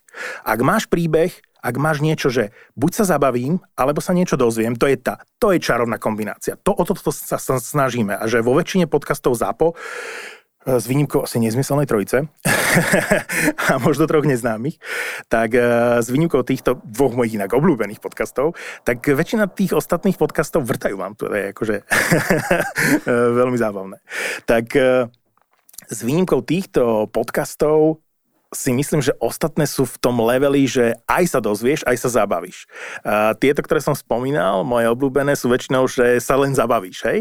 Ak 0.48 0.60
máš 0.64 0.88
príbeh, 0.88 1.36
ak 1.64 1.76
máš 1.80 2.04
niečo, 2.04 2.28
že 2.28 2.52
buď 2.76 2.92
sa 2.92 3.16
zabavím, 3.16 3.64
alebo 3.80 4.04
sa 4.04 4.12
niečo 4.12 4.36
dozviem, 4.36 4.76
to 4.76 4.92
je 4.92 5.00
tá, 5.00 5.24
to 5.40 5.56
je 5.56 5.64
čarovná 5.64 5.96
kombinácia. 5.96 6.60
To, 6.68 6.76
o 6.76 6.84
toto 6.84 7.08
sa, 7.16 7.40
snažíme. 7.40 8.20
A 8.20 8.28
že 8.28 8.44
vo 8.44 8.52
väčšine 8.52 8.92
podcastov 8.92 9.40
ZAPO, 9.40 9.72
e, 9.72 9.76
s 10.76 10.84
výnimkou 10.84 11.24
asi 11.24 11.40
nezmyselnej 11.40 11.88
trojice 11.88 12.28
a 13.72 13.80
možno 13.80 14.12
troch 14.12 14.28
neznámych, 14.28 14.76
tak 15.32 15.56
e, 15.56 15.64
s 16.04 16.08
výnimkou 16.12 16.44
týchto 16.44 16.84
dvoch 16.84 17.16
mojich 17.16 17.40
inak 17.40 17.56
obľúbených 17.56 18.04
podcastov, 18.04 18.60
tak 18.84 19.00
väčšina 19.00 19.48
tých 19.48 19.72
ostatných 19.72 20.20
podcastov 20.20 20.68
vrtajú 20.68 21.00
vám. 21.00 21.16
To 21.16 21.32
je 21.32 21.56
akože 21.56 21.76
veľmi 23.40 23.56
zábavné. 23.56 24.04
Tak 24.44 24.68
e, 24.76 25.08
s 25.88 26.00
výnimkou 26.04 26.44
týchto 26.44 27.08
podcastov 27.08 28.03
si 28.54 28.72
myslím, 28.72 29.02
že 29.02 29.18
ostatné 29.20 29.68
sú 29.68 29.84
v 29.84 29.98
tom 30.00 30.22
leveli, 30.22 30.70
že 30.70 30.96
aj 31.10 31.38
sa 31.38 31.40
dozvieš, 31.44 31.84
aj 31.84 31.98
sa 32.00 32.10
zabavíš. 32.24 32.70
Uh, 33.04 33.34
tieto, 33.38 33.60
ktoré 33.66 33.82
som 33.82 33.98
spomínal, 33.98 34.64
moje 34.64 34.88
obľúbené 34.88 35.34
sú 35.34 35.52
väčšinou, 35.52 35.90
že 35.90 36.22
sa 36.22 36.40
len 36.40 36.56
zabavíš, 36.56 36.98
hej? 37.10 37.20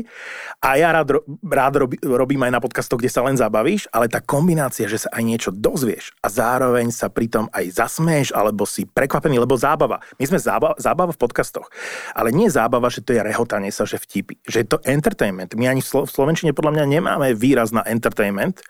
A 0.63 0.79
ja 0.79 0.93
rád, 0.95 1.25
rád 1.43 1.75
rob, 1.83 1.93
robím 2.05 2.45
aj 2.47 2.53
na 2.53 2.61
podcastoch, 2.63 3.01
kde 3.01 3.11
sa 3.11 3.25
len 3.25 3.35
zabavíš, 3.35 3.89
ale 3.91 4.07
tá 4.07 4.21
kombinácia, 4.23 4.87
že 4.87 5.03
sa 5.05 5.09
aj 5.11 5.23
niečo 5.25 5.51
dozvieš 5.51 6.15
a 6.23 6.31
zároveň 6.31 6.93
sa 6.95 7.09
pritom 7.11 7.51
aj 7.51 7.75
zasmeješ, 7.75 8.31
alebo 8.37 8.69
si 8.69 8.87
prekvapený, 8.87 9.43
lebo 9.43 9.59
zábava. 9.59 10.05
My 10.21 10.25
sme 10.29 10.39
zábava, 10.39 10.77
zábava 10.79 11.11
v 11.11 11.21
podcastoch, 11.21 11.73
ale 12.15 12.31
nie 12.31 12.53
zábava, 12.53 12.93
že 12.93 13.03
to 13.03 13.17
je 13.17 13.25
rehotanie 13.25 13.73
sa, 13.73 13.89
že 13.89 13.99
vtipy. 13.99 14.39
Že 14.45 14.59
je 14.63 14.69
to 14.69 14.79
entertainment. 14.85 15.57
My 15.57 15.73
ani 15.73 15.81
v 15.83 16.07
Slovenčine 16.07 16.53
podľa 16.53 16.79
mňa 16.79 16.85
nemáme 16.87 17.29
výraz 17.33 17.73
na 17.73 17.83
entertainment, 17.89 18.61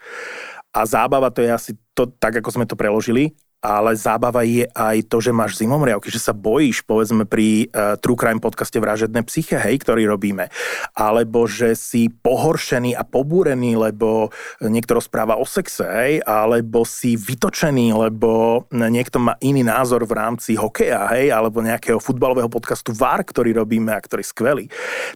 a 0.73 0.81
zábava 0.89 1.29
to 1.29 1.45
je 1.45 1.51
asi 1.53 1.73
to, 1.93 2.09
tak 2.09 2.41
ako 2.41 2.49
sme 2.49 2.65
to 2.65 2.75
preložili, 2.75 3.37
ale 3.63 3.95
zábava 3.95 4.43
je 4.43 4.67
aj 4.75 5.07
to, 5.07 5.23
že 5.23 5.31
máš 5.31 5.63
zimomriavky, 5.63 6.11
že 6.11 6.19
sa 6.19 6.35
bojíš, 6.35 6.83
povedzme 6.83 7.23
pri 7.31 7.71
uh, 7.71 7.95
True 7.95 8.19
Crime 8.19 8.43
podcaste 8.43 8.75
Vražedné 8.83 9.23
psyche, 9.31 9.55
hej, 9.55 9.79
ktorý 9.87 10.11
robíme. 10.11 10.51
Alebo 10.99 11.47
že 11.47 11.79
si 11.79 12.11
pohoršený 12.11 12.99
a 12.99 13.07
pobúrený, 13.07 13.79
lebo 13.79 14.35
niekto 14.59 14.99
rozpráva 14.99 15.39
o 15.39 15.47
sexe, 15.47 15.87
hej, 15.87 16.13
alebo 16.27 16.83
si 16.83 17.15
vytočený, 17.15 17.95
lebo 17.95 18.65
niekto 18.75 19.23
má 19.23 19.39
iný 19.39 19.63
názor 19.63 20.11
v 20.11 20.19
rámci 20.19 20.59
hokeja, 20.59 21.07
hej, 21.15 21.31
alebo 21.31 21.63
nejakého 21.63 22.03
futbalového 22.03 22.51
podcastu 22.51 22.91
VAR, 22.91 23.23
ktorý 23.23 23.55
robíme 23.63 23.95
a 23.95 24.03
ktorý 24.03 24.27
je 24.27 24.33
skvelý. 24.35 24.67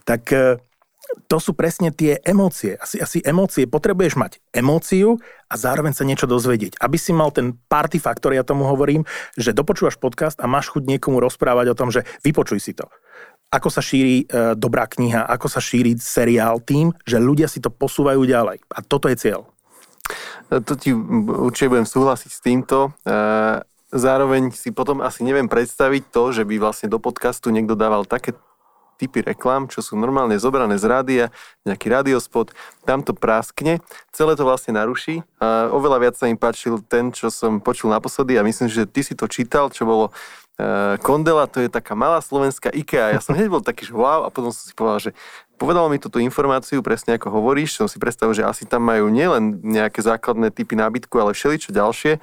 Tak 0.07 0.23
uh, 0.31 0.55
to 1.27 1.37
sú 1.39 1.51
presne 1.55 1.91
tie 1.91 2.19
emócie. 2.23 2.79
Asi, 2.79 2.99
asi 2.99 3.19
emócie. 3.23 3.67
Potrebuješ 3.67 4.15
mať 4.15 4.39
emóciu 4.55 5.19
a 5.47 5.55
zároveň 5.55 5.95
sa 5.95 6.07
niečo 6.07 6.27
dozvedieť. 6.27 6.79
Aby 6.79 6.97
si 6.99 7.11
mal 7.11 7.31
ten 7.35 7.55
party 7.67 7.99
faktor, 7.99 8.31
ja 8.31 8.47
tomu 8.47 8.67
hovorím, 8.67 9.03
že 9.35 9.55
dopočúvaš 9.55 9.99
podcast 9.99 10.39
a 10.39 10.47
máš 10.47 10.71
chuť 10.71 10.87
niekomu 10.87 11.19
rozprávať 11.19 11.73
o 11.73 11.77
tom, 11.77 11.89
že 11.91 12.07
vypočuj 12.23 12.59
si 12.59 12.75
to. 12.75 12.87
Ako 13.47 13.71
sa 13.71 13.79
šíri 13.79 14.27
e, 14.27 14.55
dobrá 14.59 14.87
kniha, 14.87 15.23
ako 15.23 15.47
sa 15.47 15.63
šíri 15.63 15.95
seriál 15.95 16.59
tým, 16.59 16.91
že 17.07 17.15
ľudia 17.19 17.47
si 17.47 17.63
to 17.63 17.71
posúvajú 17.71 18.27
ďalej. 18.27 18.59
A 18.67 18.79
toto 18.83 19.07
je 19.07 19.15
cieľ. 19.15 19.47
To 20.47 20.73
ti 20.79 20.95
určite 21.27 21.71
budem 21.71 21.87
súhlasiť 21.87 22.31
s 22.31 22.39
týmto. 22.43 22.95
E, 23.07 23.63
Zároveň 23.87 24.51
si 24.51 24.75
potom 24.75 24.99
asi 24.99 25.23
neviem 25.23 25.47
predstaviť 25.47 26.11
to, 26.11 26.35
že 26.35 26.43
by 26.43 26.59
vlastne 26.59 26.91
do 26.91 26.99
podcastu 26.99 27.55
niekto 27.55 27.71
dával 27.71 28.03
také 28.03 28.35
typy 28.97 29.21
reklám, 29.21 29.69
čo 29.69 29.85
sú 29.85 29.93
normálne 29.93 30.35
zobrané 30.41 30.75
z 30.81 30.85
rádia, 30.89 31.25
nejaký 31.63 31.87
radiospot, 31.87 32.51
tam 32.83 33.05
to 33.05 33.13
práskne, 33.13 33.79
celé 34.09 34.33
to 34.33 34.43
vlastne 34.43 34.73
naruší. 34.73 35.21
A 35.37 35.69
oveľa 35.69 35.97
viac 36.01 36.15
sa 36.17 36.25
im 36.25 36.35
páčil 36.35 36.81
ten, 36.89 37.13
čo 37.13 37.29
som 37.29 37.61
počul 37.61 37.93
naposledy 37.93 38.35
a 38.35 38.43
myslím, 38.43 38.67
že 38.67 38.89
ty 38.89 39.05
si 39.05 39.13
to 39.13 39.29
čítal, 39.29 39.69
čo 39.69 39.85
bolo 39.85 40.05
uh, 40.09 40.97
Kondela, 41.05 41.45
to 41.45 41.61
je 41.61 41.69
taká 41.69 41.93
malá 41.93 42.17
slovenská 42.19 42.73
IKEA. 42.73 43.15
Ja 43.15 43.21
som 43.21 43.37
hneď 43.37 43.53
bol 43.53 43.61
taký, 43.61 43.85
že 43.85 43.93
wow, 43.93 44.25
a 44.25 44.33
potom 44.33 44.49
som 44.49 44.65
si 44.65 44.73
povedal, 44.73 44.99
že 44.99 45.11
povedal 45.61 45.89
mi 45.89 46.01
túto 46.01 46.17
informáciu, 46.21 46.81
presne 46.85 47.17
ako 47.17 47.33
hovoríš, 47.33 47.77
som 47.77 47.89
si 47.89 48.01
predstavil, 48.01 48.33
že 48.33 48.45
asi 48.45 48.65
tam 48.65 48.85
majú 48.85 49.09
nielen 49.09 49.61
nejaké 49.61 50.01
základné 50.01 50.53
typy 50.53 50.77
nábytku, 50.77 51.13
ale 51.17 51.37
všeličo 51.37 51.73
ďalšie 51.73 52.21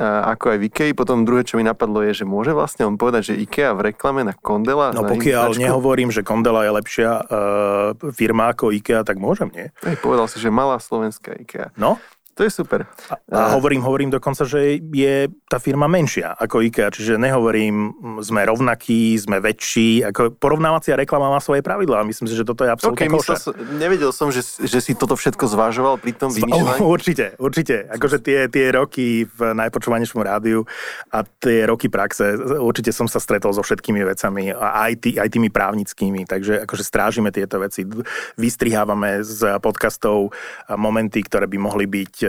ako 0.00 0.44
aj 0.54 0.58
v 0.58 0.64
IKEA. 0.68 0.96
Potom 0.96 1.22
druhé, 1.22 1.46
čo 1.46 1.58
mi 1.58 1.64
napadlo, 1.64 2.02
je, 2.02 2.22
že 2.22 2.24
môže 2.26 2.50
vlastne 2.50 2.86
on 2.86 2.98
povedať, 2.98 3.34
že 3.34 3.40
IKEA 3.46 3.74
v 3.78 3.94
reklame 3.94 4.26
na 4.26 4.34
Kondela... 4.34 4.90
No 4.90 5.06
na 5.06 5.10
pokiaľ 5.14 5.54
nehovorím, 5.54 6.10
že 6.10 6.26
Kondela 6.26 6.66
je 6.66 6.72
lepšia 6.74 7.10
uh, 7.10 8.12
firma 8.14 8.50
ako 8.50 8.74
IKEA, 8.74 9.06
tak 9.06 9.22
môžem, 9.22 9.50
nie? 9.54 9.66
Hej, 9.86 10.02
povedal 10.02 10.26
si, 10.26 10.42
že 10.42 10.50
malá 10.50 10.82
slovenská 10.82 11.38
IKEA. 11.46 11.70
No, 11.78 12.02
To 12.34 12.42
je 12.42 12.50
super. 12.50 12.90
A, 13.10 13.14
a 13.30 13.54
hovorím, 13.54 13.78
hovorím 13.86 14.10
dokonca, 14.10 14.42
že 14.42 14.82
je 14.82 15.30
tá 15.46 15.62
firma 15.62 15.86
menšia 15.86 16.34
ako 16.34 16.66
IKEA, 16.66 16.90
čiže 16.90 17.14
nehovorím, 17.14 17.94
sme 18.26 18.42
rovnakí, 18.42 19.14
sme 19.14 19.38
väčší, 19.38 20.02
ako 20.10 20.34
porovnávacia 20.34 20.98
reklama 20.98 21.30
má 21.30 21.38
svoje 21.38 21.62
pravidlá. 21.62 22.02
Myslím 22.02 22.26
si, 22.26 22.34
že 22.34 22.42
toto 22.42 22.66
je 22.66 22.74
absolútne 22.74 23.06
okay, 23.06 23.38
som, 23.38 23.54
Nevedel 23.78 24.10
som, 24.10 24.34
že, 24.34 24.42
že 24.42 24.82
si 24.82 24.98
toto 24.98 25.14
všetko 25.14 25.46
zvažoval 25.46 26.02
pri 26.02 26.12
tom 26.18 26.34
vymýšľaní. 26.36 26.82
Určite, 26.82 27.38
určite. 27.38 27.86
Akože 27.94 28.18
tie, 28.18 28.50
tie 28.50 28.74
roky 28.74 29.30
v 29.30 29.40
najpočúvanejšom 29.54 30.18
rádiu 30.18 30.66
a 31.14 31.22
tie 31.22 31.70
roky 31.70 31.86
praxe, 31.86 32.34
určite 32.58 32.90
som 32.90 33.06
sa 33.06 33.22
stretol 33.22 33.54
so 33.54 33.62
všetkými 33.62 34.02
vecami, 34.02 34.50
aj, 34.58 34.92
tý, 34.98 35.10
aj 35.22 35.30
tými 35.30 35.54
právnickými, 35.54 36.26
takže 36.26 36.66
akože 36.66 36.82
strážime 36.82 37.30
tieto 37.30 37.62
veci. 37.62 37.86
Vystrihávame 38.34 39.22
z 39.22 39.62
podcastov 39.62 40.34
momenty, 40.74 41.22
ktoré 41.22 41.46
by 41.46 41.58
mohli 41.62 41.86
byť 41.86 42.23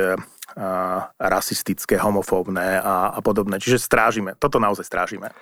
rasistické, 1.20 2.00
homofóbne 2.00 2.80
a, 2.80 3.12
a 3.12 3.20
podobné. 3.20 3.60
Čiže 3.60 3.84
strážime, 3.84 4.32
toto 4.40 4.56
naozaj 4.62 4.88
strážime. 4.88 5.36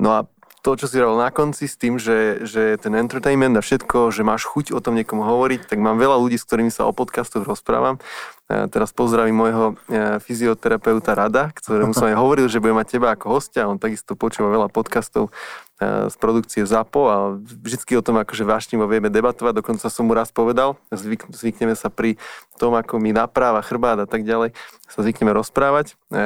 No 0.00 0.16
a 0.16 0.18
to, 0.66 0.74
čo 0.74 0.90
si 0.90 0.98
hovoril 0.98 1.22
na 1.22 1.30
konci 1.30 1.70
s 1.70 1.78
tým, 1.78 1.94
že, 1.94 2.42
že 2.42 2.74
ten 2.82 2.90
entertainment 2.98 3.54
a 3.54 3.62
všetko, 3.62 4.10
že 4.10 4.26
máš 4.26 4.50
chuť 4.50 4.74
o 4.74 4.82
tom 4.82 4.98
niekomu 4.98 5.22
hovoriť, 5.22 5.70
tak 5.70 5.78
mám 5.78 5.94
veľa 5.94 6.18
ľudí, 6.18 6.34
s 6.34 6.42
ktorými 6.42 6.74
sa 6.74 6.90
o 6.90 6.96
podcastoch 6.96 7.46
rozprávam. 7.46 8.02
E, 8.50 8.66
teraz 8.66 8.90
pozdravím 8.90 9.46
môjho 9.46 9.64
e, 9.86 10.18
fyzioterapeuta 10.18 11.14
Rada, 11.14 11.54
ktorému 11.54 11.94
som 11.94 12.10
aj 12.10 12.18
hovoril, 12.18 12.50
že 12.50 12.58
bude 12.58 12.74
mať 12.74 12.98
teba 12.98 13.14
ako 13.14 13.38
hostia. 13.38 13.70
On 13.70 13.78
takisto 13.78 14.18
počúva 14.18 14.50
veľa 14.50 14.66
podcastov 14.66 15.30
z 15.76 16.14
produkcie 16.16 16.64
ZAPO 16.64 17.02
a 17.04 17.16
vždycky 17.36 18.00
o 18.00 18.02
tom 18.04 18.16
akože 18.16 18.48
vášnivo 18.48 18.88
vieme 18.88 19.12
debatovať. 19.12 19.60
Dokonca 19.60 19.92
som 19.92 20.08
mu 20.08 20.16
raz 20.16 20.32
povedal, 20.32 20.80
zvyk, 20.88 21.28
zvykneme 21.28 21.76
sa 21.76 21.92
pri 21.92 22.16
tom, 22.56 22.72
ako 22.72 22.96
mi 22.96 23.12
napráva 23.12 23.60
chrbát 23.60 24.00
a 24.00 24.08
tak 24.08 24.24
ďalej, 24.24 24.56
sa 24.88 25.04
zvykneme 25.04 25.36
rozprávať. 25.36 25.92
E, 26.08 26.20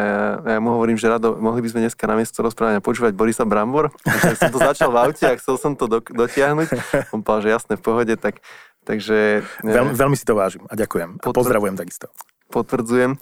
ja 0.55 0.59
mu 0.63 0.79
hovorím, 0.79 0.95
že 0.95 1.11
rado, 1.11 1.35
mohli 1.35 1.67
by 1.67 1.69
sme 1.75 1.81
dneska 1.83 2.07
namiesto 2.07 2.47
rozprávania 2.47 2.79
počúvať 2.79 3.11
Borisa 3.19 3.43
Brambor. 3.43 3.91
Ja 4.07 4.39
som 4.39 4.55
to 4.55 4.63
začal 4.63 4.95
v 4.95 5.11
aute 5.11 5.27
a 5.27 5.35
chcel 5.35 5.59
som 5.59 5.75
to 5.75 5.91
do, 5.91 5.99
dotiahnuť. 5.99 6.69
On 7.11 7.27
povedal, 7.27 7.51
že 7.51 7.51
jasné, 7.51 7.73
v 7.75 7.83
pohode, 7.83 8.15
tak 8.15 8.39
takže... 8.87 9.43
E, 9.43 9.67
Veľ, 9.67 9.99
veľmi 9.99 10.15
si 10.15 10.23
to 10.23 10.39
vážim 10.39 10.63
a 10.71 10.79
ďakujem. 10.79 11.19
A 11.19 11.35
pozdravujem 11.35 11.75
takisto. 11.75 12.07
Potvrdzujem. 12.55 13.19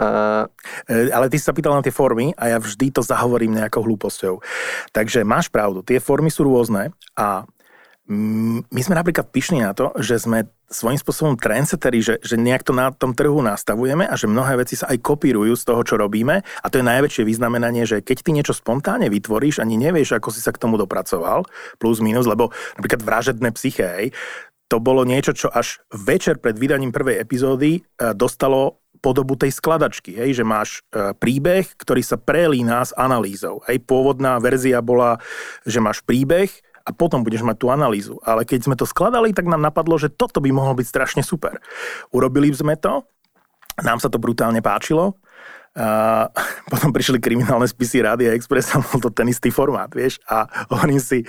Uh, 0.00 0.48
ale 1.12 1.28
ty 1.28 1.36
si 1.36 1.44
sa 1.44 1.52
pýtal 1.52 1.76
na 1.76 1.84
tie 1.84 1.92
formy 1.92 2.32
a 2.40 2.56
ja 2.56 2.58
vždy 2.58 2.88
to 2.88 3.04
zahovorím 3.04 3.60
nejakou 3.60 3.84
hlúposťou. 3.84 4.40
Takže 4.96 5.28
máš 5.28 5.52
pravdu, 5.52 5.84
tie 5.84 6.00
formy 6.00 6.32
sú 6.32 6.48
rôzne 6.48 6.96
a 7.20 7.44
my 8.10 8.80
sme 8.82 8.98
napríklad 8.98 9.30
pyšní 9.30 9.62
na 9.62 9.70
to, 9.70 9.94
že 10.02 10.18
sme 10.18 10.50
svojím 10.66 10.98
spôsobom 10.98 11.38
trendsetteri, 11.38 12.02
že, 12.02 12.14
že 12.18 12.34
nejak 12.34 12.66
to 12.66 12.74
na 12.74 12.90
tom 12.90 13.14
trhu 13.14 13.38
nastavujeme 13.38 14.02
a 14.02 14.14
že 14.18 14.26
mnohé 14.26 14.58
veci 14.58 14.74
sa 14.74 14.90
aj 14.90 14.98
kopírujú 14.98 15.54
z 15.54 15.62
toho, 15.62 15.82
čo 15.86 15.94
robíme. 15.94 16.42
A 16.42 16.66
to 16.66 16.82
je 16.82 16.90
najväčšie 16.90 17.22
vyznamenanie, 17.22 17.86
že 17.86 18.02
keď 18.02 18.16
ty 18.26 18.30
niečo 18.34 18.54
spontánne 18.54 19.06
vytvoríš, 19.06 19.62
ani 19.62 19.78
nevieš, 19.78 20.18
ako 20.18 20.34
si 20.34 20.42
sa 20.42 20.50
k 20.50 20.58
tomu 20.58 20.74
dopracoval, 20.74 21.46
plus 21.78 22.02
minus, 22.02 22.26
lebo 22.26 22.50
napríklad 22.78 23.02
vražedné 23.02 23.54
psyché, 23.54 24.10
to 24.70 24.78
bolo 24.78 25.02
niečo, 25.02 25.34
čo 25.34 25.50
až 25.50 25.82
večer 25.90 26.38
pred 26.38 26.54
vydaním 26.54 26.94
prvej 26.94 27.18
epizódy 27.18 27.78
e, 27.78 28.14
dostalo 28.14 28.79
podobu 29.00 29.36
tej 29.36 29.52
skladačky, 29.52 30.16
hej, 30.16 30.40
že 30.40 30.44
máš 30.44 30.84
e, 30.92 31.16
príbeh, 31.16 31.64
ktorý 31.76 32.04
sa 32.04 32.20
prelína 32.20 32.84
s 32.84 32.92
analýzou. 32.94 33.64
Hej, 33.66 33.82
pôvodná 33.88 34.36
verzia 34.38 34.84
bola, 34.84 35.18
že 35.64 35.80
máš 35.80 36.04
príbeh, 36.04 36.52
a 36.80 36.96
potom 36.96 37.20
budeš 37.20 37.44
mať 37.44 37.56
tú 37.60 37.68
analýzu. 37.68 38.16
Ale 38.24 38.48
keď 38.48 38.60
sme 38.64 38.76
to 38.76 38.88
skladali, 38.88 39.36
tak 39.36 39.44
nám 39.44 39.60
napadlo, 39.60 40.00
že 40.00 40.08
toto 40.08 40.40
by 40.40 40.48
mohlo 40.48 40.72
byť 40.72 40.86
strašne 40.88 41.22
super. 41.22 41.60
Urobili 42.08 42.48
sme 42.56 42.74
to, 42.80 43.04
nám 43.84 44.00
sa 44.00 44.08
to 44.08 44.16
brutálne 44.16 44.64
páčilo, 44.64 45.20
a 45.70 46.26
potom 46.72 46.90
prišli 46.90 47.22
kriminálne 47.22 47.68
spisy 47.70 48.02
Rádia 48.02 48.34
Express 48.34 48.74
a 48.74 48.82
bol 48.82 48.98
to 48.98 49.10
ten 49.14 49.30
istý 49.30 49.54
formát, 49.54 49.90
vieš, 49.94 50.18
a 50.26 50.46
hovorím 50.74 50.98
si, 50.98 51.22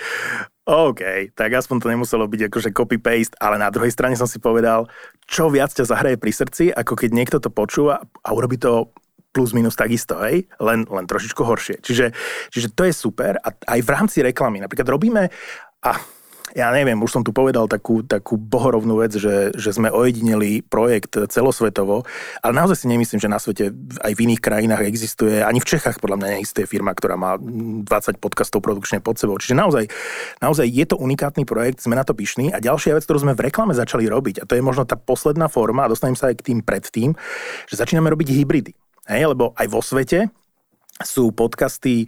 OK, 0.72 1.36
tak 1.36 1.52
aspoň 1.52 1.78
to 1.84 1.92
nemuselo 1.92 2.24
byť 2.32 2.48
akože 2.48 2.70
copy-paste, 2.72 3.36
ale 3.44 3.60
na 3.60 3.68
druhej 3.68 3.92
strane 3.92 4.16
som 4.16 4.24
si 4.24 4.40
povedal, 4.40 4.88
čo 5.28 5.52
viac 5.52 5.76
ťa 5.76 5.84
zahraje 5.84 6.16
pri 6.16 6.32
srdci, 6.32 6.72
ako 6.72 6.96
keď 6.96 7.10
niekto 7.12 7.38
to 7.44 7.52
počúva 7.52 8.00
a 8.00 8.30
urobí 8.32 8.56
to 8.56 8.88
plus 9.36 9.52
minus 9.52 9.76
takisto, 9.76 10.16
hej? 10.24 10.48
Len, 10.64 10.88
len 10.88 11.06
trošičku 11.08 11.44
horšie. 11.44 11.84
Čiže, 11.84 12.16
čiže 12.56 12.72
to 12.72 12.88
je 12.88 12.96
super 12.96 13.36
a 13.44 13.52
aj 13.52 13.80
v 13.84 13.90
rámci 13.92 14.24
reklamy. 14.24 14.64
Napríklad 14.64 14.88
robíme, 14.88 15.28
a 15.82 15.92
ja 16.56 16.68
neviem, 16.72 17.00
už 17.00 17.12
som 17.12 17.24
tu 17.24 17.32
povedal 17.32 17.68
takú, 17.68 18.04
takú 18.04 18.36
bohorovnú 18.36 19.00
vec, 19.00 19.16
že, 19.16 19.56
že 19.56 19.72
sme 19.72 19.88
ojedineli 19.92 20.64
projekt 20.66 21.16
celosvetovo, 21.32 22.04
ale 22.44 22.54
naozaj 22.54 22.84
si 22.84 22.88
nemyslím, 22.92 23.20
že 23.24 23.32
na 23.32 23.40
svete 23.40 23.72
aj 24.04 24.12
v 24.16 24.24
iných 24.28 24.42
krajinách 24.44 24.84
existuje, 24.84 25.40
ani 25.40 25.64
v 25.64 25.70
Čechách 25.70 26.04
podľa 26.04 26.18
mňa 26.20 26.28
neexistuje 26.38 26.66
firma, 26.68 26.92
ktorá 26.92 27.16
má 27.16 27.40
20 27.40 28.20
podcastov 28.20 28.60
produkčne 28.64 29.00
pod 29.00 29.16
sebou. 29.18 29.40
Čiže 29.40 29.56
naozaj, 29.56 29.88
naozaj 30.44 30.68
je 30.68 30.86
to 30.88 31.00
unikátny 31.00 31.48
projekt, 31.48 31.84
sme 31.84 31.96
na 31.96 32.04
to 32.04 32.12
pyšní. 32.12 32.52
A 32.52 32.60
ďalšia 32.60 32.96
vec, 32.98 33.04
ktorú 33.08 33.24
sme 33.24 33.38
v 33.38 33.48
reklame 33.48 33.72
začali 33.72 34.08
robiť, 34.08 34.44
a 34.44 34.48
to 34.48 34.56
je 34.60 34.64
možno 34.64 34.84
tá 34.84 35.00
posledná 35.00 35.48
forma, 35.48 35.88
a 35.88 35.92
dostanem 35.92 36.20
sa 36.20 36.30
aj 36.30 36.44
k 36.44 36.54
tým 36.54 36.60
predtým, 36.62 37.16
že 37.68 37.80
začíname 37.80 38.12
robiť 38.12 38.28
hybridy. 38.36 38.72
Hej, 39.10 39.34
lebo 39.34 39.56
aj 39.58 39.68
vo 39.72 39.82
svete 39.82 40.30
sú 41.02 41.34
podcasty, 41.34 42.06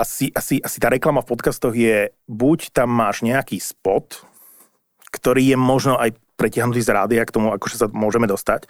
asi, 0.00 0.32
asi, 0.32 0.64
asi 0.64 0.80
tá 0.80 0.88
reklama 0.88 1.20
v 1.20 1.30
podcastoch 1.36 1.76
je, 1.76 2.08
buď 2.24 2.72
tam 2.72 2.88
máš 2.88 3.20
nejaký 3.20 3.60
spot, 3.60 4.24
ktorý 5.12 5.52
je 5.52 5.56
možno 5.60 6.00
aj 6.00 6.16
pretiahnutý 6.40 6.80
z 6.80 6.88
rádia, 6.88 7.28
k 7.28 7.36
tomu 7.36 7.52
akože 7.52 7.76
sa 7.76 7.86
môžeme 7.92 8.24
dostať. 8.24 8.64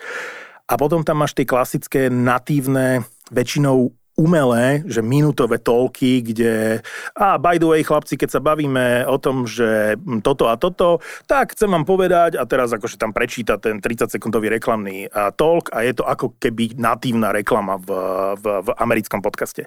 A 0.66 0.74
potom 0.74 1.06
tam 1.06 1.22
máš 1.22 1.38
tie 1.38 1.46
klasické 1.46 2.10
natívne, 2.10 3.06
väčšinou 3.30 3.94
umelé, 4.20 4.84
že 4.84 5.00
minútové 5.00 5.56
tolky, 5.56 6.20
kde 6.20 6.84
a 7.16 7.40
by 7.40 7.56
the 7.56 7.64
way, 7.64 7.80
chlapci, 7.80 8.20
keď 8.20 8.36
sa 8.36 8.44
bavíme 8.44 9.08
o 9.08 9.16
tom, 9.16 9.48
že 9.48 9.96
toto 10.20 10.52
a 10.52 10.60
toto, 10.60 11.00
tak 11.24 11.56
chcem 11.56 11.72
vám 11.72 11.88
povedať 11.88 12.36
a 12.36 12.44
teraz 12.44 12.68
akože 12.76 13.00
tam 13.00 13.16
prečíta 13.16 13.56
ten 13.56 13.80
30-sekundový 13.80 14.52
reklamný 14.52 15.08
tolk 15.40 15.72
a 15.72 15.80
je 15.88 15.96
to 15.96 16.04
ako 16.04 16.36
keby 16.36 16.76
natívna 16.76 17.32
reklama 17.32 17.80
v, 17.80 17.88
v, 18.36 18.44
v 18.60 18.68
americkom 18.76 19.24
podcaste. 19.24 19.64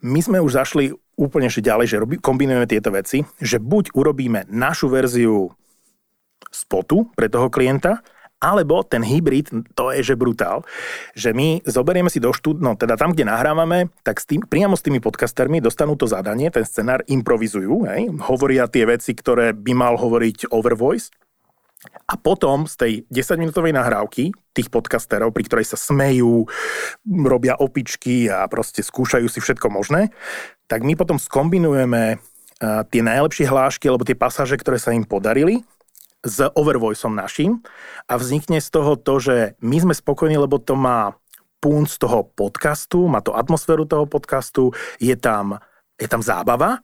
My 0.00 0.24
sme 0.24 0.40
už 0.40 0.56
zašli 0.56 0.96
úplne 1.20 1.52
ešte 1.52 1.68
ďalej, 1.68 1.86
že 1.92 2.00
robí, 2.00 2.14
kombinujeme 2.16 2.64
tieto 2.64 2.88
veci, 2.88 3.20
že 3.36 3.60
buď 3.60 3.92
urobíme 3.92 4.48
našu 4.48 4.88
verziu 4.88 5.52
spotu 6.48 7.12
pre 7.12 7.28
toho 7.28 7.52
klienta, 7.52 8.00
alebo 8.42 8.82
ten 8.82 9.06
hybrid, 9.06 9.54
to 9.78 9.94
je 9.94 10.02
že 10.02 10.18
brutál, 10.18 10.66
že 11.14 11.30
my 11.30 11.62
zoberieme 11.62 12.10
si 12.10 12.18
do 12.18 12.34
štúd, 12.34 12.58
no 12.58 12.74
teda 12.74 12.98
tam, 12.98 13.14
kde 13.14 13.30
nahrávame, 13.30 13.94
tak 14.02 14.18
s 14.18 14.26
tým, 14.26 14.42
priamo 14.42 14.74
s 14.74 14.82
tými 14.82 14.98
podcastermi 14.98 15.62
dostanú 15.62 15.94
to 15.94 16.10
zadanie, 16.10 16.50
ten 16.50 16.66
scenár 16.66 17.06
improvizujú, 17.06 17.86
hej, 17.86 18.10
hovoria 18.26 18.66
tie 18.66 18.82
veci, 18.82 19.14
ktoré 19.14 19.54
by 19.54 19.72
mal 19.78 19.94
hovoriť 19.94 20.50
Overvoice, 20.50 21.14
a 22.06 22.14
potom 22.14 22.70
z 22.70 22.74
tej 22.78 22.92
10-minútovej 23.10 23.74
nahrávky 23.74 24.30
tých 24.54 24.70
podcasterov, 24.70 25.34
pri 25.34 25.50
ktorej 25.50 25.66
sa 25.66 25.74
smejú, 25.74 26.46
robia 27.26 27.58
opičky 27.58 28.30
a 28.30 28.46
proste 28.46 28.86
skúšajú 28.86 29.26
si 29.26 29.42
všetko 29.42 29.66
možné, 29.66 30.14
tak 30.70 30.86
my 30.86 30.94
potom 30.94 31.18
skombinujeme 31.18 32.22
tie 32.62 33.02
najlepšie 33.02 33.50
hlášky 33.50 33.90
alebo 33.90 34.06
tie 34.06 34.14
pasáže, 34.14 34.54
ktoré 34.54 34.78
sa 34.78 34.94
im 34.94 35.02
podarili 35.02 35.66
s 36.22 36.38
overvoiceom 36.54 37.14
našim 37.14 37.60
a 38.06 38.14
vznikne 38.14 38.62
z 38.62 38.68
toho 38.70 38.94
to, 38.94 39.18
že 39.18 39.36
my 39.58 39.76
sme 39.82 39.94
spokojní, 39.94 40.38
lebo 40.38 40.62
to 40.62 40.78
má 40.78 41.18
punc 41.62 41.90
toho 41.98 42.26
podcastu, 42.34 43.06
má 43.06 43.22
to 43.22 43.34
atmosféru 43.34 43.86
toho 43.86 44.06
podcastu, 44.06 44.74
je 44.98 45.14
tam, 45.14 45.58
je 45.98 46.06
tam 46.10 46.22
zábava 46.22 46.82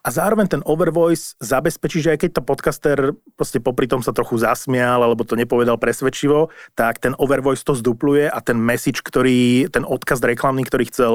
a 0.00 0.08
zároveň 0.08 0.46
ten 0.48 0.62
overvoice 0.64 1.36
zabezpečí, 1.40 2.00
že 2.00 2.12
aj 2.16 2.18
keď 2.26 2.30
to 2.38 2.42
podcaster 2.42 2.98
proste 3.36 3.60
popri 3.60 3.90
tom 3.90 4.00
sa 4.00 4.14
trochu 4.14 4.40
zasmial 4.40 5.02
alebo 5.02 5.26
to 5.26 5.38
nepovedal 5.38 5.76
presvedčivo, 5.76 6.48
tak 6.78 7.02
ten 7.02 7.12
overvoice 7.16 7.64
to 7.64 7.76
zdupluje 7.76 8.28
a 8.28 8.38
ten 8.40 8.56
message, 8.56 9.04
ktorý, 9.04 9.68
ten 9.72 9.84
odkaz 9.84 10.20
reklamný, 10.24 10.64
ktorý 10.68 10.84
chcel 10.88 11.12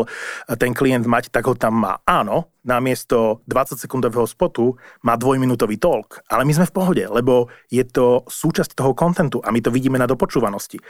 ten 0.59 0.73
klient 0.77 1.05
mať, 1.05 1.33
tak 1.33 1.49
ho 1.49 1.55
tam 1.57 1.81
má. 1.81 2.01
Áno, 2.05 2.55
namiesto 2.65 3.45
20-sekundového 3.45 4.25
spotu 4.25 4.75
má 5.05 5.13
dvojminútový 5.15 5.77
talk, 5.77 6.25
ale 6.25 6.43
my 6.43 6.51
sme 6.57 6.65
v 6.65 6.75
pohode, 6.75 7.03
lebo 7.05 7.53
je 7.69 7.85
to 7.85 8.25
súčasť 8.25 8.73
toho 8.73 8.97
kontentu 8.97 9.37
a 9.45 9.53
my 9.53 9.61
to 9.61 9.69
vidíme 9.69 10.01
na 10.01 10.09
dopočúvanosti. 10.09 10.81
E, 10.81 10.83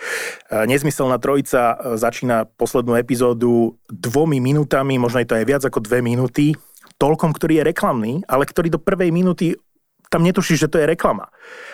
nezmyselná 0.65 1.19
trojica 1.19 1.75
e, 1.75 1.99
začína 1.99 2.47
poslednú 2.55 2.95
epizódu 2.95 3.75
dvomi 3.91 4.39
minútami, 4.39 4.95
možno 4.95 5.19
je 5.19 5.27
to 5.27 5.37
aj 5.37 5.45
viac 5.45 5.63
ako 5.67 5.83
dve 5.83 5.99
minúty, 5.99 6.55
toľkom, 6.97 7.31
ktorý 7.35 7.61
je 7.61 7.67
reklamný, 7.67 8.13
ale 8.27 8.47
ktorý 8.47 8.71
do 8.71 8.81
prvej 8.81 9.11
minúty 9.11 9.55
tam 10.09 10.21
netušíš, 10.21 10.67
že 10.67 10.71
to 10.71 10.79
je 10.79 10.87
reklama. 10.87 11.27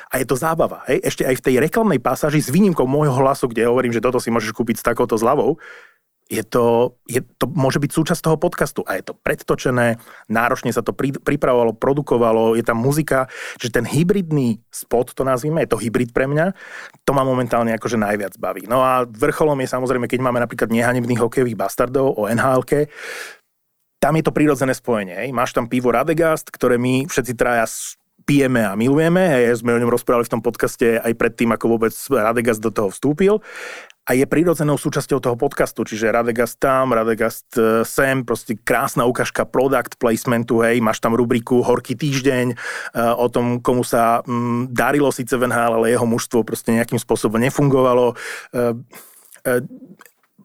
A 0.09 0.17
je 0.17 0.25
to 0.25 0.39
zábava. 0.39 0.81
Hej? 0.87 1.03
Ešte 1.03 1.23
aj 1.27 1.35
v 1.37 1.45
tej 1.45 1.55
reklamnej 1.61 1.99
pasáži 1.99 2.39
s 2.39 2.49
výnimkou 2.49 2.87
môjho 2.87 3.13
hlasu, 3.13 3.51
kde 3.51 3.67
hovorím, 3.67 3.93
že 3.93 4.01
toto 4.01 4.17
si 4.17 4.31
môžeš 4.31 4.55
kúpiť 4.55 4.81
s 4.81 4.87
takouto 4.87 5.19
zľavou, 5.19 5.59
je 6.31 6.47
to, 6.47 6.95
je, 7.11 7.19
to 7.19 7.43
môže 7.51 7.75
byť 7.83 7.91
súčasť 7.91 8.23
toho 8.23 8.39
podcastu 8.39 8.87
a 8.87 8.95
je 8.95 9.03
to 9.03 9.13
predtočené, 9.19 9.99
náročne 10.31 10.71
sa 10.71 10.79
to 10.79 10.95
pri, 10.95 11.11
pripravovalo, 11.11 11.75
produkovalo, 11.75 12.55
je 12.55 12.63
tam 12.63 12.79
muzika, 12.79 13.27
že 13.59 13.67
ten 13.67 13.83
hybridný 13.83 14.63
spot, 14.71 15.11
to 15.11 15.27
nazvime, 15.27 15.59
je 15.59 15.75
to 15.75 15.81
hybrid 15.83 16.15
pre 16.15 16.31
mňa, 16.31 16.55
to 17.03 17.11
ma 17.11 17.27
momentálne 17.27 17.75
akože 17.75 17.99
najviac 17.99 18.39
baví. 18.39 18.63
No 18.63 18.79
a 18.79 19.03
vrcholom 19.03 19.59
je 19.59 19.75
samozrejme, 19.75 20.07
keď 20.07 20.23
máme 20.23 20.39
napríklad 20.39 20.71
nehanebných 20.71 21.19
hokejových 21.19 21.59
bastardov 21.59 22.15
o 22.15 22.31
nhl 22.31 22.63
tam 24.01 24.17
je 24.17 24.25
to 24.25 24.33
prírodzené 24.33 24.73
spojenie. 24.73 25.13
Hej. 25.13 25.29
Máš 25.29 25.53
tam 25.53 25.69
pivo 25.69 25.93
Radegast, 25.93 26.49
ktoré 26.49 26.81
my 26.81 27.05
všetci 27.05 27.37
traja 27.37 27.69
pijeme 28.25 28.65
a 28.65 28.73
milujeme. 28.73 29.21
Hej, 29.21 29.61
sme 29.61 29.77
o 29.77 29.81
ňom 29.81 29.93
rozprávali 29.93 30.25
v 30.25 30.33
tom 30.33 30.41
podcaste 30.41 30.97
aj 30.97 31.13
predtým, 31.13 31.53
ako 31.53 31.77
vôbec 31.77 31.93
Radegast 32.09 32.59
do 32.59 32.73
toho 32.73 32.89
vstúpil 32.89 33.39
a 34.01 34.17
je 34.17 34.25
prirodzenou 34.25 34.81
súčasťou 34.81 35.21
toho 35.21 35.37
podcastu, 35.37 35.85
čiže 35.85 36.09
Radegast 36.09 36.57
tam, 36.57 36.89
Radegast 36.89 37.53
e, 37.53 37.85
sem, 37.85 38.25
proste 38.25 38.57
krásna 38.57 39.05
ukážka 39.05 39.45
product 39.45 40.01
placementu, 40.01 40.65
hej, 40.65 40.81
máš 40.81 40.99
tam 40.99 41.13
rubriku 41.13 41.61
Horký 41.61 41.93
týždeň 41.93 42.45
e, 42.51 42.55
o 42.97 43.29
tom, 43.29 43.61
komu 43.61 43.85
sa 43.85 44.25
mm, 44.25 44.73
darilo 44.73 45.13
síce 45.13 45.37
v 45.37 45.45
ale 45.53 45.93
jeho 45.93 46.03
mužstvo 46.09 46.41
proste 46.41 46.73
nejakým 46.73 46.97
spôsobom 46.97 47.37
nefungovalo. 47.37 48.17
E, 48.51 48.65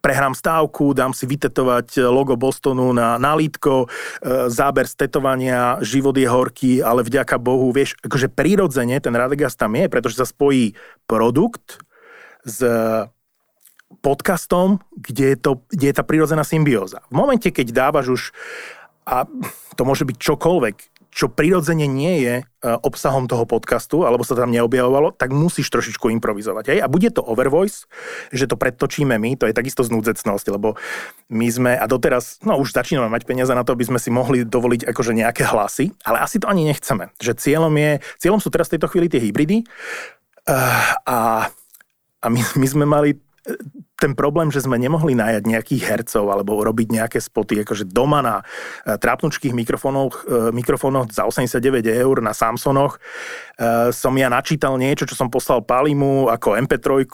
prehrám 0.07 0.39
stávku, 0.39 0.95
dám 0.95 1.11
si 1.11 1.27
vytetovať 1.27 1.99
logo 2.07 2.39
Bostonu 2.39 2.95
na 2.95 3.19
nálitko, 3.19 3.91
záber 4.47 4.87
z 4.87 4.95
tetovania, 5.03 5.83
život 5.83 6.15
je 6.15 6.31
horký, 6.31 6.79
ale 6.79 7.03
vďaka 7.03 7.43
Bohu, 7.43 7.75
vieš, 7.75 7.99
akože 8.07 8.31
prirodzene 8.31 9.03
ten 9.03 9.11
Radegast 9.11 9.59
tam 9.59 9.75
je, 9.75 9.91
pretože 9.91 10.23
sa 10.23 10.23
spojí 10.23 10.79
produkt 11.11 11.83
s 12.47 12.63
podcastom, 13.99 14.79
kde 14.95 15.35
je, 15.35 15.39
to, 15.43 15.67
kde 15.75 15.91
je 15.91 15.95
tá 15.99 16.07
prirodzená 16.07 16.47
symbióza. 16.47 17.03
V 17.11 17.27
momente, 17.27 17.51
keď 17.51 17.67
dávaš 17.75 18.07
už, 18.07 18.23
a 19.11 19.27
to 19.75 19.83
môže 19.83 20.07
byť 20.07 20.23
čokoľvek, 20.23 20.96
čo 21.17 21.33
prirodzene 21.33 21.89
nie 21.89 22.21
je 22.21 22.35
e, 22.37 22.45
obsahom 22.85 23.25
toho 23.25 23.49
podcastu, 23.49 24.05
alebo 24.05 24.21
sa 24.21 24.37
tam 24.37 24.53
neobjavovalo, 24.53 25.17
tak 25.17 25.33
musíš 25.33 25.73
trošičku 25.73 26.13
improvizovať. 26.13 26.77
Hej? 26.77 26.79
A 26.85 26.93
bude 26.93 27.09
to 27.09 27.25
overvoice, 27.25 27.89
že 28.37 28.45
to 28.45 28.61
predtočíme 28.61 29.17
my, 29.17 29.33
to 29.41 29.49
je 29.49 29.57
takisto 29.57 29.81
znúdzecnosť, 29.81 30.47
lebo 30.53 30.77
my 31.33 31.49
sme, 31.49 31.73
a 31.73 31.89
doteraz, 31.89 32.45
no 32.45 32.61
už 32.61 32.77
začíname 32.77 33.09
mať 33.09 33.25
peniaze 33.25 33.49
na 33.57 33.65
to, 33.65 33.73
aby 33.73 33.89
sme 33.89 33.97
si 33.97 34.13
mohli 34.13 34.45
dovoliť 34.45 34.93
akože 34.93 35.17
nejaké 35.17 35.49
hlasy, 35.49 35.97
ale 36.05 36.21
asi 36.21 36.37
to 36.37 36.53
ani 36.53 36.69
nechceme. 36.69 37.09
Že 37.17 37.33
cieľom, 37.41 37.73
je, 37.81 37.91
cieľom 38.21 38.41
sú 38.45 38.53
teraz 38.53 38.69
v 38.69 38.77
tejto 38.77 38.93
chvíli 38.93 39.09
tie 39.09 39.25
hybridy 39.25 39.65
uh, 39.65 41.01
a, 41.09 41.49
a 42.21 42.27
my, 42.29 42.41
my 42.61 42.67
sme 42.69 42.85
mali 42.85 43.17
ten 43.97 44.13
problém, 44.13 44.53
že 44.53 44.61
sme 44.61 44.77
nemohli 44.77 45.17
najať 45.17 45.43
nejakých 45.49 45.83
hercov 45.89 46.29
alebo 46.29 46.61
robiť 46.61 46.89
nejaké 46.93 47.19
spoty 47.19 47.65
akože 47.65 47.89
doma 47.89 48.21
na 48.21 48.37
e, 48.85 48.95
trápnučkých 49.01 49.57
mikrofónoch, 49.57 50.29
e, 50.29 50.53
mikrofónoch 50.53 51.09
za 51.09 51.25
89 51.25 51.89
eur 51.89 52.21
na 52.21 52.37
Samsonoch 52.37 53.01
e, 53.01 53.91
som 53.97 54.13
ja 54.21 54.29
načítal 54.29 54.77
niečo, 54.77 55.09
čo 55.09 55.17
som 55.17 55.33
poslal 55.33 55.65
Palimu 55.65 56.29
ako 56.29 56.61
MP3 56.61 57.09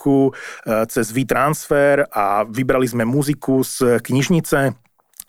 cez 0.90 1.06
V-Transfer 1.14 2.10
a 2.10 2.42
vybrali 2.42 2.90
sme 2.90 3.06
muziku 3.06 3.62
z 3.62 4.02
knižnice 4.02 4.74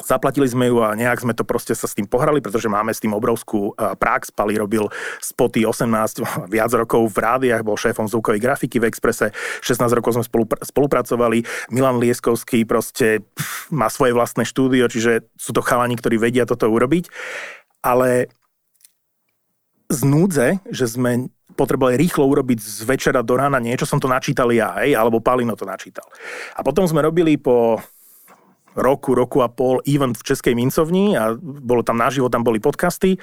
Zaplatili 0.02 0.50
sme 0.50 0.74
ju 0.74 0.82
a 0.82 0.98
nejak 0.98 1.22
sme 1.22 1.38
to 1.38 1.46
proste 1.46 1.78
sa 1.78 1.86
s 1.86 1.94
tým 1.94 2.10
pohrali, 2.10 2.42
pretože 2.42 2.66
máme 2.66 2.90
s 2.90 2.98
tým 2.98 3.14
obrovskú 3.14 3.78
prax. 3.78 4.34
Pali 4.34 4.58
robil 4.58 4.90
spoty 5.22 5.62
18 5.70 5.86
viac 6.54 6.72
rokov 6.74 7.14
v 7.14 7.18
rádiách, 7.22 7.62
bol 7.62 7.78
šéfom 7.78 8.10
zvukovej 8.10 8.42
grafiky 8.42 8.82
v 8.82 8.90
Exprese, 8.90 9.30
16 9.62 9.86
rokov 9.94 10.18
sme 10.18 10.26
spolupracovali. 10.66 11.46
Milan 11.70 12.02
Lieskovský 12.02 12.66
proste 12.66 13.22
má 13.70 13.86
svoje 13.94 14.18
vlastné 14.18 14.50
štúdio, 14.50 14.90
čiže 14.90 15.30
sú 15.38 15.54
to 15.54 15.62
chalani, 15.62 15.94
ktorí 15.94 16.18
vedia 16.18 16.50
toto 16.50 16.66
urobiť. 16.66 17.14
Ale 17.86 18.34
z 19.94 20.00
núdze, 20.02 20.48
že 20.74 20.90
sme 20.90 21.30
potrebovali 21.54 22.02
rýchlo 22.02 22.26
urobiť 22.26 22.58
z 22.58 22.82
večera 22.90 23.22
do 23.22 23.38
rána 23.38 23.62
niečo, 23.62 23.86
som 23.86 24.02
to 24.02 24.10
načítal 24.10 24.50
ja, 24.50 24.74
hej, 24.82 24.98
alebo 24.98 25.22
Palino 25.22 25.54
to 25.54 25.70
načítal. 25.70 26.10
A 26.58 26.66
potom 26.66 26.90
sme 26.90 27.06
robili 27.06 27.38
po 27.38 27.78
roku, 28.76 29.14
roku 29.14 29.42
a 29.46 29.50
pol 29.50 29.80
event 29.86 30.18
v 30.18 30.26
Českej 30.26 30.54
mincovni 30.58 31.14
a 31.14 31.34
bolo 31.40 31.86
tam 31.86 31.98
naživo, 31.98 32.30
tam 32.30 32.42
boli 32.42 32.58
podcasty 32.58 33.18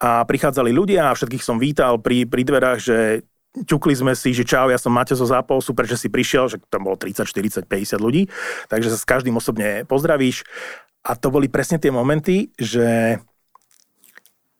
a 0.00 0.24
prichádzali 0.24 0.72
ľudia 0.72 1.10
a 1.10 1.16
všetkých 1.16 1.44
som 1.44 1.60
vítal 1.60 2.00
pri, 2.00 2.24
pri 2.24 2.42
dverách, 2.42 2.78
že 2.80 2.98
ťukli 3.66 3.94
sme 3.98 4.12
si, 4.14 4.30
že 4.30 4.46
čau, 4.46 4.70
ja 4.70 4.78
som 4.78 4.94
Maťo 4.94 5.18
zo 5.18 5.26
Zápol, 5.26 5.58
super, 5.58 5.84
že 5.84 5.98
si 5.98 6.06
prišiel, 6.06 6.46
že 6.46 6.56
tam 6.70 6.86
bolo 6.86 6.94
30, 6.94 7.26
40, 7.26 7.66
50 7.66 7.98
ľudí, 7.98 8.30
takže 8.70 8.94
sa 8.94 8.98
s 8.98 9.06
každým 9.06 9.34
osobne 9.34 9.82
pozdravíš. 9.84 10.46
A 11.02 11.16
to 11.16 11.32
boli 11.32 11.48
presne 11.50 11.80
tie 11.80 11.90
momenty, 11.90 12.52
že 12.60 13.18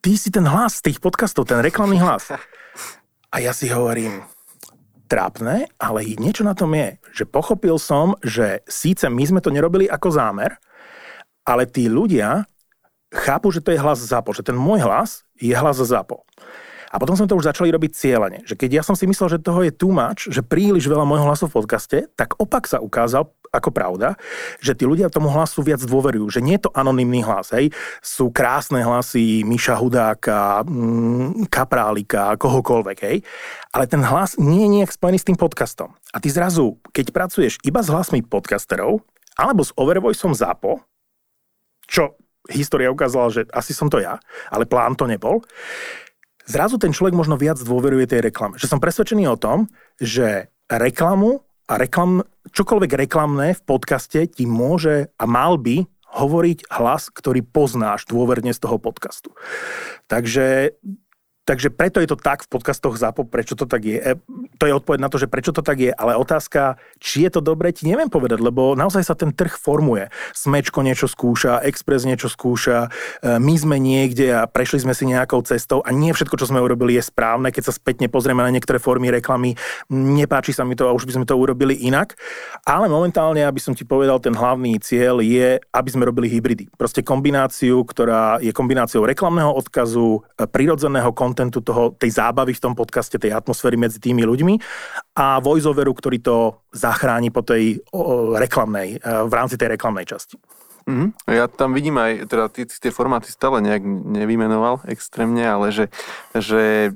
ty 0.03 0.17
si 0.17 0.33
ten 0.33 0.43
hlas 0.43 0.81
z 0.81 0.91
tých 0.91 0.97
podcastov, 0.99 1.47
ten 1.47 1.61
reklamný 1.61 2.01
hlas. 2.01 2.27
A 3.31 3.39
ja 3.39 3.55
si 3.55 3.71
hovorím, 3.71 4.27
trápne, 5.11 5.67
ale 5.75 6.07
niečo 6.15 6.47
na 6.47 6.55
tom 6.55 6.71
je, 6.71 6.95
že 7.11 7.27
pochopil 7.27 7.75
som, 7.75 8.15
že 8.23 8.63
síce 8.63 9.11
my 9.11 9.23
sme 9.27 9.43
to 9.43 9.51
nerobili 9.51 9.83
ako 9.91 10.07
zámer, 10.07 10.55
ale 11.43 11.67
tí 11.67 11.91
ľudia 11.91 12.47
chápu, 13.11 13.51
že 13.51 13.59
to 13.59 13.75
je 13.75 13.83
hlas 13.83 13.99
ZAPO, 13.99 14.31
že 14.31 14.47
ten 14.47 14.55
môj 14.55 14.87
hlas 14.87 15.27
je 15.35 15.51
hlas 15.51 15.75
ZAPO. 15.75 16.23
A 16.91 16.99
potom 16.99 17.15
sme 17.15 17.27
to 17.27 17.39
už 17.39 17.47
začali 17.47 17.71
robiť 17.71 17.91
cieľene. 17.91 18.43
Že 18.43 18.55
keď 18.55 18.69
ja 18.79 18.83
som 18.83 18.95
si 18.99 19.07
myslel, 19.07 19.35
že 19.35 19.43
toho 19.43 19.63
je 19.63 19.71
too 19.71 19.95
much, 19.95 20.27
že 20.27 20.43
príliš 20.43 20.91
veľa 20.91 21.07
môjho 21.07 21.23
hlasu 21.23 21.47
v 21.47 21.55
podcaste, 21.55 21.97
tak 22.19 22.35
opak 22.35 22.67
sa 22.67 22.83
ukázal 22.83 23.31
ako 23.51 23.69
pravda, 23.75 24.15
že 24.63 24.71
tí 24.71 24.87
ľudia 24.87 25.11
tomu 25.11 25.27
hlasu 25.27 25.59
viac 25.59 25.83
dôverujú, 25.83 26.31
že 26.31 26.39
nie 26.39 26.55
je 26.55 26.67
to 26.67 26.71
anonymný 26.71 27.19
hlas, 27.27 27.51
hej. 27.51 27.75
Sú 27.99 28.31
krásne 28.31 28.79
hlasy 28.79 29.43
Miša 29.43 29.75
Hudáka, 29.75 30.63
mm, 30.63 31.51
Kaprálika, 31.51 32.39
kohokoľvek, 32.39 32.97
hej. 33.03 33.17
Ale 33.75 33.85
ten 33.91 33.99
hlas 34.07 34.39
nie 34.39 34.63
je 34.63 34.73
nejak 34.79 34.95
spojený 34.95 35.19
s 35.19 35.27
tým 35.27 35.35
podcastom. 35.35 35.91
A 36.15 36.23
ty 36.23 36.31
zrazu, 36.31 36.79
keď 36.95 37.11
pracuješ 37.11 37.59
iba 37.67 37.83
s 37.83 37.91
hlasmi 37.91 38.23
podcasterov, 38.23 39.03
alebo 39.35 39.67
s 39.67 39.75
Overvoiceom 39.75 40.31
ZAPO, 40.31 40.79
čo 41.91 42.15
história 42.47 42.87
ukázala, 42.87 43.35
že 43.35 43.43
asi 43.51 43.75
som 43.75 43.91
to 43.91 43.99
ja, 43.99 44.15
ale 44.47 44.63
plán 44.63 44.95
to 44.95 45.11
nebol, 45.11 45.43
zrazu 46.47 46.79
ten 46.79 46.95
človek 46.95 47.11
možno 47.11 47.35
viac 47.35 47.59
dôveruje 47.59 48.07
tej 48.07 48.31
reklame. 48.31 48.55
Že 48.55 48.71
som 48.71 48.79
presvedčený 48.79 49.27
o 49.27 49.35
tom, 49.35 49.67
že 49.99 50.47
reklamu 50.71 51.43
a 51.71 51.79
reklam, 51.79 52.27
čokoľvek 52.51 52.91
reklamné 53.07 53.55
v 53.55 53.61
podcaste 53.63 54.27
ti 54.27 54.43
môže 54.43 55.07
a 55.15 55.23
mal 55.23 55.55
by 55.55 55.87
hovoriť 56.11 56.67
hlas, 56.67 57.07
ktorý 57.07 57.47
poznáš 57.47 58.03
dôverne 58.11 58.51
z 58.51 58.59
toho 58.59 58.75
podcastu. 58.75 59.31
Takže 60.11 60.75
Takže 61.51 61.67
preto 61.67 61.99
je 61.99 62.07
to 62.07 62.15
tak 62.15 62.47
v 62.47 62.51
podcastoch 62.55 62.95
ZAPO, 62.95 63.27
prečo 63.27 63.59
to 63.59 63.67
tak 63.67 63.83
je. 63.83 63.99
E, 63.99 64.15
to 64.55 64.71
je 64.71 64.71
odpoveď 64.71 65.03
na 65.03 65.11
to, 65.11 65.19
že 65.19 65.27
prečo 65.27 65.51
to 65.51 65.59
tak 65.59 65.83
je, 65.83 65.91
ale 65.91 66.15
otázka, 66.15 66.79
či 66.95 67.27
je 67.27 67.29
to 67.35 67.43
dobre, 67.43 67.75
ti 67.75 67.83
neviem 67.91 68.07
povedať, 68.07 68.39
lebo 68.39 68.71
naozaj 68.71 69.03
sa 69.03 69.19
ten 69.19 69.35
trh 69.35 69.59
formuje. 69.59 70.07
Smečko 70.31 70.79
niečo 70.79 71.11
skúša, 71.11 71.59
Express 71.67 72.07
niečo 72.07 72.31
skúša, 72.31 72.87
e, 73.19 73.35
my 73.35 73.51
sme 73.59 73.83
niekde 73.83 74.31
a 74.31 74.47
prešli 74.47 74.79
sme 74.79 74.95
si 74.95 75.03
nejakou 75.11 75.43
cestou 75.43 75.83
a 75.83 75.91
nie 75.91 76.15
všetko, 76.15 76.39
čo 76.39 76.47
sme 76.47 76.63
urobili, 76.63 76.95
je 76.95 77.03
správne. 77.03 77.51
Keď 77.51 77.67
sa 77.67 77.75
spätne 77.75 78.07
pozrieme 78.07 78.47
na 78.47 78.55
niektoré 78.55 78.79
formy 78.79 79.11
reklamy, 79.11 79.59
nepáči 79.91 80.55
sa 80.55 80.63
mi 80.63 80.79
to 80.79 80.87
a 80.87 80.95
už 80.95 81.03
by 81.03 81.19
sme 81.19 81.25
to 81.27 81.35
urobili 81.35 81.75
inak. 81.83 82.15
Ale 82.63 82.87
momentálne, 82.87 83.43
aby 83.43 83.59
som 83.59 83.75
ti 83.75 83.83
povedal, 83.83 84.23
ten 84.23 84.39
hlavný 84.39 84.79
cieľ 84.79 85.19
je, 85.19 85.59
aby 85.75 85.89
sme 85.91 86.07
robili 86.07 86.31
hybridy. 86.31 86.71
Proste 86.79 87.03
kombináciu, 87.03 87.83
ktorá 87.83 88.39
je 88.39 88.55
kombináciou 88.55 89.03
reklamného 89.03 89.51
odkazu, 89.51 90.23
e, 90.39 90.47
prirodzeného 90.47 91.11
kontentu 91.11 91.40
toho, 91.49 91.97
tej 91.97 92.13
zábavy 92.13 92.53
v 92.53 92.61
tom 92.61 92.77
podcaste, 92.77 93.17
tej 93.17 93.33
atmosféry 93.33 93.79
medzi 93.81 93.97
tými 93.97 94.21
ľuďmi 94.21 94.53
a 95.17 95.41
voiceoveru, 95.41 95.89
ktorý 95.97 96.21
to 96.21 96.61
zachráni 96.69 97.33
po 97.33 97.41
tej 97.41 97.81
o, 97.89 98.37
reklamnej, 98.37 99.01
e, 99.01 99.25
v 99.25 99.33
rámci 99.33 99.57
tej 99.57 99.73
reklamnej 99.73 100.05
časti. 100.05 100.37
Mm-hmm. 100.85 101.09
Ja 101.29 101.45
tam 101.45 101.77
vidím 101.77 101.97
aj, 101.97 102.25
teda 102.25 102.45
ty, 102.49 102.65
tie 102.65 102.91
formáty 102.93 103.29
stále 103.29 103.61
nejak 103.61 103.85
nevymenoval 103.85 104.81
extrémne, 104.89 105.45
ale 105.45 105.69
že, 105.69 105.85
že 106.33 106.93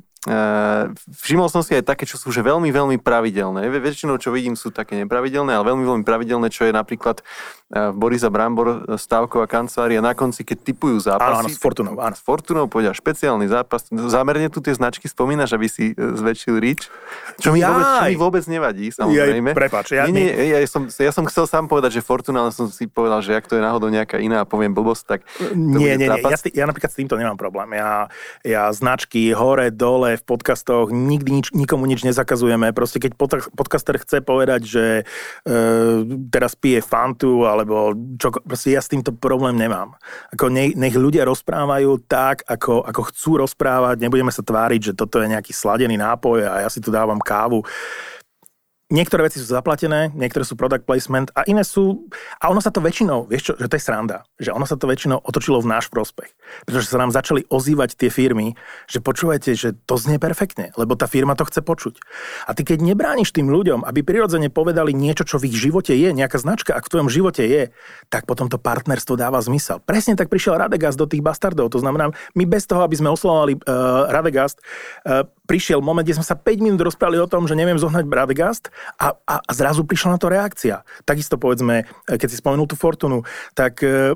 všimol 1.22 1.48
som 1.54 1.62
si 1.62 1.78
aj 1.78 1.86
také, 1.86 2.10
čo 2.10 2.18
sú 2.18 2.34
že 2.34 2.42
veľmi, 2.42 2.74
veľmi 2.74 2.98
pravidelné. 2.98 3.70
Väčšinou, 3.70 4.18
čo 4.18 4.34
vidím, 4.34 4.58
sú 4.58 4.74
také 4.74 4.98
nepravidelné, 4.98 5.54
ale 5.54 5.70
veľmi, 5.70 5.86
veľmi 5.86 6.04
pravidelné, 6.06 6.50
čo 6.50 6.66
je 6.66 6.74
napríklad 6.74 7.22
uh, 7.22 7.94
Borisa 7.94 8.34
Brambor, 8.34 8.98
stávková 8.98 9.46
kancelária 9.46 10.02
na 10.02 10.18
konci, 10.18 10.42
keď 10.42 10.58
typujú 10.66 10.98
zápasy. 10.98 11.30
Áno, 11.30 11.38
áno, 11.46 11.50
s 11.54 11.62
Fortunou. 11.62 11.94
Áno. 12.02 12.16
S 12.18 12.22
Fortunou 12.26 12.66
povedia 12.66 12.90
špeciálny 12.90 13.46
zápas. 13.46 13.86
Zámerne 13.90 14.50
tu 14.50 14.66
tie 14.66 14.74
značky 14.74 15.06
spomínaš, 15.06 15.54
aby 15.54 15.68
si 15.70 15.94
zväčšil 15.94 16.58
rič. 16.58 16.90
Čo 17.38 17.54
mi, 17.54 17.62
vôbec, 17.62 17.86
čo 17.86 18.04
mi 18.10 18.18
vôbec 18.18 18.44
nevadí, 18.50 18.90
samozrejme. 18.90 19.54
Jaj, 19.54 19.58
prepáč, 19.58 19.94
ja, 19.94 20.10
nie, 20.10 20.32
nie, 20.34 20.58
ja, 20.58 20.60
som, 20.66 20.90
ja 20.90 21.12
som 21.14 21.28
chcel 21.30 21.46
sám 21.46 21.70
povedať, 21.70 22.00
že 22.00 22.02
Fortuna, 22.02 22.48
ale 22.48 22.52
som 22.56 22.66
si 22.72 22.90
povedal, 22.90 23.22
že 23.22 23.38
ak 23.38 23.46
to 23.46 23.60
je 23.60 23.62
náhodou 23.62 23.94
nejaká 23.94 24.18
iná 24.18 24.42
a 24.42 24.46
poviem 24.48 24.74
blbosť, 24.74 25.04
tak 25.06 25.20
Nie, 25.54 26.00
nie, 26.00 26.10
nie. 26.10 26.24
Ja, 26.24 26.40
ja 26.40 26.66
napríklad 26.66 26.90
s 26.90 26.98
týmto 26.98 27.20
nemám 27.20 27.38
problém. 27.38 27.78
Ja, 27.78 28.08
ja 28.42 28.72
značky 28.72 29.36
hore, 29.36 29.70
dole, 29.70 30.15
v 30.20 30.28
podcastoch, 30.28 30.90
nikdy 30.92 31.42
nič, 31.42 31.48
nikomu 31.52 31.86
nič 31.86 32.04
nezakazujeme. 32.04 32.72
Proste 32.72 33.00
keď 33.00 33.16
podcaster 33.54 33.96
chce 34.02 34.20
povedať, 34.24 34.62
že 34.66 34.86
e, 35.02 35.04
teraz 36.32 36.56
pije 36.56 36.82
fantu, 36.84 37.46
alebo 37.46 37.94
čo, 38.18 38.32
proste 38.32 38.76
ja 38.76 38.82
s 38.82 38.92
týmto 38.92 39.14
problém 39.14 39.56
nemám. 39.56 39.96
Ako 40.36 40.52
nech, 40.52 40.74
nech 40.74 40.96
ľudia 40.96 41.28
rozprávajú 41.28 42.08
tak, 42.10 42.44
ako, 42.48 42.84
ako 42.84 43.02
chcú 43.14 43.32
rozprávať, 43.46 44.02
nebudeme 44.02 44.32
sa 44.34 44.42
tváriť, 44.42 44.92
že 44.92 44.98
toto 44.98 45.22
je 45.22 45.32
nejaký 45.32 45.52
sladený 45.54 46.00
nápoj 46.00 46.48
a 46.48 46.66
ja 46.66 46.70
si 46.72 46.80
tu 46.80 46.90
dávam 46.90 47.20
kávu 47.22 47.64
niektoré 48.94 49.26
veci 49.26 49.42
sú 49.42 49.50
zaplatené, 49.50 50.14
niektoré 50.14 50.46
sú 50.46 50.54
product 50.54 50.86
placement 50.86 51.34
a 51.34 51.42
iné 51.50 51.66
sú... 51.66 52.06
A 52.38 52.54
ono 52.54 52.62
sa 52.62 52.70
to 52.70 52.86
väčšinou, 52.86 53.26
vieš 53.26 53.50
čo, 53.50 53.54
že 53.58 53.66
to 53.66 53.78
je 53.78 53.84
sranda, 53.84 54.30
že 54.38 54.54
ono 54.54 54.70
sa 54.70 54.78
to 54.78 54.86
väčšinou 54.86 55.26
otočilo 55.26 55.58
v 55.58 55.72
náš 55.74 55.90
prospech. 55.90 56.30
Pretože 56.70 56.94
sa 56.94 57.02
nám 57.02 57.10
začali 57.10 57.50
ozývať 57.50 57.98
tie 57.98 58.14
firmy, 58.14 58.54
že 58.86 59.02
počúvajte, 59.02 59.58
že 59.58 59.74
to 59.90 59.98
znie 59.98 60.22
perfektne, 60.22 60.70
lebo 60.78 60.94
tá 60.94 61.10
firma 61.10 61.34
to 61.34 61.50
chce 61.50 61.66
počuť. 61.66 61.98
A 62.46 62.54
ty 62.54 62.62
keď 62.62 62.86
nebrániš 62.86 63.34
tým 63.34 63.50
ľuďom, 63.50 63.82
aby 63.90 64.06
prirodzene 64.06 64.54
povedali 64.54 64.94
niečo, 64.94 65.26
čo 65.26 65.42
v 65.42 65.50
ich 65.50 65.58
živote 65.58 65.98
je, 65.98 66.14
nejaká 66.14 66.38
značka, 66.38 66.78
ak 66.78 66.86
v 66.86 66.92
tvojom 66.94 67.10
živote 67.10 67.42
je, 67.42 67.74
tak 68.14 68.30
potom 68.30 68.54
to 68.54 68.62
partnerstvo 68.62 69.18
dáva 69.18 69.42
zmysel. 69.42 69.82
Presne 69.82 70.14
tak 70.14 70.30
prišiel 70.30 70.62
Radegast 70.62 71.02
do 71.02 71.10
tých 71.10 71.26
bastardov. 71.26 71.74
To 71.74 71.82
znamená, 71.82 72.14
my 72.38 72.44
bez 72.46 72.70
toho, 72.70 72.86
aby 72.86 72.94
sme 72.94 73.10
oslovovali 73.10 73.58
uh, 73.58 74.14
Radegast, 74.14 74.62
uh, 75.10 75.26
prišiel 75.50 75.82
moment, 75.82 76.06
kde 76.06 76.18
sme 76.22 76.26
sa 76.26 76.38
5 76.38 76.62
minút 76.62 76.82
rozprávali 76.82 77.22
o 77.22 77.30
tom, 77.30 77.50
že 77.50 77.58
neviem 77.58 77.78
zohnať 77.78 78.06
Radegast 78.10 78.70
a, 78.98 79.16
a, 79.16 79.36
a 79.42 79.52
zrazu 79.52 79.84
prišla 79.84 80.16
na 80.16 80.20
to 80.22 80.28
reakcia. 80.30 80.86
Takisto 81.04 81.36
povedzme, 81.36 81.86
keď 82.06 82.28
si 82.30 82.40
spomenul 82.40 82.70
tú 82.70 82.78
Fortunu, 82.78 83.26
tak 83.58 83.82
e, 83.82 84.14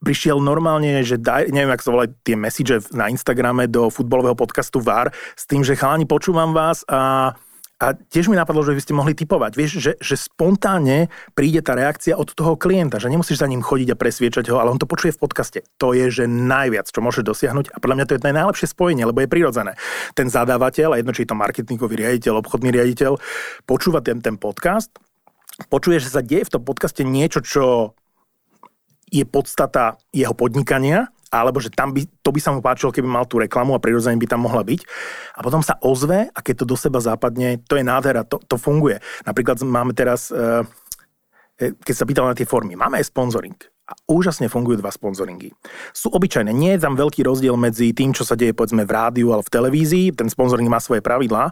prišiel 0.00 0.40
normálne, 0.40 1.04
že 1.04 1.20
daj, 1.20 1.52
neviem, 1.52 1.72
ako 1.72 1.84
sa 1.84 1.94
volajú 1.94 2.10
tie 2.24 2.36
message 2.36 2.72
na 2.96 3.12
Instagrame 3.12 3.68
do 3.68 3.92
futbalového 3.92 4.36
podcastu 4.36 4.80
VAR 4.80 5.12
s 5.36 5.44
tým, 5.44 5.60
že 5.60 5.76
chalani, 5.76 6.08
počúvam 6.08 6.56
vás 6.56 6.82
a 6.88 7.32
a 7.80 7.96
tiež 7.96 8.28
mi 8.28 8.36
napadlo, 8.36 8.60
že 8.60 8.76
by 8.76 8.82
ste 8.84 8.92
mohli 8.92 9.16
typovať. 9.16 9.52
Vieš, 9.56 9.70
že, 9.80 9.92
že 9.96 10.14
spontánne 10.20 11.08
príde 11.32 11.64
tá 11.64 11.72
reakcia 11.72 12.12
od 12.12 12.28
toho 12.36 12.60
klienta, 12.60 13.00
že 13.00 13.08
nemusíš 13.08 13.40
za 13.40 13.48
ním 13.48 13.64
chodiť 13.64 13.96
a 13.96 13.96
presviečať 13.96 14.52
ho, 14.52 14.60
ale 14.60 14.68
on 14.68 14.76
to 14.76 14.84
počuje 14.84 15.16
v 15.16 15.22
podcaste. 15.24 15.64
To 15.80 15.96
je, 15.96 16.12
že 16.12 16.24
najviac, 16.28 16.92
čo 16.92 17.00
môže 17.00 17.24
dosiahnuť. 17.24 17.72
A 17.72 17.80
podľa 17.80 17.96
mňa 17.96 18.06
to 18.06 18.14
je 18.20 18.36
najlepšie 18.36 18.68
spojenie, 18.68 19.08
lebo 19.08 19.24
je 19.24 19.32
prirodzené. 19.32 19.80
Ten 20.12 20.28
zadávateľ, 20.28 20.92
a 20.92 20.96
jedno, 21.00 21.16
či 21.16 21.24
je 21.24 21.32
to 21.32 21.40
marketingový 21.40 21.96
riaditeľ, 22.04 22.44
obchodný 22.44 22.68
riaditeľ, 22.68 23.16
počúva 23.64 24.04
ten, 24.04 24.20
ten 24.20 24.36
podcast, 24.36 24.92
počuje, 25.72 26.04
že 26.04 26.12
sa 26.12 26.20
deje 26.20 26.44
v 26.44 26.52
tom 26.52 26.62
podcaste 26.68 27.00
niečo, 27.00 27.40
čo 27.40 27.96
je 29.08 29.24
podstata 29.24 29.96
jeho 30.12 30.36
podnikania 30.36 31.08
alebo 31.30 31.62
že 31.62 31.70
tam 31.70 31.94
by, 31.94 32.02
to 32.20 32.30
by 32.34 32.40
sa 32.42 32.50
mu 32.50 32.60
páčilo, 32.60 32.90
keby 32.90 33.06
mal 33.06 33.24
tú 33.24 33.38
reklamu 33.38 33.78
a 33.78 33.80
prirodzene 33.80 34.18
by 34.18 34.26
tam 34.26 34.44
mohla 34.44 34.66
byť. 34.66 34.80
A 35.38 35.40
potom 35.40 35.62
sa 35.62 35.78
ozve 35.80 36.28
a 36.28 36.38
keď 36.42 36.66
to 36.66 36.74
do 36.74 36.76
seba 36.76 36.98
západne, 36.98 37.62
to 37.64 37.78
je 37.78 37.86
nádhera, 37.86 38.26
to, 38.26 38.42
to 38.42 38.58
funguje. 38.58 38.98
Napríklad 39.22 39.62
máme 39.62 39.94
teraz, 39.94 40.34
e, 40.34 40.66
e, 41.62 41.72
keď 41.78 41.94
sa 41.94 42.04
pýtal 42.04 42.26
na 42.26 42.34
tie 42.34 42.44
formy, 42.44 42.74
máme 42.74 42.98
aj 42.98 43.08
sponsoring. 43.08 43.56
A 43.90 43.94
úžasne 44.06 44.46
fungujú 44.46 44.78
dva 44.78 44.94
sponzoringy. 44.94 45.50
Sú 45.90 46.14
obyčajné, 46.14 46.54
nie 46.54 46.78
je 46.78 46.82
tam 46.82 46.94
veľký 46.94 47.26
rozdiel 47.26 47.58
medzi 47.58 47.90
tým, 47.90 48.14
čo 48.14 48.22
sa 48.22 48.38
deje 48.38 48.54
povedzme 48.54 48.86
v 48.86 48.94
rádiu 48.94 49.34
alebo 49.34 49.46
v 49.46 49.54
televízii, 49.54 50.14
ten 50.14 50.30
sponzoring 50.30 50.70
má 50.70 50.78
svoje 50.78 51.02
pravidlá, 51.02 51.50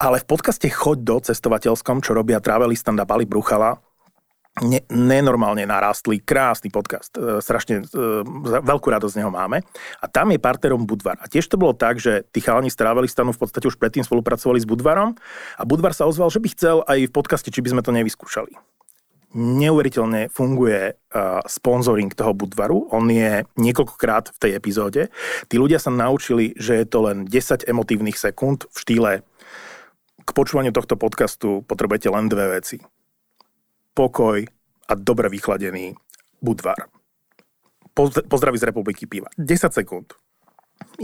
ale 0.00 0.16
v 0.24 0.28
podcaste 0.28 0.64
Choď 0.72 0.98
do 1.04 1.16
cestovateľskom, 1.20 2.00
čo 2.00 2.16
robia 2.16 2.40
Travelistan 2.40 2.96
a 2.96 3.04
Bali 3.04 3.28
Bruchala, 3.28 3.84
ne, 4.58 4.82
nenormálne 4.90 5.62
narástli. 5.62 6.18
Krásny 6.18 6.68
podcast. 6.74 7.14
E, 7.14 7.38
strašne 7.38 7.86
e, 7.86 8.02
veľkú 8.60 8.90
radosť 8.90 9.14
z 9.14 9.18
neho 9.22 9.30
máme. 9.30 9.62
A 10.02 10.06
tam 10.10 10.34
je 10.34 10.42
partnerom 10.42 10.82
Budvar. 10.84 11.22
A 11.22 11.30
tiež 11.30 11.46
to 11.46 11.60
bolo 11.60 11.72
tak, 11.72 12.02
že 12.02 12.26
tí 12.34 12.42
chalani 12.42 12.68
z 12.68 12.78
Travelistanu 12.78 13.30
v 13.30 13.40
podstate 13.40 13.70
už 13.70 13.78
predtým 13.78 14.02
spolupracovali 14.02 14.58
s 14.58 14.66
Budvarom 14.66 15.14
a 15.56 15.62
Budvar 15.62 15.94
sa 15.94 16.10
ozval, 16.10 16.28
že 16.34 16.42
by 16.42 16.48
chcel 16.50 16.76
aj 16.84 16.98
v 17.06 17.14
podcaste, 17.14 17.48
či 17.48 17.62
by 17.62 17.78
sme 17.78 17.82
to 17.86 17.94
nevyskúšali. 17.94 18.52
Neuveriteľne 19.30 20.26
funguje 20.26 20.90
uh, 20.90 21.38
sponsoring 21.46 22.10
toho 22.10 22.34
Budvaru. 22.34 22.90
On 22.90 23.06
je 23.06 23.46
niekoľkokrát 23.62 24.34
v 24.34 24.38
tej 24.42 24.52
epizóde. 24.58 25.06
Tí 25.46 25.54
ľudia 25.54 25.78
sa 25.78 25.94
naučili, 25.94 26.50
že 26.58 26.82
je 26.82 26.86
to 26.90 27.06
len 27.06 27.30
10 27.30 27.62
emotívnych 27.70 28.18
sekúnd 28.18 28.66
v 28.66 28.76
štýle 28.82 29.10
k 30.26 30.30
počúvaniu 30.34 30.74
tohto 30.74 30.98
podcastu 30.98 31.62
potrebujete 31.62 32.10
len 32.10 32.26
dve 32.26 32.58
veci 32.58 32.82
pokoj 33.94 34.46
a 34.88 34.92
dobre 34.98 35.30
vychladený 35.30 35.94
budvar. 36.42 36.88
Pozdraví 38.30 38.56
z 38.56 38.70
Republiky 38.70 39.04
piva. 39.04 39.28
10 39.36 39.74
sekúnd. 39.74 40.14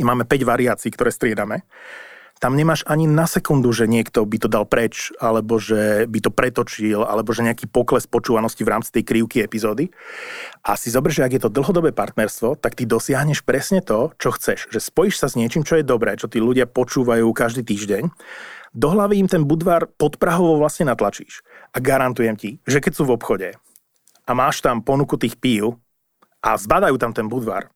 My 0.00 0.14
máme 0.14 0.24
5 0.24 0.46
variácií, 0.46 0.88
ktoré 0.88 1.12
striedame. 1.12 1.68
Tam 2.36 2.52
nemáš 2.52 2.84
ani 2.84 3.08
na 3.08 3.24
sekundu, 3.24 3.72
že 3.72 3.88
niekto 3.88 4.20
by 4.28 4.36
to 4.36 4.48
dal 4.48 4.68
preč, 4.68 5.08
alebo 5.24 5.56
že 5.56 6.04
by 6.04 6.20
to 6.20 6.28
pretočil, 6.28 7.00
alebo 7.00 7.32
že 7.32 7.40
nejaký 7.40 7.64
pokles 7.64 8.04
počúvanosti 8.04 8.60
v 8.60 8.76
rámci 8.76 8.92
tej 8.92 9.08
krivky 9.08 9.40
epizódy. 9.40 9.88
A 10.60 10.76
si 10.76 10.92
zober, 10.92 11.16
že 11.16 11.24
ak 11.24 11.32
je 11.32 11.42
to 11.48 11.48
dlhodobé 11.48 11.96
partnerstvo, 11.96 12.60
tak 12.60 12.76
ty 12.76 12.84
dosiahneš 12.84 13.40
presne 13.40 13.80
to, 13.80 14.12
čo 14.20 14.36
chceš. 14.36 14.68
Že 14.68 14.80
spojíš 14.84 15.16
sa 15.16 15.32
s 15.32 15.38
niečím, 15.40 15.64
čo 15.64 15.80
je 15.80 15.84
dobré, 15.88 16.12
čo 16.20 16.28
tí 16.28 16.36
ľudia 16.36 16.68
počúvajú 16.68 17.24
každý 17.32 17.64
týždeň 17.64 18.12
do 18.76 18.92
hlavy 18.92 19.24
im 19.24 19.28
ten 19.28 19.48
budvar 19.48 19.88
podprahovo 19.96 20.60
vlastne 20.60 20.92
natlačíš. 20.92 21.40
A 21.72 21.80
garantujem 21.80 22.36
ti, 22.36 22.50
že 22.68 22.84
keď 22.84 22.92
sú 22.92 23.08
v 23.08 23.16
obchode 23.16 23.56
a 24.28 24.30
máš 24.36 24.60
tam 24.60 24.84
ponuku 24.84 25.16
tých 25.16 25.40
pív 25.40 25.80
a 26.44 26.60
zbadajú 26.60 27.00
tam 27.00 27.16
ten 27.16 27.24
budvar, 27.24 27.72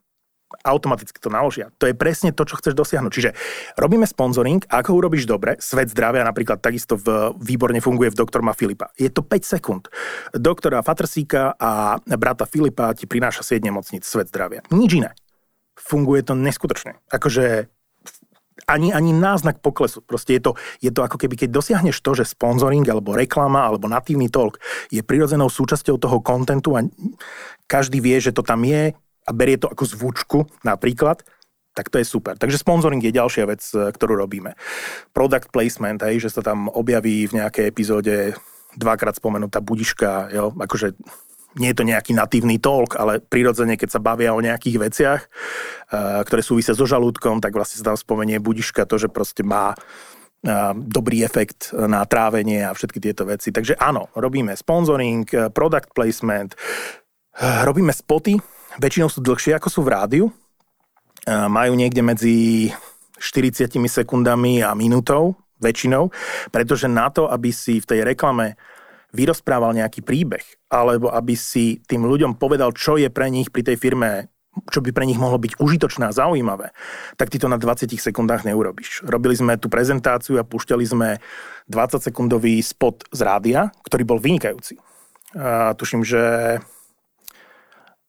automaticky 0.66 1.16
to 1.22 1.30
naložia. 1.30 1.70
To 1.78 1.86
je 1.86 1.94
presne 1.94 2.34
to, 2.34 2.42
čo 2.42 2.58
chceš 2.58 2.74
dosiahnuť. 2.74 3.12
Čiže 3.14 3.30
robíme 3.78 4.04
sponsoring 4.04 4.66
a 4.66 4.82
ako 4.82 4.98
urobíš 4.98 5.24
dobre, 5.24 5.56
Svet 5.62 5.88
zdravia 5.88 6.26
napríklad 6.26 6.58
takisto 6.58 6.98
v, 6.98 7.32
výborne 7.38 7.78
funguje 7.78 8.10
v 8.12 8.18
doktorma 8.18 8.52
Filipa. 8.52 8.90
Je 8.98 9.08
to 9.08 9.22
5 9.22 9.40
sekúnd. 9.46 9.88
Doktora 10.34 10.82
Fatrsíka 10.82 11.54
a 11.56 11.96
brata 12.02 12.44
Filipa 12.44 12.92
ti 12.92 13.06
prináša 13.06 13.46
7 13.46 13.62
nemocnic 13.62 14.02
Svet 14.02 14.28
zdravia. 14.28 14.60
Nič 14.74 14.90
iné. 15.00 15.14
Funguje 15.78 16.26
to 16.26 16.36
neskutočne. 16.36 16.98
Akože 17.08 17.70
ani, 18.66 18.92
ani 18.92 19.12
náznak 19.14 19.60
poklesu. 19.64 20.04
Proste 20.04 20.36
je 20.36 20.42
to, 20.42 20.52
je 20.80 20.90
to 20.90 21.00
ako 21.04 21.16
keby, 21.16 21.36
keď 21.36 21.48
dosiahneš 21.54 22.00
to, 22.00 22.16
že 22.16 22.28
sponsoring 22.28 22.84
alebo 22.88 23.16
reklama 23.16 23.64
alebo 23.64 23.88
natívny 23.88 24.28
talk 24.28 24.60
je 24.88 25.00
prirodzenou 25.04 25.48
súčasťou 25.48 25.96
toho 25.96 26.18
kontentu 26.20 26.76
a 26.76 26.84
každý 27.70 28.02
vie, 28.02 28.18
že 28.18 28.34
to 28.34 28.42
tam 28.42 28.66
je 28.66 28.92
a 29.26 29.30
berie 29.30 29.60
to 29.60 29.70
ako 29.70 29.84
zvučku 29.86 30.38
napríklad, 30.66 31.22
tak 31.76 31.86
to 31.88 32.02
je 32.02 32.06
super. 32.06 32.34
Takže 32.34 32.58
sponsoring 32.58 32.98
je 32.98 33.14
ďalšia 33.14 33.44
vec, 33.46 33.62
e, 33.72 33.94
ktorú 33.94 34.18
robíme. 34.18 34.58
Product 35.14 35.54
placement, 35.54 36.02
hej, 36.02 36.18
že 36.26 36.34
sa 36.34 36.42
tam 36.42 36.66
objaví 36.66 37.30
v 37.30 37.36
nejakej 37.38 37.64
epizóde 37.70 38.34
dvakrát 38.74 39.14
spomenutá 39.18 39.62
budiška, 39.62 40.34
jo, 40.34 40.50
akože 40.54 40.98
nie 41.58 41.74
je 41.74 41.78
to 41.78 41.88
nejaký 41.88 42.12
natívny 42.14 42.62
talk, 42.62 42.94
ale 42.94 43.18
prirodzene, 43.18 43.74
keď 43.74 43.98
sa 43.98 44.00
bavia 44.02 44.36
o 44.36 44.44
nejakých 44.44 44.76
veciach, 44.78 45.20
uh, 45.24 46.22
ktoré 46.22 46.42
súvisia 46.44 46.76
so 46.76 46.86
žalúdkom, 46.86 47.42
tak 47.42 47.56
vlastne 47.56 47.82
sa 47.82 47.94
tam 47.94 47.98
spomenie 47.98 48.38
budiška 48.38 48.86
to, 48.86 49.00
že 49.00 49.08
proste 49.10 49.42
má 49.42 49.74
uh, 49.74 50.72
dobrý 50.74 51.26
efekt 51.26 51.74
na 51.74 52.06
trávenie 52.06 52.62
a 52.62 52.76
všetky 52.76 53.02
tieto 53.02 53.26
veci. 53.26 53.50
Takže 53.50 53.74
áno, 53.80 54.12
robíme 54.14 54.54
sponsoring, 54.54 55.26
uh, 55.34 55.50
product 55.50 55.90
placement, 55.90 56.54
robíme 57.40 57.90
spoty, 57.90 58.38
väčšinou 58.78 59.08
sú 59.10 59.24
dlhšie 59.24 59.56
ako 59.56 59.68
sú 59.72 59.80
v 59.86 59.92
rádiu, 59.94 60.26
majú 61.30 61.72
niekde 61.76 62.02
medzi 62.02 62.36
40 63.20 63.76
sekundami 63.86 64.64
a 64.64 64.72
minútou, 64.72 65.36
väčšinou, 65.60 66.08
pretože 66.48 66.88
na 66.88 67.12
to, 67.12 67.28
aby 67.28 67.52
si 67.52 67.78
v 67.78 67.86
tej 67.86 68.00
reklame 68.02 68.56
vyrozprával 69.10 69.74
nejaký 69.74 70.02
príbeh, 70.02 70.42
alebo 70.70 71.10
aby 71.10 71.34
si 71.34 71.82
tým 71.86 72.06
ľuďom 72.06 72.38
povedal, 72.38 72.70
čo 72.74 72.98
je 72.98 73.10
pre 73.10 73.30
nich 73.30 73.50
pri 73.50 73.66
tej 73.66 73.76
firme 73.78 74.30
čo 74.50 74.82
by 74.82 74.90
pre 74.90 75.06
nich 75.06 75.16
mohlo 75.16 75.38
byť 75.38 75.62
užitočné 75.62 76.10
a 76.10 76.12
zaujímavé, 76.12 76.74
tak 77.14 77.30
ty 77.30 77.38
to 77.38 77.46
na 77.46 77.54
20 77.54 77.86
sekundách 77.94 78.42
neurobiš. 78.42 79.06
Robili 79.06 79.38
sme 79.38 79.54
tú 79.54 79.70
prezentáciu 79.70 80.42
a 80.42 80.44
púšťali 80.44 80.84
sme 80.84 81.08
20-sekundový 81.70 82.58
spot 82.58 83.06
z 83.14 83.20
rádia, 83.22 83.70
ktorý 83.86 84.02
bol 84.02 84.18
vynikajúci. 84.18 84.74
A 85.38 85.70
tuším, 85.78 86.02
že 86.02 86.58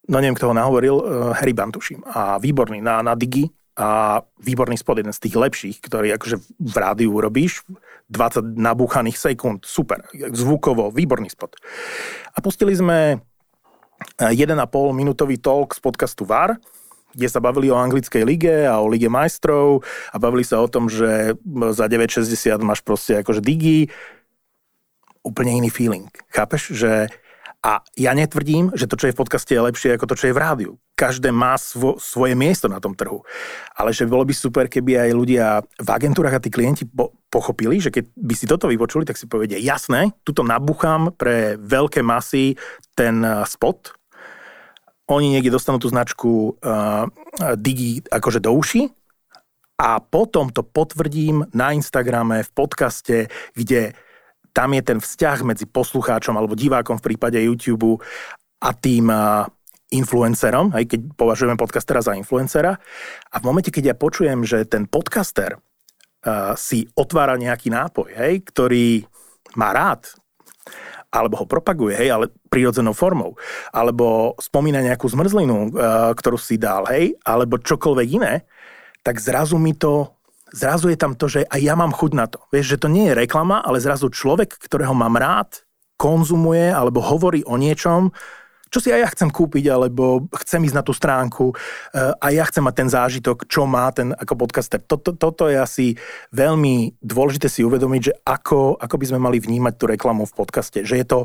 no 0.09 0.17
neviem, 0.17 0.33
kto 0.33 0.49
ho 0.49 0.57
nahovoril, 0.57 0.95
eh, 0.97 1.05
Harry 1.37 1.53
Ban, 1.53 1.69
tuším. 1.69 2.01
A 2.09 2.41
výborný 2.41 2.81
na, 2.81 3.05
na 3.05 3.13
Digi 3.13 3.45
a 3.77 4.19
výborný 4.43 4.75
spot, 4.75 4.99
jeden 4.99 5.15
z 5.15 5.23
tých 5.23 5.35
lepších, 5.39 5.77
ktorý 5.79 6.15
akože 6.19 6.37
v 6.59 6.75
rádiu 6.75 7.15
robíš, 7.15 7.63
20 8.11 8.59
nabúchaných 8.59 9.15
sekúnd, 9.15 9.63
super, 9.63 10.03
zvukovo, 10.11 10.91
výborný 10.91 11.31
spot. 11.31 11.55
A 12.35 12.43
pustili 12.43 12.75
sme 12.75 13.23
1,5 14.19 14.59
minútový 14.91 15.39
talk 15.39 15.71
z 15.71 15.79
podcastu 15.79 16.27
VAR, 16.27 16.59
kde 17.15 17.27
sa 17.27 17.39
bavili 17.39 17.71
o 17.71 17.79
anglickej 17.79 18.23
lige 18.23 18.55
a 18.67 18.79
o 18.79 18.87
lige 18.91 19.07
majstrov 19.07 19.83
a 20.11 20.19
bavili 20.19 20.43
sa 20.43 20.59
o 20.59 20.67
tom, 20.67 20.91
že 20.91 21.35
za 21.71 21.85
9,60 21.87 22.59
máš 22.63 22.83
proste 22.83 23.19
akože 23.23 23.39
digi, 23.39 23.87
úplne 25.23 25.59
iný 25.59 25.71
feeling. 25.71 26.11
Chápeš, 26.31 26.75
že 26.75 27.07
A 27.61 27.85
ja 27.93 28.17
netvrdím, 28.17 28.73
že 28.73 28.89
to, 28.89 28.97
čo 28.97 29.05
je 29.09 29.13
v 29.13 29.21
podcaste, 29.21 29.53
je 29.53 29.61
lepšie 29.61 29.93
ako 29.93 30.09
to, 30.09 30.17
čo 30.17 30.33
je 30.33 30.33
v 30.33 30.41
rádiu. 30.41 30.71
Každé 31.01 31.33
má 31.33 31.57
svo, 31.57 31.97
svoje 31.97 32.37
miesto 32.37 32.69
na 32.69 32.77
tom 32.77 32.93
trhu. 32.93 33.25
Ale 33.73 33.89
že 33.89 34.05
bolo 34.05 34.21
by 34.21 34.33
super, 34.37 34.69
keby 34.69 35.09
aj 35.09 35.17
ľudia 35.17 35.45
v 35.65 35.89
agentúrach 35.89 36.37
a 36.37 36.43
tí 36.43 36.53
klienti 36.53 36.85
po, 36.85 37.17
pochopili, 37.33 37.81
že 37.81 37.89
keď 37.89 38.05
by 38.13 38.33
si 38.37 38.45
toto 38.45 38.69
vypočuli, 38.69 39.01
tak 39.01 39.17
si 39.17 39.25
povedia, 39.25 39.57
jasné, 39.57 40.13
tuto 40.21 40.45
nabuchám 40.45 41.17
pre 41.17 41.57
veľké 41.57 42.05
masy 42.05 42.53
ten 42.93 43.25
eh, 43.25 43.41
spot, 43.49 43.97
oni 45.11 45.35
niekde 45.35 45.51
dostanú 45.51 45.75
tú 45.75 45.91
značku 45.91 46.55
uh, 46.55 47.03
Digi 47.59 47.99
akože 48.07 48.39
do 48.39 48.55
uši 48.55 48.87
a 49.75 49.99
potom 49.99 50.47
to 50.53 50.63
potvrdím 50.63 51.51
na 51.51 51.75
Instagrame, 51.75 52.47
v 52.47 52.51
podcaste, 52.55 53.27
kde 53.51 53.91
tam 54.55 54.71
je 54.71 54.81
ten 54.83 54.99
vzťah 55.03 55.37
medzi 55.43 55.65
poslucháčom 55.67 56.35
alebo 56.35 56.55
divákom 56.55 56.99
v 56.99 57.05
prípade 57.11 57.39
YouTube 57.43 57.99
a 58.61 58.69
tým 58.71 59.11
influencerom, 59.91 60.71
aj 60.71 60.87
keď 60.87 60.99
považujeme 61.19 61.59
podcastera 61.59 61.99
za 61.99 62.15
influencera. 62.15 62.79
A 63.31 63.35
v 63.37 63.45
momente, 63.45 63.69
keď 63.69 63.93
ja 63.93 63.95
počujem, 63.95 64.47
že 64.47 64.63
ten 64.63 64.87
podcaster 64.87 65.59
uh, 65.59 66.55
si 66.55 66.87
otvára 66.95 67.35
nejaký 67.35 67.69
nápoj, 67.69 68.09
hej, 68.15 68.33
ktorý 68.47 69.03
má 69.59 69.75
rád, 69.75 70.07
alebo 71.11 71.43
ho 71.43 71.45
propaguje, 71.45 71.99
hej, 71.99 72.09
ale 72.15 72.31
prírodzenou 72.47 72.95
formou, 72.95 73.35
alebo 73.75 74.39
spomína 74.39 74.79
nejakú 74.79 75.11
zmrzlinu, 75.11 75.75
uh, 75.75 76.15
ktorú 76.15 76.39
si 76.39 76.55
dal, 76.55 76.87
hej, 76.87 77.19
alebo 77.27 77.59
čokoľvek 77.59 78.07
iné, 78.15 78.47
tak 79.03 79.19
zrazu 79.19 79.59
mi 79.59 79.75
to 79.75 80.15
zrazu 80.51 80.91
je 80.91 80.99
tam 80.99 81.15
to, 81.15 81.31
že 81.31 81.47
aj 81.47 81.61
ja 81.63 81.79
mám 81.79 81.95
chuť 81.95 82.11
na 82.11 82.27
to. 82.27 82.43
Vieš, 82.51 82.75
že 82.75 82.81
to 82.83 82.91
nie 82.91 83.07
je 83.07 83.15
reklama, 83.15 83.63
ale 83.63 83.79
zrazu 83.79 84.11
človek, 84.11 84.59
ktorého 84.59 84.91
mám 84.91 85.15
rád, 85.15 85.63
konzumuje 85.95 86.67
alebo 86.67 86.99
hovorí 86.99 87.45
o 87.47 87.55
niečom, 87.55 88.11
čo 88.71 88.79
si 88.79 88.89
aj 88.89 88.99
ja 89.03 89.09
chcem 89.11 89.27
kúpiť, 89.27 89.67
alebo 89.67 90.31
chcem 90.31 90.63
ísť 90.63 90.77
na 90.79 90.83
tú 90.87 90.95
stránku 90.95 91.51
eh, 91.51 92.15
a 92.15 92.27
ja 92.31 92.47
chcem 92.47 92.63
mať 92.63 92.75
ten 92.79 92.89
zážitok, 92.89 93.45
čo 93.51 93.67
má 93.67 93.91
ten 93.91 94.15
ako 94.15 94.47
podcaster. 94.47 94.79
Toto, 94.79 95.11
toto 95.11 95.51
je 95.51 95.59
asi 95.59 95.99
veľmi 96.31 97.03
dôležité 97.03 97.51
si 97.51 97.67
uvedomiť, 97.67 98.01
že 98.01 98.13
ako, 98.23 98.79
ako 98.79 98.95
by 98.95 99.05
sme 99.11 99.19
mali 99.19 99.37
vnímať 99.43 99.73
tú 99.75 99.85
reklamu 99.91 100.23
v 100.23 100.33
podcaste. 100.33 100.87
Že 100.87 100.95
je 101.03 101.05
to 101.05 101.19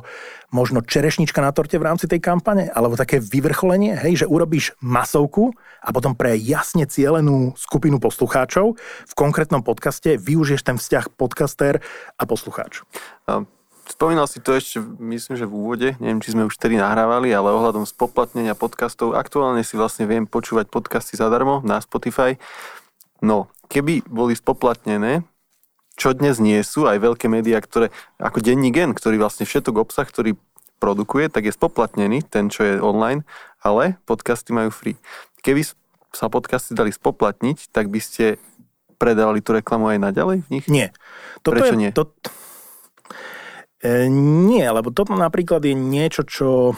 možno 0.51 0.83
čerešnička 0.83 1.39
na 1.39 1.55
torte 1.55 1.79
v 1.79 1.87
rámci 1.87 2.11
tej 2.11 2.19
kampane, 2.19 2.67
alebo 2.75 2.99
také 2.99 3.23
vyvrcholenie, 3.23 3.95
hej, 3.95 4.27
že 4.27 4.27
urobíš 4.27 4.75
masovku 4.83 5.55
a 5.87 5.95
potom 5.95 6.19
pre 6.19 6.35
jasne 6.35 6.83
cielenú 6.91 7.55
skupinu 7.55 8.03
poslucháčov 8.03 8.75
v 9.07 9.15
konkrétnom 9.15 9.63
podcaste 9.63 10.19
využiješ 10.19 10.63
ten 10.67 10.77
vzťah 10.83 11.15
podcaster 11.15 11.79
a 12.19 12.23
poslucháč. 12.27 12.83
Spomínal 13.87 14.27
si 14.27 14.43
to 14.43 14.51
ešte, 14.51 14.83
myslím, 14.99 15.39
že 15.39 15.47
v 15.47 15.55
úvode, 15.55 15.89
neviem, 16.03 16.19
či 16.19 16.35
sme 16.35 16.43
už 16.51 16.59
tedy 16.59 16.75
nahrávali, 16.75 17.31
ale 17.31 17.55
ohľadom 17.55 17.87
spoplatnenia 17.87 18.59
podcastov. 18.59 19.15
Aktuálne 19.15 19.63
si 19.63 19.79
vlastne 19.79 20.11
viem 20.11 20.27
počúvať 20.27 20.67
podcasty 20.67 21.15
zadarmo 21.15 21.63
na 21.63 21.79
Spotify. 21.79 22.35
No, 23.23 23.47
keby 23.71 24.03
boli 24.11 24.35
spoplatnené, 24.35 25.23
čo 25.95 26.13
dnes 26.19 26.43
nie 26.43 26.59
sú, 26.67 26.91
aj 26.91 26.99
veľké 26.99 27.31
médiá, 27.31 27.63
ktoré, 27.63 27.95
ako 28.19 28.43
denní 28.43 28.75
gen, 28.75 28.91
ktorý 28.91 29.23
vlastne 29.23 29.47
všetok 29.47 29.87
obsah, 29.87 30.05
ktorý 30.05 30.35
produkuje, 30.83 31.31
tak 31.31 31.47
je 31.47 31.55
spoplatnený, 31.55 32.27
ten, 32.27 32.51
čo 32.51 32.67
je 32.67 32.83
online, 32.83 33.23
ale 33.63 34.03
podcasty 34.05 34.51
majú 34.51 34.75
free. 34.75 34.99
Keby 35.47 35.63
sa 36.11 36.27
podcasty 36.27 36.75
dali 36.75 36.91
spoplatniť, 36.91 37.71
tak 37.71 37.89
by 37.89 38.03
ste 38.03 38.37
predávali 38.99 39.41
tú 39.41 39.55
reklamu 39.55 39.95
aj 39.95 39.99
naďalej 40.11 40.43
v 40.43 40.49
nich? 40.53 40.65
Nie. 40.67 40.91
Toto 41.41 41.55
Prečo 41.55 41.77
je, 41.77 41.81
nie? 41.81 41.91
To, 41.95 42.13
E, 43.83 44.09
nie, 44.47 44.65
lebo 44.65 44.89
toto 44.93 45.13
napríklad 45.13 45.65
je 45.65 45.75
niečo, 45.77 46.23
čo... 46.25 46.77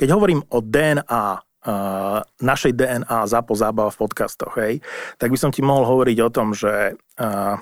Keď 0.00 0.08
hovorím 0.08 0.40
o 0.48 0.64
DNA, 0.64 1.46
uh, 1.66 2.24
našej 2.40 2.72
DNA 2.72 3.28
ZAPO 3.28 3.52
zábava 3.52 3.90
v 3.92 4.00
podcastoch, 4.00 4.54
hej, 4.56 4.80
tak 5.20 5.28
by 5.28 5.38
som 5.38 5.50
ti 5.52 5.60
mohol 5.60 5.84
hovoriť 5.84 6.18
o 6.24 6.30
tom, 6.32 6.56
že... 6.56 6.96
Uh, 7.20 7.60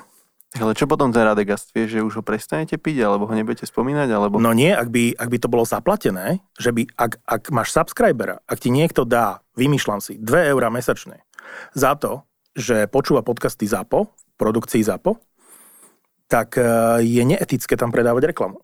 ale 0.54 0.78
čo 0.78 0.86
potom 0.86 1.10
ten 1.10 1.26
Radegast 1.26 1.74
vie, 1.74 1.90
že 1.90 2.06
už 2.06 2.22
ho 2.22 2.22
prestanete 2.22 2.78
piť, 2.78 3.02
alebo 3.02 3.26
ho 3.26 3.34
nebudete 3.34 3.66
spomínať, 3.66 4.06
alebo... 4.14 4.38
No 4.38 4.54
nie, 4.54 4.70
ak 4.70 4.86
by, 4.86 5.18
ak 5.18 5.26
by 5.26 5.38
to 5.42 5.50
bolo 5.50 5.66
zaplatené, 5.66 6.38
že 6.54 6.70
by, 6.70 6.86
ak, 6.94 7.18
ak 7.26 7.42
máš 7.50 7.74
subscribera, 7.74 8.38
ak 8.46 8.62
ti 8.62 8.70
niekto 8.70 9.02
dá, 9.02 9.42
vymýšľam 9.58 9.98
si, 9.98 10.14
2 10.22 10.54
eurá 10.54 10.70
mesačne 10.70 11.26
za 11.74 11.98
to, 11.98 12.22
že 12.54 12.86
počúva 12.86 13.26
podcasty 13.26 13.66
ZAPO, 13.66 14.14
produkcii 14.38 14.86
ZAPO, 14.86 15.18
tak 16.28 16.56
e, 16.56 16.64
je 17.04 17.22
neetické 17.22 17.76
tam 17.76 17.92
predávať 17.92 18.32
reklamu. 18.32 18.60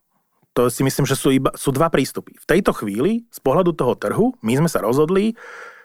To 0.59 0.67
si 0.67 0.83
myslím, 0.83 1.07
že 1.07 1.15
sú, 1.15 1.31
iba, 1.31 1.55
sú 1.55 1.71
dva 1.71 1.89
prístupy. 1.89 2.35
V 2.35 2.49
tejto 2.49 2.75
chvíli, 2.75 3.25
z 3.31 3.39
pohľadu 3.39 3.71
toho 3.77 3.95
trhu, 3.95 4.35
my 4.43 4.59
sme 4.59 4.69
sa 4.69 4.83
rozhodli, 4.83 5.39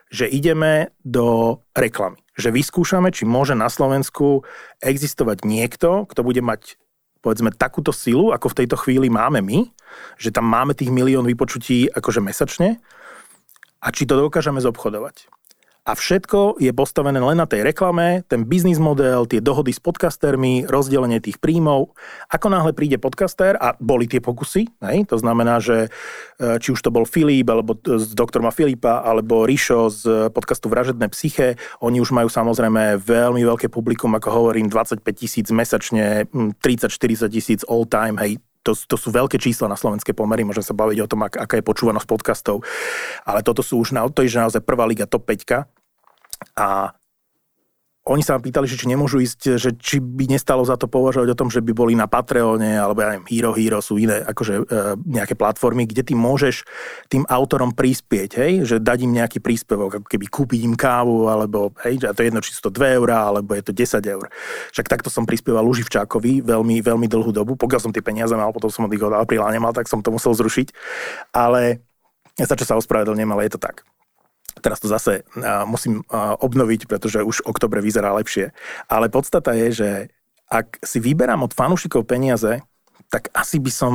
že 0.10 0.26
ideme 0.26 0.90
do 1.06 1.60
reklamy. 1.78 2.18
Že 2.36 2.56
vyskúšame, 2.56 3.14
či 3.14 3.30
môže 3.30 3.54
na 3.54 3.70
Slovensku 3.70 4.42
existovať 4.82 5.46
niekto, 5.46 6.10
kto 6.10 6.22
bude 6.26 6.42
mať 6.42 6.82
povedzme 7.22 7.50
takúto 7.50 7.90
silu, 7.90 8.30
ako 8.30 8.54
v 8.54 8.58
tejto 8.64 8.78
chvíli 8.78 9.10
máme 9.10 9.42
my, 9.42 9.66
že 10.22 10.30
tam 10.30 10.46
máme 10.46 10.78
tých 10.78 10.94
milión 10.94 11.26
vypočutí 11.26 11.90
akože 11.90 12.22
mesačne 12.22 12.78
a 13.82 13.90
či 13.90 14.06
to 14.06 14.14
dokážeme 14.14 14.62
zobchodovať 14.62 15.26
a 15.86 15.94
všetko 15.94 16.58
je 16.58 16.74
postavené 16.74 17.22
len 17.22 17.38
na 17.38 17.46
tej 17.46 17.62
reklame, 17.62 18.26
ten 18.26 18.42
biznis 18.42 18.82
model, 18.82 19.30
tie 19.30 19.38
dohody 19.38 19.70
s 19.70 19.78
podcastermi, 19.78 20.66
rozdelenie 20.66 21.22
tých 21.22 21.38
príjmov. 21.38 21.94
Ako 22.34 22.50
náhle 22.50 22.74
príde 22.74 22.98
podcaster, 22.98 23.54
a 23.54 23.78
boli 23.78 24.10
tie 24.10 24.18
pokusy, 24.18 24.66
hej, 24.82 25.06
to 25.06 25.22
znamená, 25.22 25.62
že 25.62 25.94
e, 26.42 26.58
či 26.58 26.74
už 26.74 26.82
to 26.82 26.90
bol 26.90 27.06
Filip, 27.06 27.46
alebo 27.46 27.78
z 27.78 28.18
doktorma 28.18 28.50
Filipa, 28.50 29.06
alebo 29.06 29.46
Rišo 29.46 29.94
z 29.94 30.02
podcastu 30.34 30.74
Vražedné 30.74 31.06
psyche, 31.14 31.62
oni 31.86 32.02
už 32.02 32.18
majú 32.18 32.34
samozrejme 32.34 32.98
veľmi 32.98 33.46
veľké 33.46 33.70
publikum, 33.70 34.10
ako 34.18 34.34
hovorím, 34.34 34.74
25 34.74 35.06
tisíc 35.14 35.54
mesačne, 35.54 36.26
30-40 36.34 37.30
tisíc 37.30 37.62
all 37.70 37.86
time, 37.86 38.18
hej, 38.18 38.42
to, 38.66 38.74
to 38.74 38.98
sú 38.98 39.14
veľké 39.14 39.38
čísla 39.38 39.70
na 39.70 39.78
slovenské 39.78 40.18
pomery, 40.18 40.42
môžem 40.42 40.66
sa 40.66 40.74
baviť 40.74 40.98
o 41.06 41.10
tom, 41.14 41.22
ak, 41.30 41.38
aká 41.38 41.62
je 41.62 41.70
počúvanosť 41.70 42.10
podcastov, 42.10 42.66
ale 43.22 43.46
toto 43.46 43.62
sú 43.62 43.78
už 43.78 43.94
na, 43.94 44.10
to 44.10 44.26
je 44.26 44.34
naozaj 44.34 44.66
prvá 44.66 44.90
liga 44.90 45.06
top 45.06 45.30
5 45.30 45.75
a 46.56 46.95
oni 48.06 48.22
sa 48.22 48.38
ma 48.38 48.41
pýtali, 48.45 48.70
že 48.70 48.78
či 48.78 48.86
nemôžu 48.86 49.18
ísť, 49.18 49.58
že 49.58 49.74
či 49.82 49.97
by 49.97 50.30
nestalo 50.30 50.62
za 50.62 50.78
to 50.78 50.86
považovať 50.86 51.34
o 51.34 51.39
tom, 51.41 51.49
že 51.49 51.58
by 51.66 51.74
boli 51.74 51.97
na 51.97 52.06
Patreone, 52.06 52.78
alebo 52.78 53.01
ja 53.01 53.18
neviem, 53.18 53.26
Hero 53.34 53.51
Hero 53.58 53.82
sú 53.82 53.97
iné 53.97 54.22
akože 54.22 54.53
e, 54.62 54.64
nejaké 55.10 55.34
platformy, 55.34 55.89
kde 55.89 56.06
ty 56.06 56.14
môžeš 56.14 56.70
tým 57.10 57.26
autorom 57.26 57.74
prispieť, 57.74 58.32
hej, 58.38 58.53
že 58.70 58.76
dať 58.78 59.10
im 59.10 59.18
nejaký 59.18 59.41
príspevok, 59.41 59.97
ako 59.97 60.08
keby 60.08 60.26
kúpiť 60.30 60.62
im 60.70 60.78
kávu, 60.78 61.34
alebo 61.34 61.74
hej, 61.82 62.06
a 62.06 62.14
to 62.14 62.22
je 62.22 62.30
jedno, 62.30 62.45
či 62.45 62.53
sú 62.53 62.70
to 62.70 62.78
2 62.78 63.01
eurá, 63.01 63.34
alebo 63.34 63.58
je 63.58 63.66
to 63.66 63.74
10 63.74 63.97
eur. 64.06 64.30
Však 64.70 64.86
takto 64.86 65.10
som 65.10 65.26
prispieval 65.26 65.66
Luživčákovi 65.66 66.45
veľmi, 66.45 66.86
veľmi 66.86 67.10
dlhú 67.10 67.34
dobu, 67.34 67.58
pokiaľ 67.58 67.89
som 67.89 67.93
tie 67.93 68.06
peniaze 68.06 68.38
mal, 68.38 68.53
potom 68.53 68.70
som 68.70 68.86
od 68.86 68.93
ich 68.93 69.01
od 69.01 69.18
apríla 69.18 69.49
nemal, 69.49 69.74
tak 69.74 69.89
som 69.89 70.06
to 70.06 70.14
musel 70.14 70.38
zrušiť, 70.38 70.78
ale 71.34 71.82
ja 72.38 72.45
sa 72.45 72.53
čo 72.53 72.70
sa 72.70 72.78
ospravedlňujem, 72.78 73.34
ale 73.34 73.49
je 73.49 73.58
to 73.58 73.66
tak 73.66 73.82
teraz 74.60 74.80
to 74.80 74.88
zase 74.88 75.28
musím 75.68 76.06
obnoviť, 76.39 76.88
pretože 76.88 77.24
už 77.24 77.43
oktobre 77.43 77.84
vyzerá 77.84 78.16
lepšie. 78.16 78.56
Ale 78.88 79.12
podstata 79.12 79.51
je, 79.56 79.68
že 79.72 79.89
ak 80.47 80.80
si 80.86 81.01
vyberám 81.01 81.43
od 81.43 81.58
fanúšikov 81.58 82.06
peniaze, 82.06 82.62
tak 83.10 83.34
asi 83.34 83.58
by 83.58 83.72
som 83.74 83.93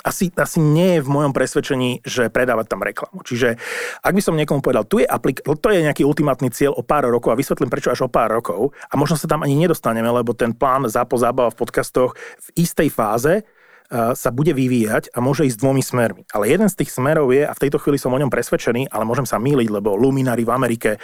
asi, 0.00 0.32
asi 0.32 0.64
nie 0.64 0.96
je 0.96 1.04
v 1.04 1.12
mojom 1.12 1.36
presvedčení, 1.36 2.00
že 2.00 2.32
predávať 2.32 2.72
tam 2.72 2.80
reklamu. 2.80 3.20
Čiže 3.20 3.60
ak 4.00 4.16
by 4.16 4.22
som 4.24 4.32
niekomu 4.32 4.64
povedal, 4.64 4.88
tu 4.88 4.96
je 4.96 5.04
aplik- 5.04 5.44
to 5.44 5.68
je 5.68 5.84
nejaký 5.84 6.08
ultimátny 6.08 6.48
cieľ 6.48 6.72
o 6.72 6.80
pár 6.80 7.04
rokov 7.04 7.36
a 7.36 7.36
vysvetlím 7.36 7.68
prečo 7.68 7.92
až 7.92 8.08
o 8.08 8.08
pár 8.08 8.32
rokov 8.32 8.72
a 8.88 8.96
možno 8.96 9.20
sa 9.20 9.28
tam 9.28 9.44
ani 9.44 9.60
nedostaneme, 9.60 10.08
lebo 10.08 10.32
ten 10.32 10.56
plán 10.56 10.88
zápo 10.88 11.20
zábava 11.20 11.52
v 11.52 11.60
podcastoch 11.60 12.16
v 12.16 12.48
istej 12.56 12.88
fáze 12.88 13.44
sa 13.90 14.30
bude 14.30 14.54
vyvíjať 14.54 15.10
a 15.10 15.18
môže 15.18 15.42
ísť 15.42 15.58
dvomi 15.58 15.82
smermi. 15.82 16.22
Ale 16.30 16.46
jeden 16.46 16.70
z 16.70 16.78
tých 16.78 16.94
smerov 16.94 17.34
je, 17.34 17.42
a 17.42 17.50
v 17.50 17.62
tejto 17.66 17.82
chvíli 17.82 17.98
som 17.98 18.14
o 18.14 18.20
ňom 18.22 18.30
presvedčený, 18.30 18.86
ale 18.86 19.02
môžem 19.02 19.26
sa 19.26 19.42
míliť, 19.42 19.66
lebo 19.66 19.98
Luminary 19.98 20.46
v 20.46 20.54
Amerike 20.54 20.90
e, 20.94 20.98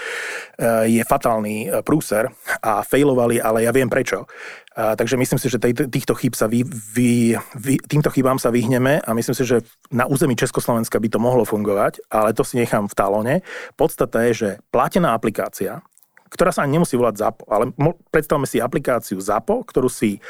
je 0.87 1.03
fatálny 1.03 1.67
e, 1.67 1.83
prúser 1.83 2.31
a 2.63 2.87
failovali, 2.87 3.43
ale 3.43 3.67
ja 3.67 3.75
viem 3.75 3.91
prečo. 3.91 4.31
Takže 4.77 5.17
myslím 5.17 5.41
si, 5.41 5.49
že 5.49 5.57
týchto 5.89 6.13
chýb 6.13 6.37
sa 6.37 6.45
vy, 6.45 6.61
vy, 6.69 7.33
vy, 7.57 7.81
týmto 7.89 8.13
chybám 8.13 8.37
sa 8.37 8.53
vyhneme 8.53 9.01
a 9.01 9.11
myslím 9.17 9.33
si, 9.33 9.49
že 9.49 9.65
na 9.89 10.05
území 10.05 10.37
Československa 10.37 11.01
by 11.01 11.09
to 11.09 11.17
mohlo 11.17 11.49
fungovať, 11.49 12.05
ale 12.13 12.37
to 12.37 12.45
si 12.45 12.61
nechám 12.61 12.85
v 12.85 12.93
talone. 12.93 13.35
Podstata 13.81 14.21
je, 14.29 14.33
že 14.37 14.49
platená 14.69 15.17
aplikácia, 15.17 15.81
ktorá 16.29 16.53
sa 16.53 16.69
ani 16.69 16.77
nemusí 16.77 16.93
volať 16.93 17.25
ZAPO, 17.25 17.43
ale 17.49 17.73
predstavme 18.13 18.45
si 18.45 18.61
aplikáciu 18.61 19.17
ZAPO, 19.17 19.65
ktorú 19.65 19.89
si 19.89 20.21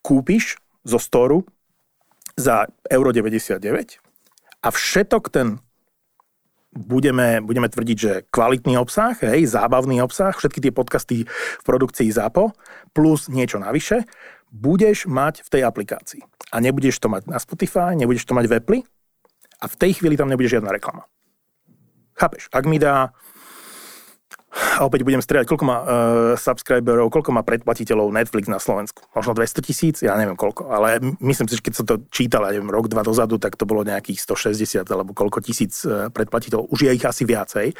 kúpiš 0.00 0.56
zo 0.80 0.96
storu 0.96 1.44
za 2.40 2.66
euro 2.88 3.12
99 3.12 3.60
a 4.64 4.68
všetok 4.72 5.28
ten 5.28 5.60
budeme, 6.72 7.42
budeme 7.44 7.68
tvrdiť, 7.68 7.96
že 7.98 8.12
kvalitný 8.30 8.78
obsah, 8.78 9.14
hej, 9.20 9.44
zábavný 9.50 10.00
obsah, 10.00 10.32
všetky 10.32 10.64
tie 10.64 10.72
podcasty 10.72 11.16
v 11.26 11.62
produkcii 11.66 12.08
ZAPO, 12.08 12.54
plus 12.96 13.28
niečo 13.28 13.58
navyše, 13.58 14.06
budeš 14.50 15.06
mať 15.10 15.46
v 15.46 15.48
tej 15.50 15.62
aplikácii. 15.66 16.22
A 16.50 16.58
nebudeš 16.58 16.98
to 16.98 17.06
mať 17.06 17.30
na 17.30 17.38
Spotify, 17.38 17.94
nebudeš 17.94 18.26
to 18.26 18.34
mať 18.34 18.46
v 18.50 18.54
Apple, 18.58 18.80
a 19.60 19.64
v 19.68 19.76
tej 19.76 20.00
chvíli 20.00 20.16
tam 20.16 20.32
nebude 20.32 20.48
žiadna 20.48 20.72
reklama. 20.72 21.04
Chápeš? 22.16 22.48
Ak 22.52 22.64
mi 22.64 22.80
dá 22.80 23.12
a 24.50 24.82
opäť 24.82 25.06
budem 25.06 25.22
strieľať, 25.22 25.46
koľko 25.46 25.64
má 25.66 25.78
uh, 25.78 25.86
subscriberov, 26.34 27.06
koľko 27.14 27.30
má 27.30 27.46
predplatiteľov 27.46 28.10
Netflix 28.10 28.50
na 28.50 28.58
Slovensku. 28.58 29.06
Možno 29.14 29.38
200 29.38 29.62
tisíc, 29.62 29.96
ja 30.02 30.18
neviem 30.18 30.34
koľko, 30.34 30.74
ale 30.74 30.98
myslím 31.22 31.46
si, 31.46 31.54
že 31.54 31.62
keď 31.62 31.74
som 31.78 31.86
to 31.86 32.02
čítal, 32.10 32.42
ja 32.50 32.58
neviem, 32.58 32.70
rok, 32.70 32.90
dva 32.90 33.06
dozadu, 33.06 33.38
tak 33.38 33.54
to 33.54 33.62
bolo 33.62 33.86
nejakých 33.86 34.18
160 34.26 34.82
alebo 34.90 35.14
koľko 35.14 35.38
tisíc 35.38 35.86
uh, 35.86 36.10
predplatiteľov. 36.10 36.66
Už 36.74 36.86
je 36.86 36.90
ich 36.90 37.06
asi 37.06 37.22
viacej, 37.22 37.70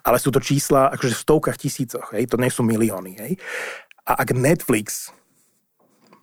ale 0.00 0.16
sú 0.16 0.32
to 0.32 0.40
čísla 0.40 0.88
akože 0.96 1.12
v 1.12 1.22
stovkách 1.28 1.58
tisícoch, 1.60 2.06
hej? 2.16 2.24
to 2.24 2.40
nie 2.40 2.48
sú 2.48 2.64
milióny. 2.64 3.12
Hej? 3.20 3.32
A 4.08 4.24
ak 4.24 4.32
Netflix 4.32 5.12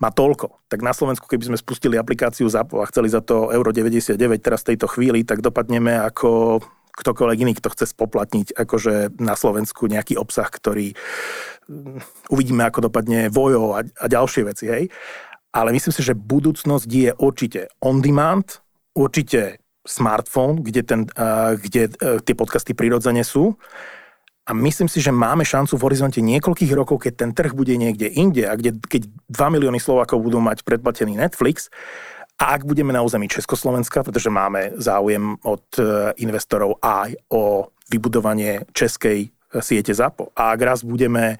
má 0.02 0.10
toľko. 0.10 0.66
Tak 0.66 0.82
na 0.82 0.98
Slovensku, 0.98 1.30
keby 1.30 1.54
sme 1.54 1.58
spustili 1.62 1.94
aplikáciu 1.94 2.50
ZAPO 2.50 2.82
a 2.82 2.90
chceli 2.90 3.14
za 3.14 3.22
to 3.22 3.54
euro 3.54 3.70
99 3.70 4.18
teraz 4.42 4.66
v 4.66 4.74
tejto 4.74 4.90
chvíli, 4.90 5.22
tak 5.22 5.46
dopadneme 5.46 5.94
ako 5.94 6.58
ktokoľvek 6.92 7.38
iný, 7.42 7.54
kto 7.58 7.72
chce 7.72 7.96
spoplatniť 7.96 8.54
akože 8.56 9.18
na 9.20 9.34
Slovensku 9.40 9.88
nejaký 9.88 10.20
obsah, 10.20 10.48
ktorý 10.48 10.94
mm, 11.68 12.28
uvidíme, 12.30 12.68
ako 12.68 12.92
dopadne 12.92 13.32
Vojo 13.32 13.76
a, 13.76 13.84
a 13.84 14.06
ďalšie 14.06 14.42
veci, 14.46 14.66
hej. 14.68 14.84
Ale 15.52 15.76
myslím 15.76 15.92
si, 15.92 16.02
že 16.04 16.16
budúcnosť 16.16 16.88
je 16.88 17.12
určite 17.20 17.68
on 17.84 18.00
demand, 18.00 18.64
určite 18.96 19.60
smartphone, 19.84 20.62
kde, 20.62 20.82
ten, 20.86 21.02
kde 21.58 21.92
uh, 22.00 22.22
tie 22.22 22.36
podcasty 22.38 22.72
prirodzene 22.78 23.26
sú. 23.26 23.58
A 24.50 24.58
myslím 24.58 24.90
si, 24.90 25.00
že 25.00 25.14
máme 25.14 25.46
šancu 25.46 25.78
v 25.78 25.86
horizonte 25.86 26.18
niekoľkých 26.18 26.74
rokov, 26.74 27.06
keď 27.06 27.14
ten 27.14 27.32
trh 27.32 27.54
bude 27.54 27.78
niekde 27.78 28.10
inde 28.10 28.50
a 28.50 28.58
kde, 28.58 28.78
keď 28.78 29.08
2 29.30 29.54
milióny 29.54 29.78
Slovákov 29.78 30.18
budú 30.18 30.42
mať 30.42 30.66
predplatený 30.66 31.14
Netflix, 31.14 31.70
a 32.42 32.58
ak 32.58 32.66
budeme 32.66 32.90
na 32.90 33.06
území 33.06 33.30
Československa, 33.30 34.02
pretože 34.02 34.34
máme 34.34 34.74
záujem 34.82 35.38
od 35.46 35.62
e, 35.78 36.10
investorov 36.26 36.82
aj 36.82 37.14
o 37.30 37.70
vybudovanie 37.86 38.66
českej 38.74 39.30
e, 39.30 39.62
siete 39.62 39.94
ZAPO, 39.94 40.34
a 40.34 40.50
ak 40.50 40.60
raz 40.66 40.82
budeme 40.82 41.38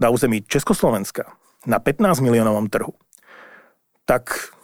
na 0.00 0.08
území 0.08 0.40
Československa 0.48 1.36
na 1.68 1.76
15 1.76 2.24
miliónovom 2.24 2.72
trhu, 2.72 2.96
tak 4.08 4.56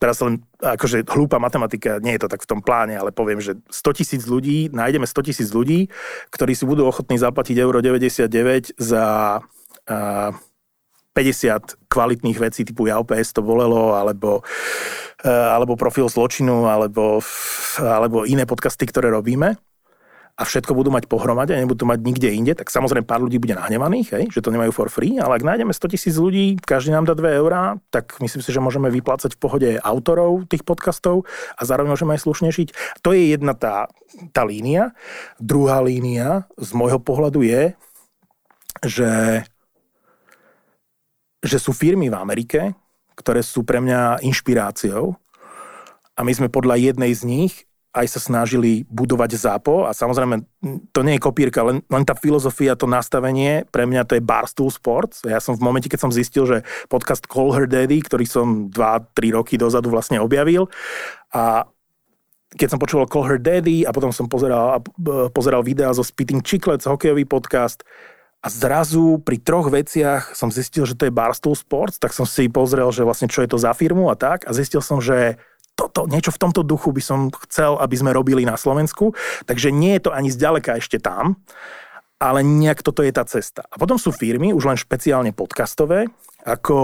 teraz 0.00 0.16
len 0.24 0.40
akože 0.56 1.04
hlúpa 1.12 1.36
matematika, 1.36 2.00
nie 2.00 2.16
je 2.16 2.24
to 2.24 2.32
tak 2.32 2.40
v 2.40 2.48
tom 2.56 2.64
pláne, 2.64 2.96
ale 2.96 3.12
poviem, 3.12 3.44
že 3.44 3.60
100 3.68 4.00
tisíc 4.00 4.22
ľudí, 4.24 4.72
nájdeme 4.72 5.04
100 5.04 5.28
tisíc 5.28 5.52
ľudí, 5.52 5.92
ktorí 6.32 6.56
si 6.56 6.64
budú 6.64 6.88
ochotní 6.88 7.20
zaplatiť 7.20 7.60
euro 7.60 7.84
99 7.84 8.80
za 8.80 9.04
uh, 9.44 10.32
50 11.12 11.90
kvalitných 11.90 12.38
vecí 12.38 12.62
typu 12.62 12.86
ja 12.86 13.02
OPS 13.02 13.34
to 13.34 13.42
volelo, 13.42 13.98
alebo, 13.98 14.46
eh, 15.26 15.30
alebo 15.30 15.74
profil 15.74 16.06
zločinu, 16.06 16.70
alebo, 16.70 17.18
alebo 17.78 18.22
iné 18.24 18.46
podcasty, 18.46 18.86
ktoré 18.86 19.10
robíme 19.10 19.58
a 20.40 20.42
všetko 20.48 20.72
budú 20.72 20.88
mať 20.88 21.04
pohromade 21.04 21.52
a 21.52 21.60
nebudú 21.60 21.84
mať 21.84 22.00
nikde 22.00 22.32
inde, 22.32 22.52
tak 22.56 22.72
samozrejme 22.72 23.04
pár 23.04 23.20
ľudí 23.20 23.36
bude 23.36 23.52
nahnevaných, 23.52 24.08
hej, 24.16 24.24
že 24.32 24.40
to 24.40 24.48
nemajú 24.48 24.72
for 24.72 24.88
free, 24.88 25.20
ale 25.20 25.36
ak 25.36 25.44
nájdeme 25.44 25.68
100 25.68 25.92
tisíc 25.92 26.16
ľudí, 26.16 26.56
každý 26.56 26.96
nám 26.96 27.04
dá 27.04 27.12
2 27.12 27.36
eurá, 27.44 27.76
tak 27.92 28.16
myslím 28.24 28.40
si, 28.40 28.48
že 28.48 28.64
môžeme 28.64 28.88
vyplácať 28.88 29.36
v 29.36 29.40
pohode 29.42 29.68
autorov 29.84 30.48
tých 30.48 30.64
podcastov 30.64 31.28
a 31.60 31.62
zároveň 31.68 31.92
môžeme 31.92 32.16
aj 32.16 32.24
slušne 32.24 32.48
žiť. 32.56 32.72
To 33.04 33.12
je 33.12 33.36
jedna 33.36 33.52
tá, 33.52 33.92
tá 34.32 34.48
línia. 34.48 34.96
Druhá 35.36 35.84
línia 35.84 36.48
z 36.56 36.72
môjho 36.72 36.96
pohľadu 36.96 37.44
je, 37.44 37.76
že 38.80 39.10
že 41.40 41.58
sú 41.58 41.72
firmy 41.72 42.12
v 42.12 42.18
Amerike, 42.18 42.60
ktoré 43.16 43.44
sú 43.44 43.64
pre 43.64 43.80
mňa 43.80 44.24
inšpiráciou 44.24 45.16
a 46.16 46.20
my 46.20 46.32
sme 46.36 46.48
podľa 46.52 46.76
jednej 46.76 47.12
z 47.16 47.22
nich 47.24 47.54
aj 47.90 48.06
sa 48.06 48.20
snažili 48.22 48.86
budovať 48.86 49.34
zápo 49.34 49.82
a 49.82 49.90
samozrejme 49.90 50.46
to 50.94 51.00
nie 51.02 51.18
je 51.18 51.24
kopírka, 51.26 51.66
len, 51.66 51.82
len 51.90 52.04
tá 52.06 52.14
filozofia, 52.14 52.78
to 52.78 52.86
nastavenie, 52.86 53.66
pre 53.66 53.82
mňa 53.82 54.06
to 54.06 54.14
je 54.14 54.22
Barstool 54.22 54.70
Sports. 54.70 55.26
Ja 55.26 55.42
som 55.42 55.58
v 55.58 55.66
momente, 55.66 55.90
keď 55.90 56.06
som 56.06 56.14
zistil, 56.14 56.46
že 56.46 56.62
podcast 56.86 57.26
Call 57.26 57.50
Her 57.50 57.66
Daddy, 57.66 57.98
ktorý 58.06 58.30
som 58.30 58.70
2-3 58.70 59.34
roky 59.34 59.58
dozadu 59.58 59.90
vlastne 59.90 60.22
objavil 60.22 60.70
a 61.34 61.66
keď 62.54 62.68
som 62.70 62.78
počúval 62.82 63.10
Call 63.10 63.26
Her 63.26 63.42
Daddy 63.42 63.82
a 63.82 63.90
potom 63.90 64.14
som 64.14 64.30
pozeral, 64.30 64.82
pozeral 65.34 65.66
videá 65.66 65.90
zo 65.90 66.06
Spitting 66.06 66.46
Chicklets, 66.46 66.86
hokejový 66.86 67.26
podcast, 67.26 67.82
a 68.40 68.48
zrazu 68.48 69.20
pri 69.20 69.36
troch 69.36 69.68
veciach 69.68 70.32
som 70.32 70.48
zistil, 70.48 70.88
že 70.88 70.96
to 70.96 71.04
je 71.04 71.12
Barstool 71.12 71.52
Sports, 71.52 72.00
tak 72.00 72.16
som 72.16 72.24
si 72.24 72.48
pozrel, 72.48 72.88
že 72.88 73.04
vlastne 73.04 73.28
čo 73.28 73.44
je 73.44 73.52
to 73.52 73.60
za 73.60 73.76
firmu 73.76 74.08
a 74.08 74.16
tak 74.16 74.48
a 74.48 74.56
zistil 74.56 74.80
som, 74.80 74.96
že 74.96 75.36
toto, 75.76 76.08
niečo 76.08 76.32
v 76.32 76.40
tomto 76.40 76.64
duchu 76.64 76.92
by 76.92 77.02
som 77.04 77.28
chcel, 77.48 77.76
aby 77.80 77.96
sme 77.96 78.16
robili 78.16 78.44
na 78.44 78.56
Slovensku, 78.56 79.12
takže 79.44 79.72
nie 79.72 79.96
je 79.96 80.08
to 80.08 80.10
ani 80.12 80.28
zďaleka 80.32 80.76
ešte 80.80 81.00
tam, 81.00 81.40
ale 82.20 82.44
nejak 82.44 82.84
toto 82.84 83.00
je 83.00 83.12
tá 83.12 83.24
cesta. 83.24 83.64
A 83.72 83.80
potom 83.80 83.96
sú 83.96 84.12
firmy, 84.12 84.52
už 84.52 84.68
len 84.68 84.76
špeciálne 84.76 85.32
podcastové, 85.32 86.08
ako 86.44 86.76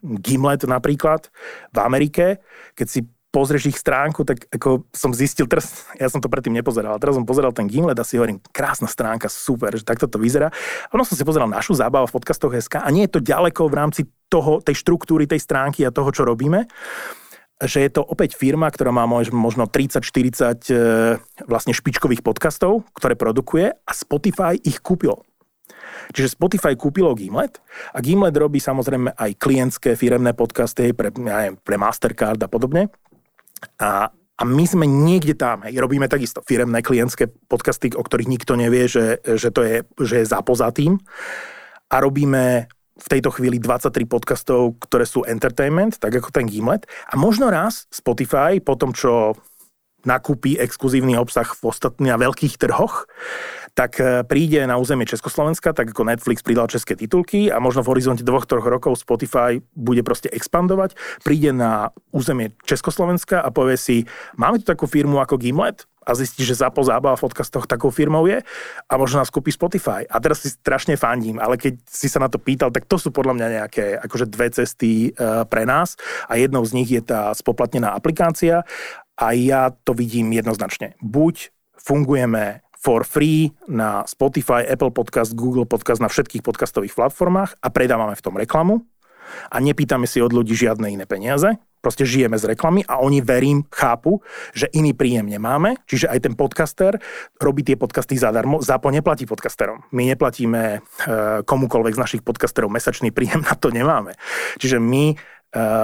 Gimlet 0.00 0.64
napríklad 0.64 1.28
v 1.72 1.78
Amerike, 1.80 2.40
keď 2.72 2.86
si 2.88 3.00
pozrieš 3.28 3.76
ich 3.76 3.78
stránku, 3.78 4.24
tak 4.24 4.48
ako 4.48 4.88
som 4.90 5.12
zistil, 5.12 5.44
teraz, 5.44 5.84
ja 6.00 6.08
som 6.08 6.20
to 6.20 6.32
predtým 6.32 6.56
nepozeral, 6.56 6.96
teraz 6.96 7.12
som 7.12 7.28
pozeral 7.28 7.52
ten 7.52 7.68
Gimlet 7.68 8.00
a 8.00 8.04
si 8.04 8.16
hovorím, 8.16 8.40
krásna 8.52 8.88
stránka, 8.88 9.28
super, 9.28 9.76
že 9.76 9.84
takto 9.84 10.08
to 10.08 10.16
vyzerá. 10.16 10.48
A 10.48 10.88
potom 10.88 11.04
som 11.04 11.16
si 11.16 11.28
pozeral 11.28 11.48
našu 11.48 11.76
zábavu 11.76 12.08
v 12.08 12.16
podcastoch 12.16 12.56
SK 12.56 12.80
a 12.80 12.88
nie 12.88 13.04
je 13.04 13.20
to 13.20 13.20
ďaleko 13.20 13.68
v 13.68 13.74
rámci 13.76 14.00
toho, 14.32 14.64
tej 14.64 14.80
štruktúry, 14.80 15.28
tej 15.28 15.44
stránky 15.44 15.84
a 15.84 15.92
toho, 15.92 16.08
čo 16.08 16.24
robíme 16.24 16.68
že 17.58 17.82
je 17.82 17.90
to 17.90 18.06
opäť 18.06 18.38
firma, 18.38 18.70
ktorá 18.70 18.94
má 18.94 19.02
možno 19.10 19.66
30-40 19.66 19.98
e, 19.98 20.74
vlastne 21.42 21.74
špičkových 21.74 22.22
podcastov, 22.22 22.86
ktoré 22.94 23.18
produkuje 23.18 23.74
a 23.74 23.92
Spotify 23.98 24.54
ich 24.62 24.78
kúpil. 24.78 25.18
Čiže 26.14 26.38
Spotify 26.38 26.78
kúpilo 26.78 27.12
Gimlet 27.18 27.58
a 27.92 27.98
Gimlet 27.98 28.38
robí 28.38 28.62
samozrejme 28.62 29.10
aj 29.18 29.30
klientské 29.42 29.98
firemné 29.98 30.32
podcasty 30.38 30.94
pre, 30.94 31.10
neviem, 31.18 31.58
pre 31.58 31.74
Mastercard 31.74 32.38
a 32.38 32.46
podobne. 32.46 32.94
A, 33.80 34.10
a 34.12 34.42
my 34.46 34.64
sme 34.64 34.86
niekde 34.86 35.34
tam, 35.34 35.66
hej, 35.66 35.78
robíme 35.78 36.06
takisto 36.06 36.42
firemné 36.46 36.82
klientské 36.82 37.26
podcasty, 37.50 37.90
o 37.94 38.02
ktorých 38.02 38.30
nikto 38.30 38.54
nevie, 38.54 38.86
že, 38.86 39.18
že 39.22 39.50
to 39.50 39.66
je, 39.66 39.76
že 40.02 40.22
je 40.22 40.30
zapozatým. 40.30 40.98
A 41.88 41.96
robíme 41.98 42.68
v 42.98 43.06
tejto 43.06 43.30
chvíli 43.30 43.62
23 43.62 43.94
podcastov, 44.10 44.82
ktoré 44.82 45.06
sú 45.06 45.22
entertainment, 45.22 46.02
tak 46.02 46.18
ako 46.18 46.34
ten 46.34 46.50
Gimlet. 46.50 46.84
A 47.10 47.14
možno 47.14 47.46
raz 47.46 47.86
Spotify, 47.94 48.58
po 48.58 48.74
tom, 48.74 48.90
čo 48.90 49.38
nakúpi 50.06 50.58
exkluzívny 50.58 51.18
obsah 51.18 51.46
v 51.46 51.62
ostatných 51.70 52.18
veľkých 52.18 52.54
trhoch, 52.58 53.06
tak 53.78 54.02
e, 54.02 54.26
príde 54.26 54.58
na 54.66 54.74
územie 54.74 55.06
Československa, 55.06 55.70
tak 55.70 55.94
ako 55.94 56.10
Netflix 56.10 56.42
pridal 56.42 56.66
české 56.66 56.98
titulky 56.98 57.46
a 57.46 57.62
možno 57.62 57.86
v 57.86 57.94
horizonte 57.94 58.26
dvoch, 58.26 58.42
troch 58.42 58.66
rokov 58.66 58.98
Spotify 58.98 59.62
bude 59.78 60.02
proste 60.02 60.26
expandovať, 60.34 60.98
príde 61.22 61.54
na 61.54 61.94
územie 62.10 62.58
Československa 62.66 63.38
a 63.38 63.54
povie 63.54 63.78
si, 63.78 63.96
máme 64.34 64.58
tu 64.58 64.66
takú 64.66 64.90
firmu 64.90 65.22
ako 65.22 65.38
Gimlet, 65.38 65.86
a 66.08 66.16
zistí, 66.16 66.40
že 66.40 66.56
Zapo 66.56 66.80
Zábava 66.80 67.20
v 67.20 67.28
podcastoch 67.28 67.68
takou 67.68 67.92
firmou 67.92 68.24
je 68.24 68.40
a 68.88 68.92
možno 68.96 69.20
nás 69.20 69.28
kúpi 69.28 69.52
Spotify. 69.52 70.08
A 70.08 70.16
teraz 70.24 70.40
si 70.40 70.48
strašne 70.48 70.96
fandím, 70.96 71.36
ale 71.36 71.60
keď 71.60 71.84
si 71.84 72.08
sa 72.08 72.16
na 72.16 72.32
to 72.32 72.40
pýtal, 72.40 72.72
tak 72.72 72.88
to 72.88 72.96
sú 72.96 73.12
podľa 73.12 73.36
mňa 73.36 73.48
nejaké 73.60 74.00
akože 74.08 74.24
dve 74.32 74.48
cesty 74.48 75.12
e, 75.12 75.20
pre 75.44 75.68
nás 75.68 76.00
a 76.24 76.40
jednou 76.40 76.64
z 76.64 76.80
nich 76.80 76.88
je 76.88 77.04
tá 77.04 77.28
spoplatnená 77.36 77.92
aplikácia 77.92 78.64
a 79.20 79.36
ja 79.36 79.68
to 79.84 79.92
vidím 79.92 80.32
jednoznačne. 80.32 80.96
Buď 81.04 81.52
fungujeme 81.76 82.64
for 82.88 83.04
free 83.04 83.52
na 83.68 84.08
Spotify, 84.08 84.64
Apple 84.64 84.88
Podcast, 84.96 85.36
Google 85.36 85.68
Podcast, 85.68 86.00
na 86.00 86.08
všetkých 86.08 86.40
podcastových 86.40 86.96
platformách 86.96 87.60
a 87.60 87.68
predávame 87.68 88.16
v 88.16 88.24
tom 88.24 88.40
reklamu 88.40 88.80
a 89.52 89.60
nepýtame 89.60 90.08
si 90.08 90.24
od 90.24 90.32
ľudí 90.32 90.56
žiadne 90.56 90.88
iné 90.88 91.04
peniaze, 91.04 91.60
proste 91.84 92.08
žijeme 92.08 92.40
z 92.40 92.48
reklamy 92.56 92.88
a 92.88 93.04
oni, 93.04 93.20
verím, 93.20 93.68
chápu, 93.68 94.24
že 94.56 94.72
iný 94.72 94.96
príjem 94.96 95.28
nemáme, 95.28 95.76
čiže 95.84 96.08
aj 96.08 96.32
ten 96.32 96.32
podcaster 96.32 96.96
robí 97.36 97.60
tie 97.60 97.76
podcasty 97.76 98.16
zadarmo, 98.16 98.64
zápo 98.64 98.88
neplatí 98.88 99.28
podcasterom. 99.28 99.84
My 99.92 100.08
neplatíme 100.08 100.62
e, 100.64 100.78
komukolvek 101.44 101.92
z 101.92 102.00
našich 102.00 102.22
podcasterov 102.24 102.72
mesačný 102.72 103.12
príjem, 103.12 103.44
na 103.44 103.52
to 103.52 103.68
nemáme. 103.68 104.16
Čiže 104.56 104.80
my 104.80 105.12
e, 105.12 105.16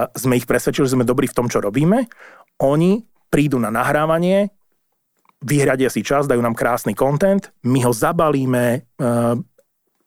sme 0.09 0.41
ich 0.41 0.49
presvedčili, 0.49 0.89
že 0.89 0.97
sme 0.97 1.05
dobrí 1.05 1.29
v 1.29 1.37
tom, 1.37 1.53
čo 1.53 1.61
robíme, 1.61 2.09
oni 2.65 3.05
prídu 3.29 3.61
na 3.61 3.69
nahrávanie, 3.69 4.49
vyhradia 5.45 5.93
si 5.93 6.01
čas, 6.01 6.25
dajú 6.25 6.41
nám 6.41 6.57
krásny 6.57 6.97
content, 6.97 7.53
my 7.69 7.85
ho 7.85 7.93
zabalíme, 7.93 8.81
eh, 8.81 9.35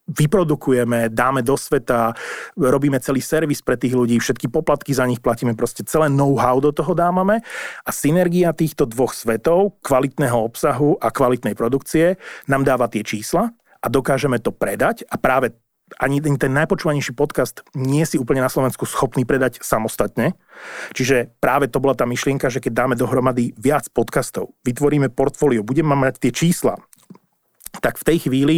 vyprodukujeme, 0.08 1.12
dáme 1.12 1.44
do 1.44 1.52
sveta, 1.52 2.16
robíme 2.56 2.96
celý 2.98 3.20
servis 3.20 3.60
pre 3.60 3.76
tých 3.76 3.92
ľudí, 3.92 4.16
všetky 4.16 4.48
poplatky 4.48 4.96
za 4.96 5.04
nich 5.04 5.20
platíme, 5.20 5.52
proste 5.52 5.84
celé 5.84 6.08
know-how 6.08 6.56
do 6.64 6.72
toho 6.72 6.96
dávame 6.96 7.44
a 7.84 7.90
synergia 7.92 8.56
týchto 8.56 8.88
dvoch 8.88 9.12
svetov, 9.12 9.76
kvalitného 9.84 10.34
obsahu 10.34 10.96
a 10.96 11.12
kvalitnej 11.12 11.52
produkcie 11.52 12.16
nám 12.48 12.64
dáva 12.64 12.88
tie 12.88 13.04
čísla 13.04 13.52
a 13.78 13.86
dokážeme 13.86 14.40
to 14.40 14.50
predať 14.50 15.04
a 15.12 15.20
práve 15.20 15.52
ani 15.96 16.20
ten 16.20 16.52
najpočúvanejší 16.52 17.16
podcast 17.16 17.64
nie 17.72 18.04
si 18.04 18.20
úplne 18.20 18.44
na 18.44 18.52
Slovensku 18.52 18.84
schopný 18.84 19.24
predať 19.24 19.64
samostatne. 19.64 20.36
Čiže 20.92 21.32
práve 21.40 21.72
to 21.72 21.80
bola 21.80 21.96
tá 21.96 22.04
myšlienka, 22.04 22.52
že 22.52 22.60
keď 22.60 22.72
dáme 22.84 22.94
dohromady 22.94 23.56
viac 23.56 23.88
podcastov, 23.90 24.52
vytvoríme 24.68 25.08
portfólio, 25.08 25.64
budeme 25.64 25.96
mať 25.96 26.28
tie 26.28 26.32
čísla, 26.34 26.76
tak 27.78 28.00
v 28.00 28.06
tej 28.06 28.18
chvíli 28.28 28.56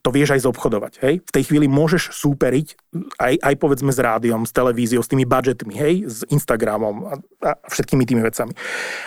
to 0.00 0.08
vieš 0.08 0.32
aj 0.32 0.48
zobchodovať. 0.48 0.92
Hej? 1.04 1.14
V 1.20 1.32
tej 1.32 1.44
chvíli 1.52 1.66
môžeš 1.68 2.16
súperiť 2.16 2.76
aj, 3.20 3.34
aj 3.40 3.54
povedzme 3.60 3.92
s 3.92 4.00
rádiom, 4.00 4.48
s 4.48 4.52
televíziou, 4.52 5.04
s 5.04 5.12
tými 5.12 5.28
budžetmi, 5.28 5.74
hej? 5.76 5.94
s 6.08 6.24
Instagramom 6.32 6.96
a, 7.04 7.14
a 7.44 7.50
všetkými 7.68 8.08
tými 8.08 8.24
vecami. 8.24 8.56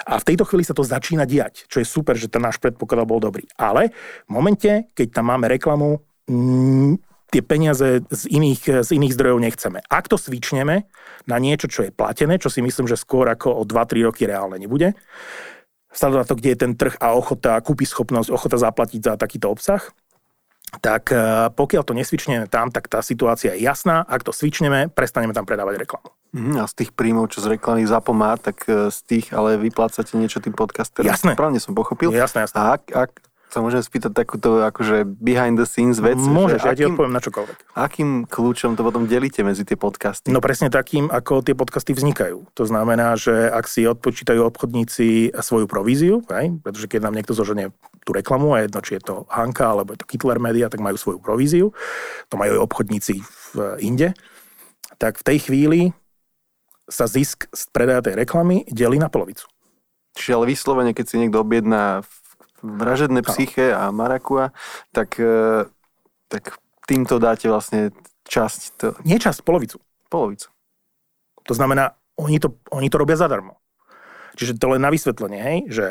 A 0.05 0.21
v 0.21 0.27
tejto 0.27 0.45
chvíli 0.45 0.61
sa 0.61 0.77
to 0.77 0.85
začína 0.85 1.25
diať, 1.25 1.65
čo 1.65 1.81
je 1.81 1.87
super, 1.87 2.13
že 2.13 2.29
ten 2.29 2.45
náš 2.45 2.61
predpoklad 2.61 3.09
bol 3.09 3.17
dobrý. 3.17 3.49
Ale 3.57 3.89
v 4.29 4.31
momente, 4.31 4.93
keď 4.93 5.07
tam 5.21 5.33
máme 5.33 5.49
reklamu, 5.49 5.97
tie 7.33 7.41
peniaze 7.41 8.05
z 8.05 8.23
iných, 8.29 8.85
z 8.85 8.89
iných 8.93 9.13
zdrojov 9.17 9.39
nechceme. 9.41 9.81
Ak 9.89 10.05
to 10.05 10.21
svičneme 10.21 10.85
na 11.25 11.37
niečo, 11.41 11.65
čo 11.65 11.81
je 11.81 11.89
platené, 11.89 12.37
čo 12.37 12.53
si 12.53 12.61
myslím, 12.61 12.85
že 12.85 12.93
skôr 12.93 13.25
ako 13.25 13.57
o 13.57 13.63
2-3 13.65 14.05
roky 14.05 14.29
reálne 14.29 14.61
nebude, 14.61 14.93
vzhľadom 15.89 16.19
na 16.21 16.29
to, 16.29 16.37
kde 16.37 16.49
je 16.53 16.61
ten 16.61 16.73
trh 16.77 16.93
a 17.01 17.17
ochota, 17.17 17.57
kúpi 17.65 17.89
schopnosť, 17.89 18.29
ochota 18.29 18.61
zaplatiť 18.61 19.01
za 19.01 19.13
takýto 19.17 19.49
obsah, 19.49 19.81
tak 20.81 21.13
e, 21.13 21.49
pokiaľ 21.53 21.83
to 21.85 21.93
nesvičneme 21.93 22.49
tam, 22.49 22.73
tak 22.73 22.89
tá 22.89 23.05
situácia 23.05 23.53
je 23.53 23.61
jasná. 23.61 24.01
Ak 24.09 24.25
to 24.25 24.33
svičneme, 24.33 24.89
prestaneme 24.89 25.29
tam 25.33 25.45
predávať 25.45 25.85
reklamu. 25.85 26.09
Mm, 26.33 26.57
a 26.57 26.65
z 26.65 26.73
tých 26.81 26.91
príjmov, 26.97 27.29
čo 27.29 27.45
z 27.45 27.57
reklamy 27.57 27.85
zapomá, 27.85 28.41
tak 28.41 28.65
e, 28.65 28.89
z 28.89 28.99
tých 29.05 29.25
ale 29.37 29.61
vyplácate 29.61 30.17
niečo 30.17 30.41
tým 30.41 30.57
podcasterom. 30.57 31.05
Jasné. 31.05 31.37
Správne 31.37 31.61
som 31.61 31.77
pochopil. 31.77 32.09
Jasné, 32.09 32.49
jasné. 32.49 32.57
A 32.57 32.81
ak, 32.81 32.83
ak 32.89 33.11
sa 33.53 33.61
môžem 33.61 33.85
spýtať 33.85 34.17
takúto 34.17 34.65
akože 34.65 35.05
behind 35.05 35.61
the 35.61 35.69
scenes 35.69 36.01
vec. 36.01 36.17
Môžeš, 36.17 36.65
ja 36.65 36.73
ti 36.73 36.89
odpoviem 36.89 37.13
na 37.13 37.21
čokoľvek. 37.21 37.77
Akým 37.77 38.25
kľúčom 38.25 38.73
to 38.73 38.81
potom 38.81 39.05
delíte 39.05 39.45
medzi 39.45 39.61
tie 39.61 39.77
podcasty? 39.77 40.33
No 40.33 40.41
presne 40.41 40.73
takým, 40.73 41.13
ako 41.13 41.45
tie 41.45 41.53
podcasty 41.53 41.93
vznikajú. 41.93 42.49
To 42.57 42.63
znamená, 42.65 43.13
že 43.13 43.53
ak 43.53 43.69
si 43.69 43.85
odpočítajú 43.85 44.41
obchodníci 44.41 45.37
svoju 45.37 45.69
províziu, 45.69 46.25
aj, 46.33 46.65
pretože 46.65 46.89
keď 46.89 47.05
nám 47.05 47.13
niekto 47.21 47.37
zoženie 47.37 47.69
tú 48.01 48.17
reklamu, 48.17 48.57
a 48.57 48.65
jedno, 48.65 48.81
či 48.81 48.97
je 48.97 49.05
to 49.05 49.29
Hanka 49.29 49.69
alebo 49.69 49.93
je 49.93 50.01
to 50.01 50.09
Kittler 50.09 50.41
Media, 50.41 50.73
tak 50.73 50.81
majú 50.81 50.97
svoju 50.97 51.21
províziu. 51.21 51.69
To 52.33 52.41
majú 52.41 52.57
aj 52.57 52.61
obchodníci 52.65 53.21
v 53.53 53.77
inde. 53.85 54.17
Tak 54.97 55.21
v 55.21 55.27
tej 55.29 55.37
chvíli 55.45 55.81
sa 56.89 57.05
zisk 57.05 57.47
z 57.53 57.63
predaja 57.69 58.01
tej 58.01 58.17
reklamy 58.17 58.65
delí 58.67 58.97
na 58.97 59.13
polovicu. 59.13 59.45
Čiže 60.13 60.31
ale 60.35 60.45
vyslovene, 60.51 60.91
keď 60.93 61.05
si 61.05 61.15
niekto 61.21 61.41
objedná 61.41 62.05
vražedné 62.63 63.21
psyché 63.27 63.75
a 63.75 63.91
marakua, 63.91 64.55
tak, 64.95 65.19
e, 65.19 65.67
tak 66.31 66.57
týmto 66.87 67.19
dáte 67.19 67.51
vlastne 67.51 67.91
časť. 68.25 68.61
To... 68.79 68.87
Nie 69.03 69.19
časť, 69.19 69.43
polovicu. 69.43 69.83
Polovicu. 70.07 70.49
To 71.43 71.53
znamená, 71.53 71.99
oni 72.15 72.39
to, 72.39 72.55
oni 72.71 72.87
to 72.87 72.97
robia 72.97 73.19
zadarmo. 73.19 73.59
Čiže 74.33 74.57
to 74.57 74.71
len 74.73 74.81
na 74.81 74.89
vysvetlenie, 74.89 75.39
hej, 75.43 75.59
že 75.69 75.85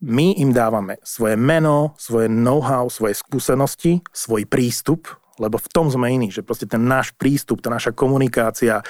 my 0.00 0.36
im 0.40 0.52
dávame 0.54 0.96
svoje 1.04 1.36
meno, 1.36 1.92
svoje 2.00 2.30
know-how, 2.30 2.88
svoje 2.88 3.18
skúsenosti, 3.20 4.00
svoj 4.14 4.48
prístup, 4.48 5.19
lebo 5.40 5.56
v 5.56 5.68
tom 5.72 5.88
sme 5.88 6.12
iní, 6.12 6.28
že 6.28 6.44
proste 6.44 6.68
ten 6.68 6.84
náš 6.84 7.16
prístup, 7.16 7.64
tá 7.64 7.72
naša 7.72 7.96
komunikácia, 7.96 8.84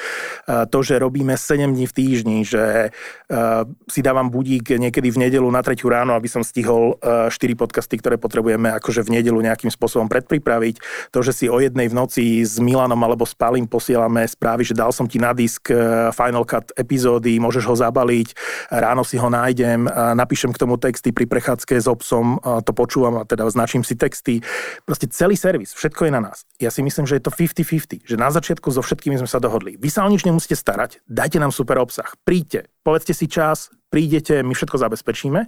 to, 0.44 0.78
že 0.82 0.98
robíme 0.98 1.38
7 1.38 1.70
dní 1.70 1.86
v 1.86 1.94
týždni, 1.94 2.38
že 2.42 2.90
si 3.86 4.00
dávam 4.02 4.26
budík 4.26 4.74
niekedy 4.74 5.08
v 5.14 5.30
nedelu 5.30 5.46
na 5.46 5.62
tretiu 5.62 5.86
ráno, 5.86 6.18
aby 6.18 6.26
som 6.26 6.42
stihol 6.42 6.98
4 6.98 7.30
podcasty, 7.54 8.02
ktoré 8.02 8.18
potrebujeme 8.18 8.74
akože 8.74 9.06
v 9.06 9.22
nedelu 9.22 9.38
nejakým 9.38 9.70
spôsobom 9.70 10.10
predpripraviť, 10.10 10.82
to, 11.14 11.22
že 11.22 11.32
si 11.32 11.46
o 11.46 11.62
jednej 11.62 11.86
v 11.86 11.94
noci 11.94 12.42
s 12.42 12.58
Milanom 12.58 12.98
alebo 12.98 13.22
s 13.22 13.38
Palim 13.38 13.70
posielame 13.70 14.26
správy, 14.26 14.66
že 14.66 14.74
dal 14.74 14.90
som 14.90 15.06
ti 15.06 15.22
na 15.22 15.30
disk 15.30 15.70
Final 16.16 16.42
Cut 16.42 16.74
epizódy, 16.74 17.38
môžeš 17.38 17.64
ho 17.70 17.76
zabaliť, 17.78 18.34
ráno 18.74 19.06
si 19.06 19.14
ho 19.20 19.30
nájdem, 19.30 19.86
napíšem 20.18 20.50
k 20.50 20.58
tomu 20.58 20.74
texty 20.80 21.14
pri 21.14 21.30
prechádzke 21.30 21.78
s 21.78 21.86
obsom, 21.86 22.42
to 22.66 22.72
počúvam 22.74 23.22
a 23.22 23.28
teda 23.28 23.46
značím 23.52 23.86
si 23.86 23.94
texty. 23.94 24.42
Proste 24.82 25.06
celý 25.12 25.38
servis, 25.38 25.76
všetko 25.76 26.08
je 26.08 26.12
na 26.12 26.20
nás 26.24 26.39
ja 26.60 26.68
si 26.68 26.84
myslím, 26.84 27.08
že 27.08 27.16
je 27.16 27.24
to 27.24 27.32
50-50, 27.32 28.04
že 28.04 28.16
na 28.20 28.28
začiatku 28.28 28.68
so 28.68 28.84
všetkými 28.84 29.16
sme 29.16 29.30
sa 29.30 29.40
dohodli. 29.40 29.80
Vy 29.80 29.88
sa 29.88 30.04
o 30.04 30.12
nič 30.12 30.28
nemusíte 30.28 30.54
starať, 30.54 31.00
dajte 31.08 31.40
nám 31.40 31.52
super 31.54 31.80
obsah, 31.80 32.06
príďte, 32.22 32.68
povedzte 32.84 33.16
si 33.16 33.26
čas, 33.26 33.72
prídete, 33.88 34.44
my 34.44 34.54
všetko 34.54 34.76
zabezpečíme 34.78 35.40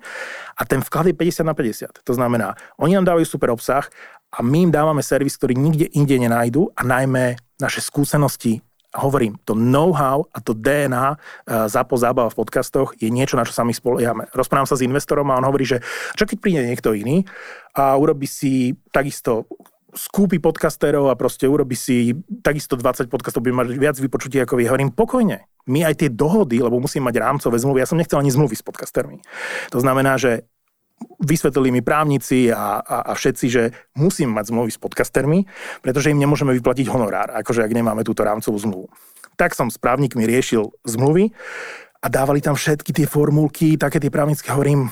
a 0.56 0.62
ten 0.64 0.80
vklad 0.82 1.12
je 1.12 1.14
50 1.14 1.46
na 1.46 1.54
50. 1.54 2.02
To 2.02 2.12
znamená, 2.16 2.58
oni 2.80 2.98
nám 2.98 3.12
dávajú 3.12 3.26
super 3.28 3.52
obsah 3.54 3.86
a 4.32 4.40
my 4.40 4.68
im 4.68 4.72
dávame 4.72 5.04
servis, 5.04 5.36
ktorý 5.38 5.54
nikde 5.54 5.92
inde 5.92 6.16
nenájdu 6.18 6.72
a 6.74 6.82
najmä 6.82 7.36
naše 7.60 7.84
skúsenosti 7.84 8.64
hovorím, 8.92 9.40
to 9.48 9.56
know-how 9.56 10.28
a 10.36 10.38
to 10.44 10.52
DNA 10.52 11.16
e, 11.16 11.18
zápo 11.72 11.96
zábava 11.96 12.28
v 12.28 12.38
podcastoch 12.44 12.92
je 13.00 13.08
niečo, 13.08 13.40
na 13.40 13.48
čo 13.48 13.56
sa 13.56 13.64
my 13.64 13.72
spoliehame. 13.72 14.28
Rozprávam 14.36 14.68
sa 14.68 14.76
s 14.76 14.84
investorom 14.84 15.32
a 15.32 15.40
on 15.40 15.48
hovorí, 15.48 15.64
že 15.64 15.80
čo 16.12 16.28
keď 16.28 16.36
príde 16.36 16.60
niekto 16.60 16.92
iný 16.92 17.24
a 17.72 17.96
urobí 17.96 18.28
si 18.28 18.76
takisto 18.92 19.48
skúpi 19.92 20.40
podcasterov 20.40 21.12
a 21.12 21.14
proste 21.14 21.44
urobi 21.44 21.76
si 21.76 22.16
takisto 22.40 22.80
20 22.80 23.12
podcastov, 23.12 23.44
bude 23.44 23.56
mať 23.56 23.76
viac 23.76 23.96
vypočutí 24.00 24.40
ako 24.40 24.56
vy. 24.56 24.64
Hovorím, 24.68 24.90
pokojne. 24.92 25.44
My 25.68 25.86
aj 25.86 26.02
tie 26.02 26.10
dohody, 26.10 26.58
lebo 26.58 26.80
musím 26.82 27.06
mať 27.06 27.20
rámcové 27.20 27.60
zmluvy, 27.60 27.84
ja 27.84 27.88
som 27.88 28.00
nechcel 28.00 28.18
ani 28.18 28.32
zmluvy 28.32 28.56
s 28.56 28.64
podcastermi. 28.64 29.22
To 29.70 29.78
znamená, 29.78 30.18
že 30.18 30.48
vysvetlili 31.22 31.70
mi 31.70 31.80
právnici 31.84 32.50
a, 32.50 32.80
a, 32.80 32.96
a 33.10 33.12
všetci, 33.14 33.46
že 33.50 33.62
musím 33.94 34.34
mať 34.34 34.54
zmluvy 34.54 34.70
s 34.70 34.78
podcastermi, 34.80 35.44
pretože 35.82 36.10
im 36.10 36.18
nemôžeme 36.18 36.54
vyplatiť 36.56 36.86
honorár, 36.90 37.30
akože 37.42 37.62
ak 37.62 37.72
nemáme 37.74 38.02
túto 38.02 38.22
rámcovú 38.22 38.58
zmluvu. 38.58 38.86
Tak 39.36 39.54
som 39.54 39.70
s 39.70 39.78
právnikmi 39.78 40.26
riešil 40.26 40.70
zmluvy 40.86 41.34
a 42.02 42.06
dávali 42.10 42.42
tam 42.42 42.58
všetky 42.58 42.90
tie 42.94 43.06
formulky, 43.06 43.78
také 43.78 43.98
tie 44.02 44.10
právnické, 44.10 44.50
hovorím, 44.50 44.90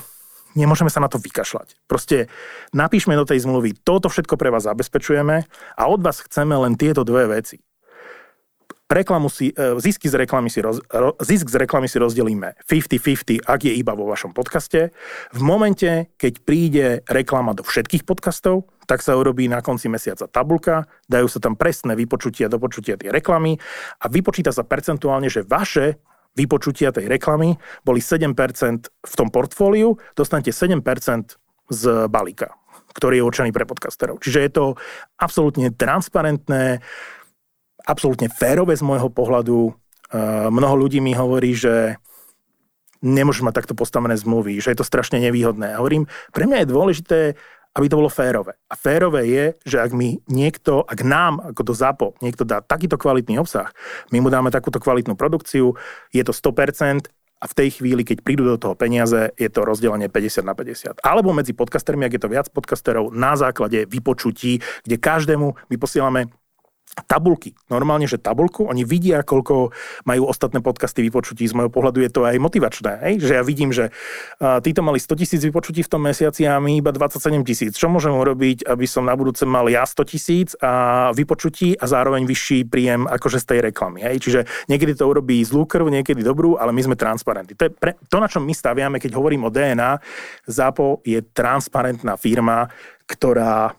nemôžeme 0.55 0.91
sa 0.91 1.03
na 1.03 1.09
to 1.11 1.21
vykašľať. 1.21 1.79
Proste 1.87 2.31
napíšme 2.75 3.15
do 3.15 3.27
tej 3.27 3.43
zmluvy, 3.43 3.77
toto 3.81 4.11
všetko 4.11 4.35
pre 4.35 4.51
vás 4.51 4.67
zabezpečujeme 4.67 5.47
a 5.77 5.83
od 5.87 5.99
vás 6.03 6.23
chceme 6.23 6.55
len 6.55 6.79
tieto 6.79 7.03
dve 7.07 7.27
veci. 7.27 7.59
Reklamu 8.91 9.31
si, 9.31 9.55
e, 9.55 9.79
zisky 9.79 10.11
z 10.11 10.19
reklamy 10.19 10.51
si 10.51 10.59
roz, 10.59 10.83
zisk 11.23 11.47
z 11.47 11.63
reklamy 11.63 11.87
si 11.87 11.95
rozdelíme 11.95 12.59
50-50, 12.67 13.39
ak 13.39 13.63
je 13.63 13.71
iba 13.71 13.95
vo 13.95 14.03
vašom 14.03 14.35
podcaste. 14.35 14.91
V 15.31 15.39
momente, 15.39 16.11
keď 16.19 16.33
príde 16.43 16.85
reklama 17.07 17.55
do 17.55 17.63
všetkých 17.63 18.03
podcastov, 18.03 18.67
tak 18.91 18.99
sa 18.99 19.15
urobí 19.15 19.47
na 19.47 19.63
konci 19.63 19.87
mesiaca 19.87 20.27
tabulka, 20.27 20.91
dajú 21.07 21.31
sa 21.31 21.39
tam 21.39 21.55
presné 21.55 21.95
vypočutia 21.95 22.51
do 22.51 22.59
počutia 22.59 22.99
tie 22.99 23.15
reklamy 23.15 23.55
a 24.03 24.11
vypočíta 24.11 24.51
sa 24.51 24.67
percentuálne, 24.67 25.31
že 25.31 25.47
vaše 25.47 26.03
vypočutia 26.37 26.95
tej 26.95 27.11
reklamy 27.11 27.59
boli 27.83 27.99
7% 27.99 28.31
v 28.87 29.13
tom 29.15 29.27
portfóliu, 29.27 29.99
dostanete 30.15 30.55
7% 30.55 30.79
z 31.71 31.83
balíka, 32.07 32.55
ktorý 32.95 33.19
je 33.19 33.27
určený 33.27 33.51
pre 33.51 33.67
podcasterov. 33.67 34.19
Čiže 34.23 34.39
je 34.39 34.51
to 34.51 34.65
absolútne 35.19 35.71
transparentné, 35.75 36.79
absolútne 37.83 38.31
férové 38.31 38.75
z 38.75 38.83
môjho 38.83 39.11
pohľadu. 39.11 39.75
Mnoho 40.51 40.75
ľudí 40.75 40.99
mi 40.99 41.15
hovorí, 41.15 41.55
že 41.55 41.95
nemôžeš 43.01 43.41
mať 43.41 43.63
takto 43.63 43.73
postavené 43.73 44.13
zmluvy, 44.13 44.61
že 44.61 44.75
je 44.75 44.77
to 44.77 44.85
strašne 44.85 45.17
nevýhodné. 45.17 45.73
A 45.73 45.81
hovorím, 45.81 46.05
pre 46.35 46.45
mňa 46.45 46.61
je 46.61 46.71
dôležité, 46.71 47.19
aby 47.71 47.87
to 47.87 47.99
bolo 47.99 48.11
férové. 48.11 48.59
A 48.67 48.75
férové 48.75 49.27
je, 49.27 49.45
že 49.63 49.77
ak 49.79 49.91
mi 49.95 50.19
niekto, 50.27 50.83
ak 50.83 50.99
nám, 51.07 51.39
ako 51.55 51.61
do 51.63 51.73
ZAPO, 51.75 52.07
niekto 52.19 52.43
dá 52.43 52.59
takýto 52.59 52.99
kvalitný 52.99 53.39
obsah, 53.39 53.71
my 54.11 54.19
mu 54.19 54.27
dáme 54.27 54.51
takúto 54.51 54.79
kvalitnú 54.79 55.15
produkciu, 55.15 55.75
je 56.11 56.23
to 56.23 56.35
100%, 56.35 57.07
a 57.41 57.49
v 57.49 57.57
tej 57.57 57.81
chvíli, 57.81 58.05
keď 58.05 58.21
prídu 58.21 58.45
do 58.45 58.61
toho 58.61 58.77
peniaze, 58.77 59.33
je 59.33 59.49
to 59.49 59.65
rozdelenie 59.65 60.13
50 60.13 60.45
na 60.45 60.53
50. 60.53 61.01
Alebo 61.01 61.33
medzi 61.33 61.57
podcastermi, 61.57 62.05
ak 62.05 62.13
je 62.13 62.21
to 62.21 62.29
viac 62.29 62.47
podcasterov, 62.53 63.09
na 63.17 63.33
základe 63.33 63.89
vypočutí, 63.89 64.61
kde 64.85 64.95
každému 65.01 65.57
my 65.73 65.75
posielame 65.81 66.29
tabulky. 66.91 67.55
Normálne, 67.71 68.03
že 68.03 68.19
tabulku, 68.19 68.67
oni 68.67 68.83
vidia, 68.83 69.23
koľko 69.23 69.71
majú 70.03 70.27
ostatné 70.27 70.59
podcasty 70.59 70.99
vypočutí. 71.07 71.47
Z 71.47 71.55
môjho 71.55 71.71
pohľadu 71.71 72.03
je 72.03 72.11
to 72.11 72.27
aj 72.27 72.35
motivačné. 72.35 72.91
Hej? 73.07 73.13
Že 73.23 73.33
ja 73.39 73.43
vidím, 73.43 73.71
že 73.71 73.95
títo 74.39 74.83
mali 74.83 74.99
100 74.99 75.21
tisíc 75.23 75.41
vypočutí 75.41 75.87
v 75.87 75.91
tom 75.91 76.03
mesiaci 76.03 76.43
a 76.47 76.59
my 76.59 76.83
iba 76.83 76.91
27 76.91 77.47
tisíc. 77.47 77.71
Čo 77.79 77.87
môžem 77.87 78.11
urobiť, 78.11 78.67
aby 78.67 78.85
som 78.85 79.07
na 79.07 79.15
budúce 79.15 79.47
mal 79.47 79.71
ja 79.71 79.87
100 79.87 80.11
tisíc 80.11 80.49
a 80.59 81.09
vypočutí 81.15 81.79
a 81.79 81.87
zároveň 81.87 82.27
vyšší 82.27 82.67
príjem 82.67 83.07
akože 83.07 83.39
z 83.39 83.45
tej 83.47 83.59
reklamy. 83.71 84.03
Hej? 84.03 84.27
Čiže 84.27 84.39
niekedy 84.67 84.99
to 84.99 85.07
urobí 85.07 85.39
zlú 85.47 85.63
krv, 85.63 85.87
niekedy 85.87 86.19
dobrú, 86.19 86.59
ale 86.59 86.75
my 86.75 86.91
sme 86.91 86.95
transparentní. 86.99 87.55
To 87.55 87.67
je 87.67 87.71
pre, 87.71 87.95
to, 88.11 88.19
na 88.19 88.27
čom 88.27 88.43
my 88.43 88.51
staviame, 88.51 88.99
keď 88.99 89.15
hovorím 89.15 89.47
o 89.47 89.53
DNA, 89.53 90.03
ZAPO 90.43 91.07
je 91.07 91.23
transparentná 91.31 92.19
firma, 92.19 92.67
ktorá 93.07 93.75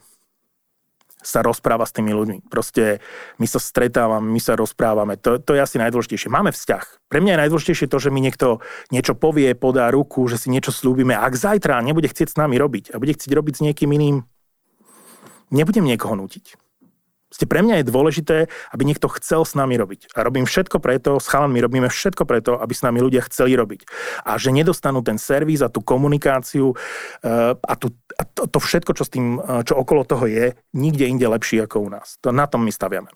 sa 1.23 1.39
rozpráva 1.41 1.87
s 1.87 1.95
tými 1.95 2.11
ľuďmi. 2.11 2.51
Proste 2.51 2.99
my 3.39 3.47
sa 3.47 3.57
stretávame, 3.57 4.27
my 4.29 4.41
sa 4.43 4.59
rozprávame. 4.59 5.15
To, 5.23 5.39
to 5.39 5.55
je 5.55 5.63
asi 5.63 5.79
najdôležitejšie. 5.79 6.29
Máme 6.29 6.51
vzťah. 6.51 7.09
Pre 7.09 7.19
mňa 7.23 7.31
je 7.33 7.41
najdôležitejšie 7.47 7.87
to, 7.87 7.97
že 7.97 8.11
mi 8.11 8.19
niekto 8.19 8.59
niečo 8.91 9.15
povie, 9.15 9.55
podá 9.55 9.89
ruku, 9.89 10.27
že 10.27 10.37
si 10.37 10.51
niečo 10.51 10.75
slúbime. 10.75 11.15
Ak 11.15 11.39
zajtra 11.39 11.79
nebude 11.81 12.11
chcieť 12.11 12.35
s 12.35 12.39
nami 12.39 12.59
robiť 12.59 12.93
a 12.93 12.99
bude 12.99 13.15
chcieť 13.15 13.31
robiť 13.31 13.53
s 13.57 13.63
niekým 13.63 13.89
iným, 13.95 14.27
nebudem 15.49 15.87
niekoho 15.87 16.13
nutiť. 16.19 16.59
Ste 17.33 17.49
pre 17.49 17.65
mňa 17.65 17.81
je 17.81 17.89
dôležité, 17.89 18.37
aby 18.69 18.83
niekto 18.85 19.09
chcel 19.17 19.41
s 19.41 19.57
nami 19.57 19.73
robiť. 19.73 20.13
A 20.13 20.21
robím 20.21 20.45
všetko 20.45 20.77
preto, 20.77 21.17
s 21.17 21.25
chalanmi 21.25 21.57
robíme 21.57 21.89
všetko 21.89 22.29
preto, 22.29 22.61
aby 22.61 22.73
s 22.77 22.85
nami 22.85 23.01
ľudia 23.01 23.25
chceli 23.25 23.57
robiť. 23.57 23.89
A 24.29 24.37
že 24.37 24.53
nedostanú 24.53 25.01
ten 25.01 25.17
servis 25.17 25.65
a 25.65 25.73
tú 25.73 25.81
komunikáciu 25.81 26.77
uh, 26.77 27.57
a, 27.57 27.73
tú, 27.73 27.89
a 28.13 28.23
to, 28.29 28.45
to 28.45 28.59
všetko, 28.61 28.93
čo, 28.93 29.03
s 29.03 29.09
tým, 29.09 29.41
uh, 29.41 29.65
čo 29.65 29.73
okolo 29.73 30.05
toho 30.05 30.29
je, 30.29 30.53
nikde 30.77 31.09
inde 31.09 31.25
lepší 31.25 31.65
ako 31.65 31.81
u 31.81 31.89
nás. 31.89 32.21
To, 32.21 32.29
na 32.29 32.45
tom 32.45 32.61
my 32.61 32.69
staviame. 32.69 33.09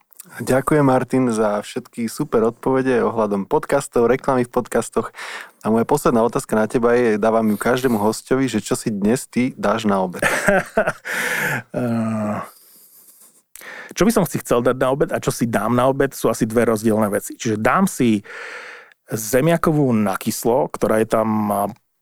Ďakujem 0.43 0.84
Martin 0.84 1.32
za 1.32 1.63
všetky 1.63 2.11
super 2.11 2.43
odpovede 2.51 2.99
ohľadom 2.99 3.47
podcastov, 3.47 4.11
reklamy 4.11 4.43
v 4.43 4.51
podcastoch. 4.51 5.15
A 5.63 5.72
moja 5.72 5.88
posledná 5.88 6.20
otázka 6.20 6.51
na 6.51 6.68
teba 6.68 6.99
je, 6.99 7.15
dávam 7.15 7.47
ju 7.47 7.55
každému 7.55 7.95
hostovi, 7.95 8.51
že 8.51 8.59
čo 8.59 8.76
si 8.76 8.91
dnes 8.91 9.24
ty 9.24 9.55
dáš 9.55 9.88
na 9.88 10.03
obed? 10.03 10.20
Čo 13.98 14.06
by 14.06 14.12
som 14.14 14.24
si 14.30 14.38
chcel 14.38 14.62
dať 14.62 14.78
na 14.78 14.88
obed 14.93 15.10
a 15.10 15.18
čo 15.18 15.34
si 15.34 15.50
dám 15.50 15.74
na 15.74 15.89
obed 15.89 16.14
sú 16.14 16.30
asi 16.30 16.45
dve 16.45 16.70
rozdielne 16.70 17.10
veci. 17.10 17.34
Čiže 17.34 17.58
dám 17.58 17.89
si 17.89 18.22
zemiakovú 19.10 19.89
nakyslo, 19.89 20.70
ktorá 20.70 21.02
je 21.02 21.10
tam 21.10 21.30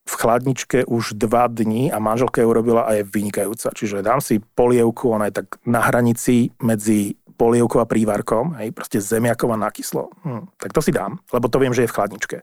v 0.06 0.14
chladničke 0.14 0.86
už 0.86 1.18
dva 1.18 1.50
dní 1.50 1.90
a 1.90 1.98
manželka 1.98 2.44
ju 2.44 2.52
urobila 2.52 2.86
a 2.86 3.00
je 3.00 3.08
vynikajúca. 3.08 3.74
Čiže 3.74 4.06
dám 4.06 4.22
si 4.22 4.38
polievku, 4.38 5.10
ona 5.10 5.32
je 5.32 5.42
tak 5.42 5.58
na 5.66 5.82
hranici 5.82 6.54
medzi 6.62 7.18
polievkou 7.36 7.84
a 7.84 7.90
prívarkom, 7.90 8.56
hej, 8.64 8.72
proste 8.72 9.04
zemiakova 9.04 9.60
nakyslo. 9.60 10.08
Hm, 10.24 10.56
tak 10.56 10.72
to 10.72 10.80
si 10.80 10.96
dám, 10.96 11.20
lebo 11.36 11.52
to 11.52 11.60
viem, 11.60 11.76
že 11.76 11.84
je 11.84 11.92
v 11.92 11.96
chladničke. 11.96 12.38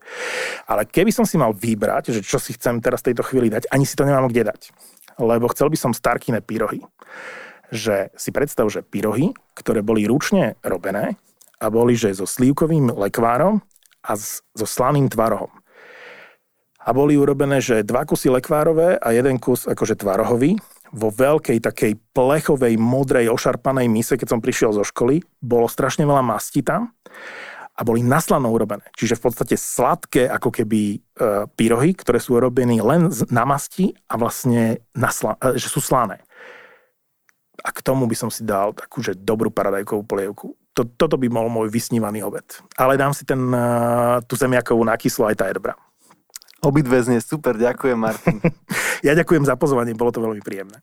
Ale 0.69 0.85
keby 0.85 1.09
som 1.09 1.25
si 1.25 1.39
mal 1.39 1.55
vybrať, 1.55 2.13
že 2.13 2.21
čo 2.21 2.37
si 2.37 2.53
chcem 2.53 2.77
teraz 2.77 3.01
tejto 3.01 3.25
chvíli 3.25 3.49
dať, 3.49 3.73
ani 3.73 3.89
si 3.89 3.97
to 3.97 4.05
nemám 4.05 4.29
kde 4.29 4.53
dať. 4.53 4.61
Lebo 5.17 5.49
chcel 5.49 5.73
by 5.73 5.77
som 5.77 5.97
starkine 5.97 6.41
pyrohy 6.45 6.81
že 7.71 8.11
si 8.17 8.29
predstav, 8.33 8.67
že 8.67 8.83
pyrohy, 8.83 9.31
ktoré 9.55 9.85
boli 9.85 10.09
ručne 10.09 10.59
robené 10.65 11.15
a 11.61 11.71
boli, 11.71 11.95
že 11.95 12.11
so 12.11 12.27
slívkovým 12.27 12.91
lekvárom 12.91 13.63
a 14.03 14.11
so 14.19 14.67
slaným 14.67 15.07
tvarohom. 15.07 15.51
A 16.83 16.91
boli 16.91 17.15
urobené, 17.15 17.63
že 17.63 17.87
dva 17.87 18.03
kusy 18.03 18.27
lekvárové 18.27 18.99
a 18.99 19.15
jeden 19.15 19.39
kus 19.39 19.63
akože 19.63 19.95
tvarohový 19.95 20.59
vo 20.91 21.09
veľkej 21.09 21.63
takej 21.63 21.95
plechovej, 22.11 22.75
modrej, 22.75 23.31
ošarpanej 23.31 23.87
mise, 23.87 24.19
keď 24.19 24.35
som 24.35 24.43
prišiel 24.43 24.75
zo 24.75 24.83
školy. 24.83 25.23
Bolo 25.39 25.71
strašne 25.71 26.03
veľa 26.03 26.21
masti 26.21 26.59
tam 26.59 26.91
a 27.73 27.81
boli 27.81 28.05
naslano 28.05 28.51
urobené. 28.53 28.85
Čiže 28.93 29.17
v 29.17 29.23
podstate 29.25 29.55
sladké 29.57 30.29
ako 30.29 30.53
keby 30.53 30.81
e, 30.93 30.97
pyrohy, 31.57 31.97
ktoré 31.97 32.21
sú 32.21 32.37
urobené 32.37 32.77
len 32.83 33.09
na 33.33 33.43
masti 33.49 33.97
a 34.11 34.19
vlastne 34.19 34.83
nasla, 34.93 35.39
e, 35.41 35.57
že 35.57 35.71
sú 35.71 35.81
slané 35.81 36.21
a 37.61 37.69
k 37.69 37.79
tomu 37.85 38.09
by 38.09 38.15
som 38.17 38.33
si 38.33 38.41
dal 38.41 38.73
takú, 38.73 39.05
že 39.05 39.13
dobrú 39.13 39.53
paradajkovú 39.53 40.03
polievku. 40.07 40.57
To, 40.73 40.81
toto 40.89 41.21
by 41.21 41.29
bol 41.29 41.53
môj 41.53 41.69
vysnívaný 41.69 42.25
obed. 42.25 42.45
Ale 42.73 42.97
dám 42.97 43.13
si 43.13 43.21
ten, 43.29 43.37
uh, 43.53 44.17
tú 44.25 44.33
zemiakovú 44.33 44.81
nakyslo, 44.81 45.29
aj 45.29 45.37
tá 45.37 45.45
je 45.45 45.61
dobrá. 45.61 45.77
Obidve 46.63 46.97
znie 47.03 47.21
super, 47.21 47.53
ďakujem 47.53 47.99
Martin. 47.99 48.41
ja 49.05 49.13
ďakujem 49.13 49.45
za 49.45 49.53
pozvanie, 49.53 49.93
bolo 49.93 50.09
to 50.09 50.23
veľmi 50.23 50.41
príjemné. 50.41 50.81